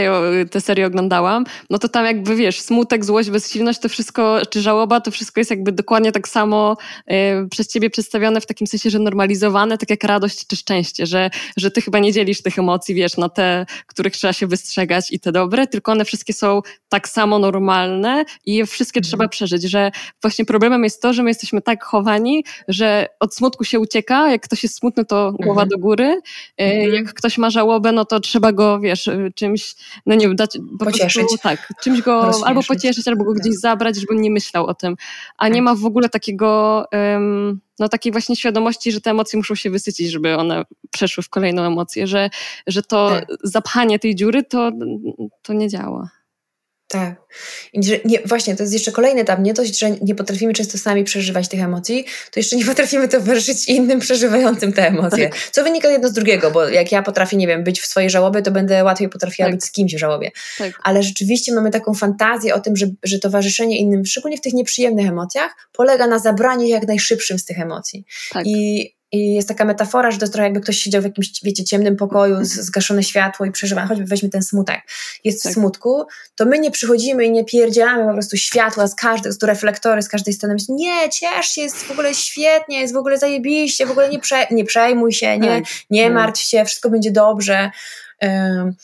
tę 0.51 0.61
serię 0.61 0.85
oglądałam, 0.85 1.43
no 1.69 1.79
to 1.79 1.89
tam 1.89 2.05
jakby, 2.05 2.35
wiesz, 2.35 2.61
smutek, 2.61 3.05
złość, 3.05 3.29
bezsilność, 3.29 3.79
to 3.79 3.89
wszystko, 3.89 4.41
czy 4.49 4.61
żałoba, 4.61 5.01
to 5.01 5.11
wszystko 5.11 5.39
jest 5.39 5.49
jakby 5.49 5.71
dokładnie 5.71 6.11
tak 6.11 6.27
samo 6.27 6.77
y, 7.11 7.49
przez 7.49 7.67
ciebie 7.67 7.89
przedstawione 7.89 8.41
w 8.41 8.45
takim 8.45 8.67
sensie, 8.67 8.89
że 8.89 8.99
normalizowane, 8.99 9.77
tak 9.77 9.89
jak 9.89 10.03
radość 10.03 10.47
czy 10.47 10.55
szczęście, 10.55 11.05
że, 11.05 11.29
że 11.57 11.71
ty 11.71 11.81
chyba 11.81 11.99
nie 11.99 12.13
dzielisz 12.13 12.41
tych 12.41 12.59
emocji, 12.59 12.95
wiesz, 12.95 13.17
na 13.17 13.29
te, 13.29 13.65
których 13.87 14.13
trzeba 14.13 14.33
się 14.33 14.47
wystrzegać 14.47 15.11
i 15.11 15.19
te 15.19 15.31
dobre, 15.31 15.67
tylko 15.67 15.91
one 15.91 16.05
wszystkie 16.05 16.33
są 16.33 16.61
tak 16.89 17.09
samo 17.09 17.39
normalne 17.39 18.25
i 18.45 18.55
je 18.55 18.65
wszystkie 18.65 19.01
trzeba 19.01 19.23
mhm. 19.23 19.29
przeżyć, 19.29 19.63
że 19.63 19.91
właśnie 20.21 20.45
problemem 20.45 20.83
jest 20.83 21.01
to, 21.01 21.13
że 21.13 21.23
my 21.23 21.28
jesteśmy 21.29 21.61
tak 21.61 21.83
chowani, 21.83 22.43
że 22.67 23.07
od 23.19 23.35
smutku 23.35 23.63
się 23.63 23.79
ucieka, 23.79 24.31
jak 24.31 24.41
ktoś 24.41 24.63
jest 24.63 24.77
smutny, 24.77 25.05
to 25.05 25.31
głowa 25.31 25.61
mhm. 25.61 25.69
do 25.69 25.77
góry, 25.77 26.21
e, 26.57 26.63
mhm. 26.63 26.93
jak 26.93 27.13
ktoś 27.13 27.37
ma 27.37 27.49
żałobę, 27.49 27.91
no 27.91 28.05
to 28.05 28.19
trzeba 28.19 28.51
go, 28.51 28.79
wiesz, 28.79 29.09
czymś, 29.35 29.75
no 30.05 30.15
nie 30.15 30.27
wiem, 30.27 30.35
dać 30.35 30.57
po 30.79 30.85
pocieszyć. 30.85 31.13
Prostu, 31.13 31.37
tak, 31.37 31.73
czymś 31.83 32.01
go 32.01 32.31
albo 32.45 32.63
pocieszyć, 32.63 33.07
albo 33.07 33.23
go 33.23 33.33
gdzieś 33.33 33.53
tak. 33.53 33.59
zabrać, 33.59 33.95
żeby 33.95 34.15
nie 34.15 34.31
myślał 34.31 34.65
o 34.65 34.73
tym, 34.73 34.95
a 35.37 35.47
nie 35.47 35.55
tak. 35.55 35.63
ma 35.63 35.75
w 35.75 35.85
ogóle 35.85 36.09
takiego... 36.09 36.85
Um, 36.91 37.61
no 37.79 37.89
takiej 37.89 38.11
właśnie 38.11 38.35
świadomości, 38.35 38.91
że 38.91 39.01
te 39.01 39.11
emocje 39.11 39.37
muszą 39.37 39.55
się 39.55 39.69
wysycić, 39.69 40.11
żeby 40.11 40.37
one 40.37 40.65
przeszły 40.91 41.23
w 41.23 41.29
kolejną 41.29 41.61
emocję, 41.61 42.07
że, 42.07 42.29
że 42.67 42.81
to 42.83 43.09
tak. 43.09 43.27
zapchanie 43.43 43.99
tej 43.99 44.15
dziury 44.15 44.43
to, 44.43 44.71
to 45.41 45.53
nie 45.53 45.69
działa. 45.69 46.09
Tak. 46.89 47.15
I 47.73 47.83
że 47.83 47.93
nie, 48.05 48.19
właśnie, 48.25 48.55
to 48.55 48.63
jest 48.63 48.73
jeszcze 48.73 48.91
kolejny 48.91 49.21
etap. 49.21 49.39
Nie 49.39 49.53
dość, 49.53 49.79
że 49.79 49.91
nie 49.91 50.15
potrafimy 50.15 50.53
często 50.53 50.77
sami 50.77 51.03
przeżywać 51.03 51.47
tych 51.47 51.61
emocji, 51.61 52.05
to 52.31 52.39
jeszcze 52.39 52.55
nie 52.55 52.65
potrafimy 52.75 53.07
towarzyszyć 53.07 53.67
innym 53.67 53.99
przeżywającym 53.99 54.73
te 54.73 54.87
emocje. 54.87 55.29
Tak. 55.29 55.39
Co 55.51 55.63
wynika 55.63 55.89
jedno 55.89 56.09
z 56.09 56.13
drugiego, 56.13 56.51
bo 56.51 56.69
jak 56.69 56.91
ja 56.91 57.01
potrafię, 57.01 57.37
nie 57.37 57.47
wiem, 57.47 57.63
być 57.63 57.81
w 57.81 57.85
swojej 57.85 58.09
żałobie, 58.09 58.41
to 58.41 58.51
będę 58.51 58.83
łatwiej 58.83 59.09
potrafiła 59.09 59.47
tak. 59.47 59.55
być 59.55 59.65
z 59.65 59.71
kimś 59.71 59.95
w 59.95 59.97
żałobie. 59.97 60.31
Tak. 60.57 60.79
Ale 60.83 61.03
rzeczywiście 61.03 61.53
mamy 61.53 61.71
taką 61.71 61.93
fantazję 61.93 62.55
o 62.55 62.59
tym, 62.59 62.75
że, 62.75 62.85
że 63.03 63.19
towarzyszenie 63.19 63.79
innym, 63.79 64.05
szczególnie 64.05 64.37
w 64.37 64.41
tych 64.41 64.53
nieprzyjemnych 64.53 65.07
emocjach, 65.07 65.51
polega 65.71 66.07
na 66.07 66.19
zabraniu 66.19 66.67
jak 66.67 66.87
najszybszym 66.87 67.39
z 67.39 67.45
tych 67.45 67.59
emocji. 67.59 68.05
Tak. 68.31 68.47
I 68.47 68.98
i 69.11 69.33
jest 69.33 69.47
taka 69.47 69.65
metafora, 69.65 70.11
że 70.11 70.17
to 70.17 70.23
jest 70.23 70.33
trochę 70.33 70.47
jakby 70.47 70.61
ktoś 70.61 70.77
siedział 70.77 71.01
w 71.01 71.05
jakimś, 71.05 71.31
wiecie, 71.43 71.63
ciemnym 71.63 71.95
pokoju, 71.95 72.37
zgaszone 72.41 73.03
światło 73.03 73.45
i 73.45 73.51
przeżywa, 73.51 73.85
choćby 73.85 74.05
weźmy 74.05 74.29
ten 74.29 74.43
smutek. 74.43 74.81
Jest 75.23 75.43
tak. 75.43 75.51
w 75.51 75.55
smutku, 75.55 76.05
to 76.35 76.45
my 76.45 76.59
nie 76.59 76.71
przychodzimy 76.71 77.25
i 77.25 77.31
nie 77.31 77.45
pierdzielamy 77.45 78.05
po 78.05 78.13
prostu 78.13 78.37
światła 78.37 78.87
z 78.87 78.95
każdej, 78.95 79.31
z 79.31 79.43
reflektory 79.43 80.01
z 80.01 80.09
każdej 80.09 80.33
strony. 80.33 80.53
Myślimy, 80.53 80.79
nie, 80.79 81.09
ciesz 81.09 81.45
się, 81.45 81.61
jest 81.61 81.77
w 81.77 81.91
ogóle 81.91 82.13
świetnie, 82.13 82.81
jest 82.81 82.93
w 82.93 82.97
ogóle 82.97 83.17
zajebiście, 83.17 83.85
w 83.85 83.91
ogóle 83.91 84.09
nie, 84.09 84.19
prze, 84.19 84.47
nie 84.51 84.65
przejmuj 84.65 85.13
się, 85.13 85.37
nie, 85.37 85.47
tak. 85.47 85.63
nie 85.89 86.03
tak. 86.03 86.13
martw 86.13 86.41
się, 86.41 86.65
wszystko 86.65 86.89
będzie 86.89 87.11
dobrze. 87.11 87.71
Um, 88.21 88.75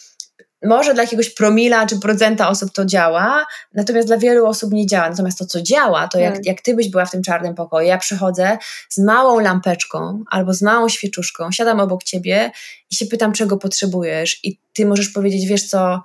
może 0.66 0.93
dla 0.93 1.03
jakiegoś 1.03 1.30
promila 1.30 1.86
czy 1.86 1.99
procenta 1.99 2.49
osób 2.49 2.72
to 2.72 2.86
działa, 2.86 3.45
natomiast 3.74 4.07
dla 4.07 4.18
wielu 4.18 4.45
osób 4.45 4.74
nie 4.74 4.86
działa. 4.86 5.09
Natomiast 5.09 5.39
to, 5.39 5.45
co 5.45 5.61
działa, 5.61 6.07
to 6.07 6.20
jak, 6.20 6.36
tak. 6.36 6.45
jak 6.45 6.61
ty 6.61 6.76
byś 6.76 6.89
była 6.89 7.05
w 7.05 7.11
tym 7.11 7.24
czarnym 7.24 7.55
pokoju, 7.55 7.88
ja 7.88 7.97
przychodzę 7.97 8.57
z 8.89 8.97
małą 8.97 9.39
lampeczką 9.39 10.24
albo 10.32 10.53
z 10.53 10.61
małą 10.61 10.89
świeczuszką, 10.89 11.51
siadam 11.51 11.80
obok 11.80 12.03
ciebie 12.03 12.51
i 12.91 12.95
się 12.95 13.05
pytam, 13.05 13.34
czego 13.34 13.57
potrzebujesz, 13.57 14.39
i 14.43 14.59
ty 14.74 14.86
możesz 14.86 15.09
powiedzieć, 15.09 15.45
wiesz 15.47 15.70
co, 15.70 16.01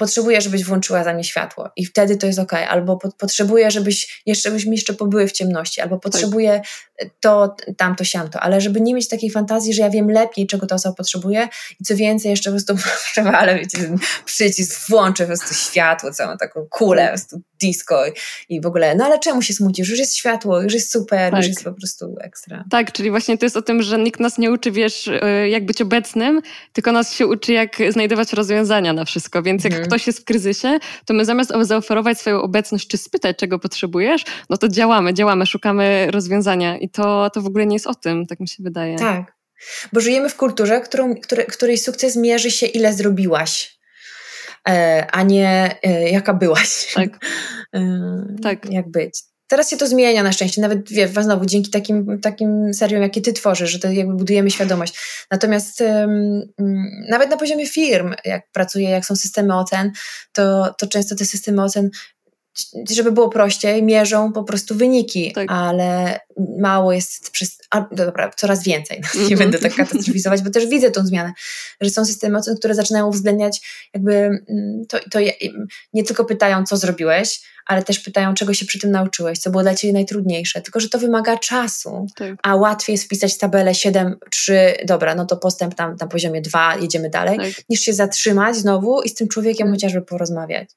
potrzebuję, 0.00 0.40
żebyś 0.40 0.64
włączyła 0.64 1.04
za 1.04 1.14
mnie 1.14 1.24
światło. 1.24 1.70
I 1.76 1.86
wtedy 1.86 2.16
to 2.16 2.26
jest 2.26 2.38
ok, 2.38 2.52
albo 2.52 2.96
po, 2.96 3.12
potrzebuję, 3.12 3.70
żebyś 3.70 4.22
jeszcze, 4.26 4.48
żebyśmy 4.48 4.74
jeszcze 4.74 4.94
pobyły 4.94 5.28
w 5.28 5.32
ciemności, 5.32 5.80
albo 5.80 5.98
potrzebuję 5.98 6.60
to 7.20 7.56
tamto, 7.76 8.04
siamto, 8.04 8.40
ale 8.40 8.60
żeby 8.60 8.80
nie 8.80 8.94
mieć 8.94 9.08
takiej 9.08 9.30
fantazji, 9.30 9.74
że 9.74 9.82
ja 9.82 9.90
wiem 9.90 10.10
lepiej, 10.10 10.46
czego 10.46 10.66
ta 10.66 10.74
osoba 10.74 10.94
potrzebuje 10.94 11.48
i 11.80 11.84
co 11.84 11.96
więcej, 11.96 12.30
jeszcze 12.30 12.50
po 12.50 12.54
prostu 12.54 12.76
przewalę, 13.12 13.58
wiecie, 13.58 13.78
przycisk, 14.24 14.88
włączę 14.88 15.24
po 15.24 15.28
prostu 15.28 15.54
światło, 15.54 16.12
całą 16.12 16.36
taką 16.36 16.66
kulę, 16.70 17.02
po 17.02 17.08
prostu 17.08 17.40
disco 17.60 18.02
i 18.48 18.60
w 18.60 18.66
ogóle, 18.66 18.94
no 18.94 19.04
ale 19.04 19.18
czemu 19.18 19.42
się 19.42 19.54
smucisz? 19.54 19.88
Już 19.88 19.98
jest 19.98 20.16
światło, 20.16 20.62
już 20.62 20.74
jest 20.74 20.92
super, 20.92 21.30
tak. 21.30 21.40
już 21.40 21.48
jest 21.48 21.64
po 21.64 21.72
prostu 21.72 22.16
ekstra. 22.20 22.64
Tak, 22.70 22.92
czyli 22.92 23.10
właśnie 23.10 23.38
to 23.38 23.46
jest 23.46 23.56
o 23.56 23.62
tym, 23.62 23.82
że 23.82 23.98
nikt 23.98 24.20
nas 24.20 24.38
nie 24.38 24.50
uczy, 24.52 24.70
wiesz, 24.70 25.06
y, 25.06 25.48
jak 25.48 25.66
być 25.66 25.82
obecnym, 25.82 26.40
tylko 26.72 26.92
nas 26.92 27.12
się 27.12 27.26
uczy, 27.26 27.52
jak 27.52 27.76
znajdować 27.90 28.32
rozwiązania 28.32 28.92
na 28.92 29.04
wszystko, 29.04 29.42
więc 29.42 29.64
jak 29.64 29.72
mhm. 29.72 29.88
ktoś 29.88 30.06
jest 30.06 30.20
w 30.20 30.24
kryzysie, 30.24 30.78
to 31.04 31.14
my 31.14 31.24
zamiast 31.24 31.52
zaoferować 31.62 32.20
swoją 32.20 32.42
obecność, 32.42 32.88
czy 32.88 32.98
spytać, 32.98 33.36
czego 33.36 33.58
potrzebujesz, 33.58 34.24
no 34.50 34.56
to 34.56 34.68
działamy, 34.68 35.14
działamy, 35.14 35.46
szukamy 35.46 36.06
rozwiązania 36.10 36.78
i 36.78 36.88
to, 36.92 37.30
to 37.30 37.40
w 37.42 37.46
ogóle 37.46 37.66
nie 37.66 37.76
jest 37.76 37.86
o 37.86 37.94
tym, 37.94 38.26
tak 38.26 38.40
mi 38.40 38.48
się 38.48 38.62
wydaje. 38.62 38.98
Tak, 38.98 39.40
bo 39.92 40.00
żyjemy 40.00 40.28
w 40.28 40.36
kulturze, 40.36 40.80
którą, 40.80 41.14
które, 41.14 41.44
której 41.44 41.78
sukces 41.78 42.16
mierzy 42.16 42.50
się, 42.50 42.66
ile 42.66 42.92
zrobiłaś, 42.92 43.78
e, 44.68 45.06
a 45.12 45.22
nie 45.22 45.78
e, 45.82 46.10
jaka 46.10 46.34
byłaś. 46.34 46.92
Tak. 46.94 47.08
E, 47.74 47.80
tak. 48.42 48.70
Jak 48.70 48.90
być. 48.90 49.22
Teraz 49.50 49.70
się 49.70 49.76
to 49.76 49.86
zmienia 49.86 50.22
na 50.22 50.32
szczęście, 50.32 50.60
nawet 50.60 50.92
wiesz, 50.92 51.10
znowu 51.10 51.46
dzięki 51.46 51.70
takim, 51.70 52.20
takim 52.20 52.74
seriom, 52.74 53.02
jakie 53.02 53.20
ty 53.20 53.32
tworzysz, 53.32 53.70
że 53.70 53.78
to 53.78 53.90
jakby 53.90 54.14
budujemy 54.14 54.50
świadomość. 54.50 55.24
Natomiast 55.30 55.80
um, 55.80 56.42
nawet 57.08 57.30
na 57.30 57.36
poziomie 57.36 57.66
firm, 57.66 58.14
jak 58.24 58.50
pracuję, 58.52 58.90
jak 58.90 59.04
są 59.04 59.16
systemy 59.16 59.58
ocen, 59.58 59.92
to, 60.32 60.74
to 60.78 60.86
często 60.86 61.16
te 61.16 61.24
systemy 61.24 61.62
ocen 61.62 61.90
żeby 62.90 63.12
było 63.12 63.28
prościej, 63.28 63.82
mierzą 63.82 64.32
po 64.32 64.44
prostu 64.44 64.74
wyniki, 64.74 65.32
tak. 65.32 65.46
ale 65.50 66.20
mało 66.58 66.92
jest, 66.92 67.30
przez, 67.30 67.58
a, 67.70 67.86
dobra, 67.92 68.30
coraz 68.36 68.62
więcej, 68.62 69.00
no, 69.02 69.08
nie 69.20 69.26
mm 69.26 69.36
-hmm. 69.36 69.38
będę 69.38 69.58
tak 69.58 69.74
katastrofizować, 69.74 70.42
bo 70.42 70.50
też 70.50 70.66
widzę 70.66 70.90
tą 70.90 71.06
zmianę, 71.06 71.32
że 71.80 71.90
są 71.90 72.04
systemy 72.04 72.38
ocen, 72.38 72.56
które 72.56 72.74
zaczynają 72.74 73.06
uwzględniać 73.06 73.60
jakby, 73.94 74.14
mm, 74.14 74.84
to, 74.88 74.98
to 75.10 75.18
nie 75.92 76.04
tylko 76.04 76.24
pytają, 76.24 76.66
co 76.66 76.76
zrobiłeś, 76.76 77.40
ale 77.66 77.82
też 77.82 77.98
pytają, 77.98 78.34
czego 78.34 78.54
się 78.54 78.66
przy 78.66 78.78
tym 78.78 78.90
nauczyłeś, 78.90 79.38
co 79.38 79.50
było 79.50 79.62
dla 79.62 79.74
Ciebie 79.74 79.92
najtrudniejsze, 79.92 80.60
tylko 80.60 80.80
że 80.80 80.88
to 80.88 80.98
wymaga 80.98 81.36
czasu, 81.36 82.06
tak. 82.16 82.34
a 82.42 82.56
łatwiej 82.56 82.94
jest 82.94 83.04
wpisać 83.04 83.38
tabelę 83.38 83.74
7, 83.74 84.16
3, 84.30 84.74
dobra, 84.84 85.14
no 85.14 85.26
to 85.26 85.36
postęp 85.36 85.74
tam 85.74 85.96
na 86.00 86.06
poziomie 86.06 86.40
2, 86.40 86.76
jedziemy 86.76 87.10
dalej, 87.10 87.38
tak. 87.38 87.64
niż 87.68 87.80
się 87.80 87.92
zatrzymać 87.92 88.56
znowu 88.56 89.02
i 89.02 89.08
z 89.08 89.14
tym 89.14 89.28
człowiekiem 89.28 89.66
tak. 89.66 89.74
chociażby 89.74 90.02
porozmawiać. 90.02 90.68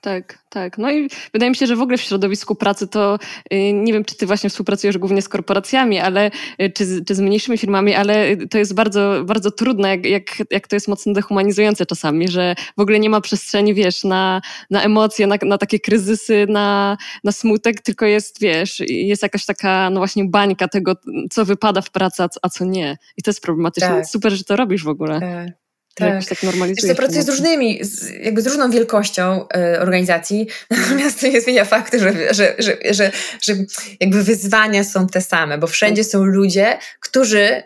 Tak, 0.00 0.38
tak. 0.48 0.78
No 0.78 0.92
i 0.92 1.08
wydaje 1.32 1.50
mi 1.50 1.56
się, 1.56 1.66
że 1.66 1.76
w 1.76 1.82
ogóle 1.82 1.98
w 1.98 2.00
środowisku 2.00 2.54
pracy 2.54 2.88
to 2.88 3.18
y, 3.52 3.72
nie 3.72 3.92
wiem, 3.92 4.04
czy 4.04 4.16
ty 4.16 4.26
właśnie 4.26 4.50
współpracujesz 4.50 4.98
głównie 4.98 5.22
z 5.22 5.28
korporacjami, 5.28 5.98
ale 5.98 6.30
y, 6.62 6.70
czy, 6.70 7.04
czy 7.04 7.14
z 7.14 7.20
mniejszymi 7.20 7.58
firmami, 7.58 7.94
ale 7.94 8.36
to 8.36 8.58
jest 8.58 8.74
bardzo, 8.74 9.24
bardzo 9.24 9.50
trudne, 9.50 9.88
jak, 9.88 10.06
jak, 10.06 10.24
jak 10.50 10.68
to 10.68 10.76
jest 10.76 10.88
mocno 10.88 11.12
dehumanizujące 11.12 11.86
czasami, 11.86 12.28
że 12.28 12.54
w 12.76 12.80
ogóle 12.80 12.98
nie 12.98 13.10
ma 13.10 13.20
przestrzeni, 13.20 13.74
wiesz, 13.74 14.04
na, 14.04 14.40
na 14.70 14.82
emocje, 14.82 15.26
na, 15.26 15.36
na 15.42 15.58
takie 15.58 15.80
kryzysy, 15.80 16.46
na, 16.48 16.96
na 17.24 17.32
smutek, 17.32 17.80
tylko 17.80 18.06
jest, 18.06 18.40
wiesz, 18.40 18.82
jest 18.88 19.22
jakaś 19.22 19.46
taka, 19.46 19.90
no 19.90 20.00
właśnie 20.00 20.24
bańka 20.24 20.68
tego, 20.68 20.96
co 21.30 21.44
wypada 21.44 21.80
w 21.80 21.90
pracy, 21.90 22.22
a 22.42 22.48
co 22.48 22.64
nie. 22.64 22.96
I 23.16 23.22
to 23.22 23.30
jest 23.30 23.42
problematyczne. 23.42 23.88
Tak. 23.88 24.06
Super, 24.06 24.32
że 24.32 24.44
to 24.44 24.56
robisz 24.56 24.84
w 24.84 24.88
ogóle. 24.88 25.20
Tak. 25.20 25.67
Tak, 25.98 26.24
tak 26.24 26.42
normalizuje. 26.42 26.94
pracuję 26.94 27.22
z 27.22 27.28
różnymi, 27.28 27.84
z, 27.84 28.10
jakby 28.10 28.42
z 28.42 28.46
różną 28.46 28.70
wielkością 28.70 29.46
y, 29.74 29.80
organizacji, 29.80 30.46
natomiast 30.70 31.20
to 31.20 31.26
nie 31.26 31.40
zmienia 31.40 31.64
faktu, 31.64 31.98
że, 31.98 32.34
że, 32.34 32.54
że, 32.58 32.76
że, 32.90 33.10
że 33.42 33.54
jakby 34.00 34.22
wyzwania 34.22 34.84
są 34.84 35.06
te 35.06 35.20
same, 35.20 35.58
bo 35.58 35.66
wszędzie 35.66 36.04
są 36.04 36.24
ludzie, 36.24 36.78
którzy 37.00 37.62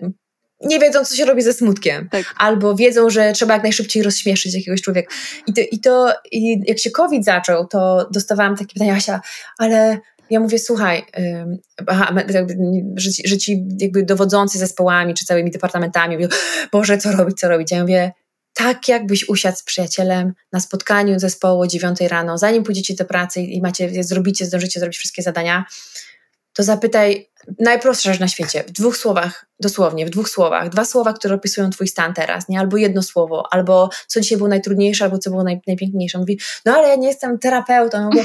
nie 0.64 0.78
wiedzą, 0.78 1.04
co 1.04 1.16
się 1.16 1.24
robi 1.24 1.42
ze 1.42 1.52
smutkiem. 1.52 2.08
Tak. 2.08 2.34
Albo 2.36 2.74
wiedzą, 2.74 3.10
że 3.10 3.32
trzeba 3.32 3.54
jak 3.54 3.62
najszybciej 3.62 4.02
rozśmieszyć 4.02 4.54
jakiegoś 4.54 4.82
człowieka. 4.82 5.14
I 5.46 5.52
to, 5.52 5.60
i 5.72 5.80
to 5.80 6.14
i 6.32 6.60
jak 6.66 6.78
się 6.78 6.90
COVID 6.90 7.24
zaczął, 7.24 7.66
to 7.66 8.08
dostawałam 8.10 8.56
takie 8.56 8.72
pytania, 8.72 8.94
Asia, 8.94 9.20
ale 9.58 9.98
ja 10.30 10.40
mówię, 10.40 10.58
słuchaj, 10.58 11.02
aha, 11.86 12.14
że, 12.96 13.12
ci, 13.12 13.28
że 13.28 13.38
ci 13.38 13.64
jakby 13.80 14.02
dowodzący 14.02 14.58
zespołami 14.58 15.14
czy 15.14 15.24
całymi 15.24 15.50
departamentami 15.50 16.16
mówią, 16.16 16.28
Boże, 16.72 16.98
co 16.98 17.12
robić, 17.12 17.38
co 17.38 17.48
robić? 17.48 17.70
Ja 17.70 17.80
mówię, 17.80 18.12
tak 18.55 18.88
jakbyś 18.88 19.28
usiadł 19.28 19.57
z 19.57 19.62
przyjacielem 19.62 20.32
na 20.53 20.61
spotkaniu 20.61 21.18
zespołu 21.18 21.61
o 21.61 21.66
9 21.66 22.00
rano, 22.00 22.38
zanim 22.38 22.62
pójdziecie 22.62 22.94
do 22.94 23.05
pracy 23.05 23.40
i 23.40 23.61
macie, 23.62 24.05
zrobicie, 24.05 24.46
zdążycie 24.46 24.80
zrobić 24.80 24.98
wszystkie 24.98 25.22
zadania, 25.22 25.64
to 26.55 26.62
zapytaj, 26.62 27.30
najprostsza 27.59 28.12
rzecz 28.12 28.20
na 28.20 28.28
świecie, 28.28 28.64
w 28.68 28.70
dwóch 28.70 28.96
słowach, 28.96 29.46
dosłownie, 29.61 30.07
w 30.07 30.11
dwóch 30.11 30.28
słowach, 30.28 30.68
dwa 30.68 30.84
słowa, 30.84 31.12
które 31.12 31.34
opisują 31.34 31.70
twój 31.70 31.88
stan 31.88 32.14
teraz, 32.14 32.48
nie? 32.48 32.61
Albo 32.61 32.76
jedno 32.76 33.03
słowo, 33.03 33.44
albo 33.50 33.90
co 34.07 34.20
dzisiaj 34.20 34.38
było 34.38 34.48
najtrudniejsze, 34.48 35.05
albo 35.05 35.18
co 35.18 35.30
było 35.30 35.44
naj, 35.44 35.61
najpiękniejsze. 35.66 36.18
Mówi, 36.18 36.40
no 36.64 36.74
ale 36.74 36.88
ja 36.88 36.96
nie 36.96 37.09
jestem 37.09 37.38
terapeutą. 37.38 38.05
Mówię, 38.05 38.24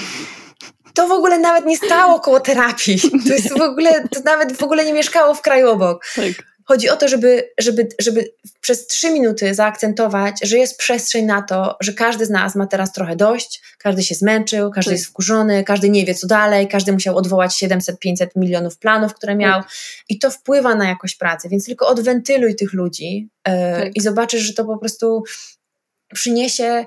to 0.93 1.07
w 1.07 1.11
ogóle 1.11 1.39
nawet 1.39 1.65
nie 1.65 1.77
stało 1.77 2.19
koło 2.19 2.39
terapii. 2.39 2.99
To 3.27 3.33
jest 3.33 3.57
w 3.57 3.61
ogóle, 3.61 4.07
to 4.07 4.19
nawet 4.25 4.57
w 4.57 4.63
ogóle 4.63 4.85
nie 4.85 4.93
mieszkało 4.93 5.33
w 5.33 5.41
kraju 5.41 5.69
obok. 5.69 6.05
Tak. 6.15 6.56
Chodzi 6.67 6.89
o 6.89 6.95
to, 6.95 7.07
żeby, 7.07 7.49
żeby, 7.59 7.87
żeby 7.99 8.33
przez 8.61 8.87
trzy 8.87 9.11
minuty 9.11 9.55
zaakcentować, 9.55 10.35
że 10.43 10.57
jest 10.57 10.77
przestrzeń 10.77 11.25
na 11.25 11.41
to, 11.41 11.77
że 11.81 11.93
każdy 11.93 12.25
z 12.25 12.29
nas 12.29 12.55
ma 12.55 12.67
teraz 12.67 12.93
trochę 12.93 13.15
dość, 13.15 13.61
każdy 13.77 14.03
się 14.03 14.15
zmęczył, 14.15 14.71
każdy 14.71 14.91
tak. 14.91 14.97
jest 14.97 15.09
wkurzony, 15.09 15.63
każdy 15.63 15.89
nie 15.89 16.05
wie 16.05 16.15
co 16.15 16.27
dalej, 16.27 16.67
każdy 16.67 16.91
musiał 16.91 17.17
odwołać 17.17 17.63
700-500 17.63 18.27
milionów 18.35 18.77
planów, 18.77 19.13
które 19.13 19.35
miał 19.35 19.61
tak. 19.61 19.71
i 20.09 20.19
to 20.19 20.31
wpływa 20.31 20.75
na 20.75 20.87
jakość 20.87 21.15
pracy, 21.15 21.49
więc 21.49 21.65
tylko 21.65 21.87
odwentyluj 21.87 22.55
tych 22.55 22.73
ludzi 22.73 23.29
yy, 23.47 23.53
i 23.95 24.01
zobaczysz, 24.01 24.41
że 24.41 24.53
to 24.53 24.65
po 24.65 24.77
prostu 24.77 25.23
przyniesie 26.13 26.85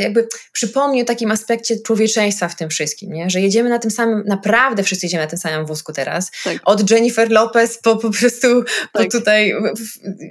jakby 0.00 0.28
przypomni 0.52 1.02
o 1.02 1.04
takim 1.04 1.30
aspekcie 1.30 1.80
człowieczeństwa 1.80 2.48
w 2.48 2.56
tym 2.56 2.70
wszystkim, 2.70 3.12
nie? 3.12 3.30
że 3.30 3.40
jedziemy 3.40 3.70
na 3.70 3.78
tym 3.78 3.90
samym, 3.90 4.22
naprawdę 4.26 4.82
wszyscy 4.82 5.06
jedziemy 5.06 5.24
na 5.24 5.30
tym 5.30 5.38
samym 5.38 5.66
wózku 5.66 5.92
teraz. 5.92 6.30
Tak. 6.44 6.58
Od 6.64 6.90
Jennifer 6.90 7.30
Lopez 7.30 7.78
po 7.78 7.96
po 7.96 8.10
prostu 8.10 8.64
tak. 8.64 8.90
po 8.92 9.10
tutaj, 9.10 9.54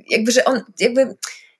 jakby, 0.10 0.32
że 0.32 0.46
on, 0.46 0.62
jakby 0.80 1.16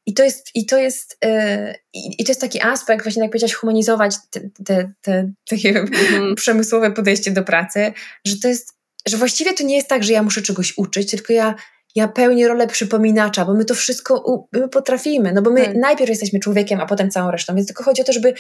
i 0.06 0.14
to 0.14 0.24
jest, 0.24 0.50
i 0.56 0.66
to 0.66 0.78
jest, 0.78 1.18
yy, 1.24 1.76
i 1.94 2.24
to 2.26 2.32
jest 2.32 2.42
taki 2.42 2.62
aspekt, 2.62 3.04
właśnie 3.04 3.22
jak 3.22 3.32
powiedziałaś, 3.32 3.54
humanizować 3.54 4.16
te, 4.30 4.42
te, 4.66 4.92
te 5.02 5.32
takie 5.50 5.70
mm. 5.70 6.36
przemysłowe 6.42 6.92
podejście 6.92 7.32
do 7.32 7.44
pracy, 7.44 7.94
że 8.26 8.40
to 8.40 8.48
jest, 8.48 8.74
że 9.08 9.18
właściwie 9.18 9.54
to 9.54 9.64
nie 9.64 9.76
jest 9.76 9.88
tak, 9.88 10.04
że 10.04 10.14
ja 10.14 10.24
muszę 10.24 10.42
czegoś 10.42 10.74
uczyć, 10.78 11.12
tylko 11.12 11.34
ja 11.34 11.56
ja 11.96 12.08
pełnię 12.08 12.48
rolę 12.48 12.68
przypominacza, 12.68 13.46
bo 13.46 13.54
my 13.54 13.66
to 13.66 13.76
wszystko 13.76 14.48
my 14.52 14.70
potrafimy, 14.70 15.34
no 15.34 15.42
bo 15.42 15.52
my 15.52 15.66
tak. 15.66 15.76
najpierw 15.76 16.10
jesteśmy 16.10 16.40
człowiekiem, 16.40 16.82
a 16.82 16.86
potem 16.86 17.12
całą 17.12 17.32
resztą, 17.32 17.56
więc 17.56 17.68
tylko 17.68 17.84
chodzi 17.84 18.02
o 18.02 18.06
to, 18.06 18.14
żeby, 18.14 18.34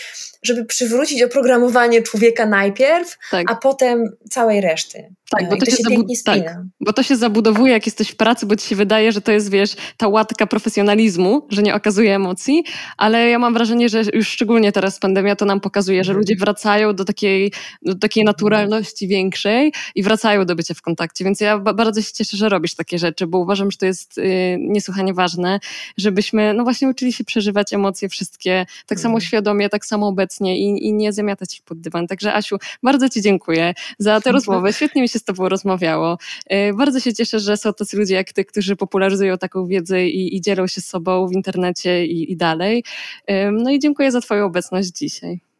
żeby 0.43 0.65
przywrócić 0.65 1.23
oprogramowanie 1.23 2.01
człowieka 2.01 2.45
najpierw, 2.45 3.17
tak. 3.31 3.51
a 3.51 3.55
potem 3.55 4.03
całej 4.29 4.61
reszty. 4.61 5.13
Tak, 5.29 5.49
bo 5.49 5.57
to, 5.57 5.65
to, 5.65 5.71
się, 5.71 5.77
się 5.77 6.23
tak, 6.25 6.41
bo 6.79 6.93
to 6.93 7.03
się 7.03 7.15
zabudowuje, 7.15 7.73
jak 7.73 7.85
jesteś 7.85 8.09
w 8.09 8.15
pracy, 8.15 8.45
bo 8.45 8.55
ci 8.55 8.67
się 8.67 8.75
wydaje, 8.75 9.11
że 9.11 9.21
to 9.21 9.31
jest, 9.31 9.51
wiesz, 9.51 9.75
ta 9.97 10.07
łatka 10.07 10.47
profesjonalizmu, 10.47 11.47
że 11.49 11.61
nie 11.61 11.75
okazuje 11.75 12.15
emocji, 12.15 12.63
ale 12.97 13.29
ja 13.29 13.39
mam 13.39 13.53
wrażenie, 13.53 13.89
że 13.89 14.01
już 14.13 14.27
szczególnie 14.27 14.71
teraz 14.71 14.99
pandemia 14.99 15.35
to 15.35 15.45
nam 15.45 15.59
pokazuje, 15.59 16.03
że 16.03 16.11
mhm. 16.11 16.19
ludzie 16.19 16.35
wracają 16.39 16.95
do 16.95 17.05
takiej, 17.05 17.51
do 17.81 17.95
takiej 17.95 18.23
naturalności 18.23 19.07
większej 19.07 19.73
i 19.95 20.03
wracają 20.03 20.45
do 20.45 20.55
bycia 20.55 20.73
w 20.73 20.81
kontakcie, 20.81 21.23
więc 21.23 21.41
ja 21.41 21.59
bardzo 21.59 22.01
się 22.01 22.11
cieszę, 22.13 22.37
że 22.37 22.49
robisz 22.49 22.75
takie 22.75 22.99
rzeczy, 22.99 23.27
bo 23.27 23.42
uważam, 23.43 23.71
że 23.71 23.77
to 23.77 23.85
jest 23.85 24.17
y, 24.17 24.57
niesłychanie 24.59 25.13
ważne, 25.13 25.59
żebyśmy, 25.97 26.53
no 26.53 26.63
właśnie 26.63 26.87
uczyli 26.87 27.13
się 27.13 27.23
przeżywać 27.23 27.73
emocje 27.73 28.09
wszystkie, 28.09 28.65
tak 28.87 28.99
samo 28.99 29.15
mhm. 29.15 29.27
świadomie, 29.27 29.69
tak 29.69 29.85
samo 29.85 30.07
obecnie 30.07 30.57
i, 30.57 30.87
i 30.87 30.93
nie 30.93 31.13
zamiatać 31.13 31.55
ich 31.55 31.61
pod 31.63 31.79
dywan. 31.79 32.07
Także 32.07 32.33
Asiu, 32.33 32.57
bardzo 32.83 33.09
Ci 33.09 33.21
dziękuję 33.21 33.73
za 33.99 34.21
tę 34.21 34.31
rozmowę, 34.31 34.73
świetnie 34.73 35.01
mi 35.01 35.09
się 35.09 35.19
z 35.19 35.23
Tobą 35.23 35.49
rozmawiało. 35.49 36.17
E, 36.47 36.73
bardzo 36.73 36.99
się 36.99 37.13
cieszę, 37.13 37.39
że 37.39 37.57
są 37.57 37.73
tacy 37.73 37.97
ludzie 37.97 38.15
jak 38.15 38.33
Ty, 38.33 38.45
którzy 38.45 38.75
popularyzują 38.75 39.37
taką 39.37 39.67
wiedzę 39.67 40.07
i, 40.07 40.35
i 40.35 40.41
dzielą 40.41 40.67
się 40.67 40.81
z 40.81 40.85
sobą 40.85 41.27
w 41.27 41.33
internecie 41.33 42.05
i, 42.05 42.31
i 42.31 42.37
dalej. 42.37 42.83
E, 43.27 43.51
no 43.51 43.71
i 43.71 43.79
dziękuję 43.79 44.11
za 44.11 44.21
Twoją 44.21 44.45
obecność 44.45 44.89
dzisiaj. 44.89 45.52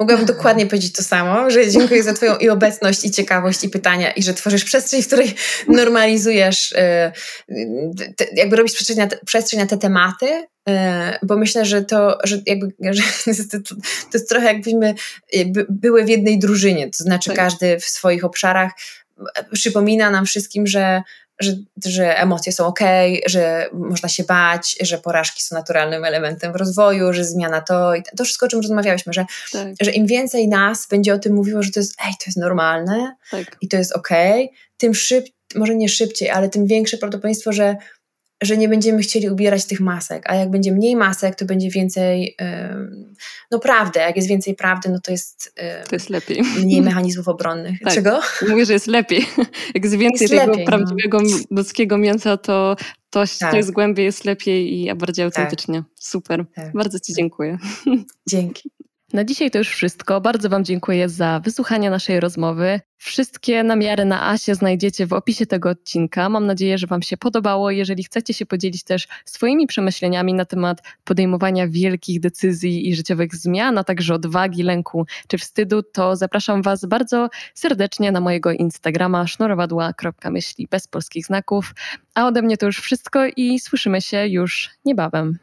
Mogłabym 0.00 0.26
dokładnie 0.26 0.66
powiedzieć 0.66 0.92
to 0.92 1.02
samo, 1.02 1.50
że 1.50 1.70
dziękuję 1.70 2.02
za 2.02 2.14
Twoją 2.14 2.36
i 2.36 2.48
obecność, 2.48 3.04
i 3.04 3.10
ciekawość, 3.10 3.64
i 3.64 3.68
pytania, 3.68 4.12
i 4.12 4.22
że 4.22 4.34
tworzysz 4.34 4.64
przestrzeń, 4.64 5.02
w 5.02 5.06
której 5.06 5.34
normalizujesz, 5.68 6.74
te, 8.16 8.26
jakby 8.36 8.56
robisz 8.56 8.72
przestrzeń 8.72 8.96
na, 8.96 9.06
te, 9.06 9.18
przestrzeń 9.26 9.60
na 9.60 9.66
te 9.66 9.78
tematy, 9.78 10.46
bo 11.22 11.36
myślę, 11.36 11.64
że 11.64 11.84
to, 11.84 12.18
że 12.24 12.38
jakby, 12.46 12.72
że 12.90 13.02
to, 13.50 13.74
jest 14.14 14.28
trochę 14.28 14.46
jakbyśmy 14.46 14.94
jakby 15.32 15.66
były 15.68 16.04
w 16.04 16.08
jednej 16.08 16.38
drużynie, 16.38 16.90
to 16.90 17.04
znaczy 17.04 17.30
tak. 17.30 17.36
każdy 17.36 17.80
w 17.80 17.84
swoich 17.84 18.24
obszarach 18.24 18.72
przypomina 19.52 20.10
nam 20.10 20.26
wszystkim, 20.26 20.66
że 20.66 21.02
że, 21.44 21.52
że 21.84 22.18
emocje 22.18 22.52
są 22.52 22.66
ok, 22.66 22.80
że 23.26 23.68
można 23.72 24.08
się 24.08 24.24
bać, 24.24 24.76
że 24.80 24.98
porażki 24.98 25.42
są 25.42 25.56
naturalnym 25.56 26.04
elementem 26.04 26.52
w 26.52 26.56
rozwoju, 26.56 27.12
że 27.12 27.24
zmiana 27.24 27.60
to, 27.60 27.92
to 28.16 28.24
wszystko, 28.24 28.46
o 28.46 28.48
czym 28.48 28.60
rozmawiałyśmy, 28.60 29.12
że, 29.12 29.24
tak. 29.52 29.68
że 29.80 29.90
im 29.90 30.06
więcej 30.06 30.48
nas 30.48 30.86
będzie 30.90 31.14
o 31.14 31.18
tym 31.18 31.34
mówiło, 31.34 31.62
że 31.62 31.70
to 31.70 31.80
jest, 31.80 31.94
ej, 32.06 32.12
to 32.12 32.24
jest 32.26 32.38
normalne 32.38 33.16
tak. 33.30 33.56
i 33.60 33.68
to 33.68 33.76
jest 33.76 33.92
ok, 33.92 34.08
tym 34.76 34.94
szybciej, 34.94 35.34
może 35.54 35.74
nie 35.74 35.88
szybciej, 35.88 36.30
ale 36.30 36.48
tym 36.48 36.66
większe 36.66 36.96
prawdopodobieństwo, 36.96 37.52
że 37.52 37.76
że 38.42 38.56
nie 38.56 38.68
będziemy 38.68 39.02
chcieli 39.02 39.30
ubierać 39.30 39.64
tych 39.66 39.80
masek, 39.80 40.22
a 40.26 40.34
jak 40.34 40.50
będzie 40.50 40.72
mniej 40.72 40.96
masek, 40.96 41.34
to 41.34 41.44
będzie 41.44 41.70
więcej, 41.70 42.36
no 43.50 43.58
prawdy, 43.58 44.00
jak 44.00 44.16
jest 44.16 44.28
więcej 44.28 44.54
prawdy, 44.54 44.88
no 44.88 45.00
to 45.00 45.12
jest, 45.12 45.54
to 45.88 45.96
jest 45.96 46.10
lepiej. 46.10 46.42
mniej 46.62 46.82
mechanizmów 46.82 47.28
obronnych. 47.28 47.80
Tak. 47.84 47.94
Czego? 47.94 48.20
Mówię, 48.48 48.66
że 48.66 48.72
jest 48.72 48.86
lepiej. 48.86 49.26
Jak 49.74 49.84
jest 49.84 49.96
więcej 49.96 50.24
jest 50.24 50.34
tego 50.34 50.46
lepiej, 50.46 50.64
no. 50.64 50.70
prawdziwego 50.70 51.20
no. 51.20 51.36
ludzkiego 51.50 51.98
mięsa, 51.98 52.36
to 52.36 52.76
to, 53.14 53.24
tak. 53.40 53.50
to 53.50 53.56
jest 53.56 53.72
głębiej, 53.72 54.04
jest 54.04 54.24
lepiej 54.24 54.80
i 54.80 54.94
bardziej 54.94 55.30
tak. 55.30 55.38
autentycznie. 55.38 55.78
Tak. 55.78 55.92
Super. 56.00 56.44
Tak. 56.54 56.72
Bardzo 56.72 57.00
Ci 57.00 57.14
dziękuję. 57.14 57.58
Dzięki. 58.28 58.70
Na 59.12 59.24
dzisiaj 59.24 59.50
to 59.50 59.58
już 59.58 59.68
wszystko. 59.68 60.20
Bardzo 60.20 60.48
Wam 60.48 60.64
dziękuję 60.64 61.08
za 61.08 61.40
wysłuchanie 61.44 61.90
naszej 61.90 62.20
rozmowy. 62.20 62.80
Wszystkie 62.96 63.62
namiary 63.62 64.04
na 64.04 64.28
Asie 64.30 64.54
znajdziecie 64.54 65.06
w 65.06 65.12
opisie 65.12 65.46
tego 65.46 65.68
odcinka. 65.70 66.28
Mam 66.28 66.46
nadzieję, 66.46 66.78
że 66.78 66.86
Wam 66.86 67.02
się 67.02 67.16
podobało. 67.16 67.70
Jeżeli 67.70 68.04
chcecie 68.04 68.34
się 68.34 68.46
podzielić 68.46 68.84
też 68.84 69.08
swoimi 69.24 69.66
przemyśleniami 69.66 70.34
na 70.34 70.44
temat 70.44 70.82
podejmowania 71.04 71.68
wielkich 71.68 72.20
decyzji 72.20 72.88
i 72.88 72.94
życiowych 72.94 73.34
zmian, 73.34 73.78
a 73.78 73.84
także 73.84 74.14
odwagi, 74.14 74.62
lęku 74.62 75.06
czy 75.28 75.38
wstydu, 75.38 75.82
to 75.82 76.16
zapraszam 76.16 76.62
Was 76.62 76.84
bardzo 76.84 77.28
serdecznie 77.54 78.12
na 78.12 78.20
mojego 78.20 78.52
Instagrama 78.52 79.26
sznurowadła.myśli 79.26 80.68
bez 80.70 80.88
polskich 80.88 81.26
znaków. 81.26 81.74
A 82.14 82.26
ode 82.26 82.42
mnie 82.42 82.56
to 82.56 82.66
już 82.66 82.80
wszystko 82.80 83.26
i 83.36 83.60
słyszymy 83.60 84.00
się 84.00 84.26
już 84.26 84.70
niebawem. 84.84 85.38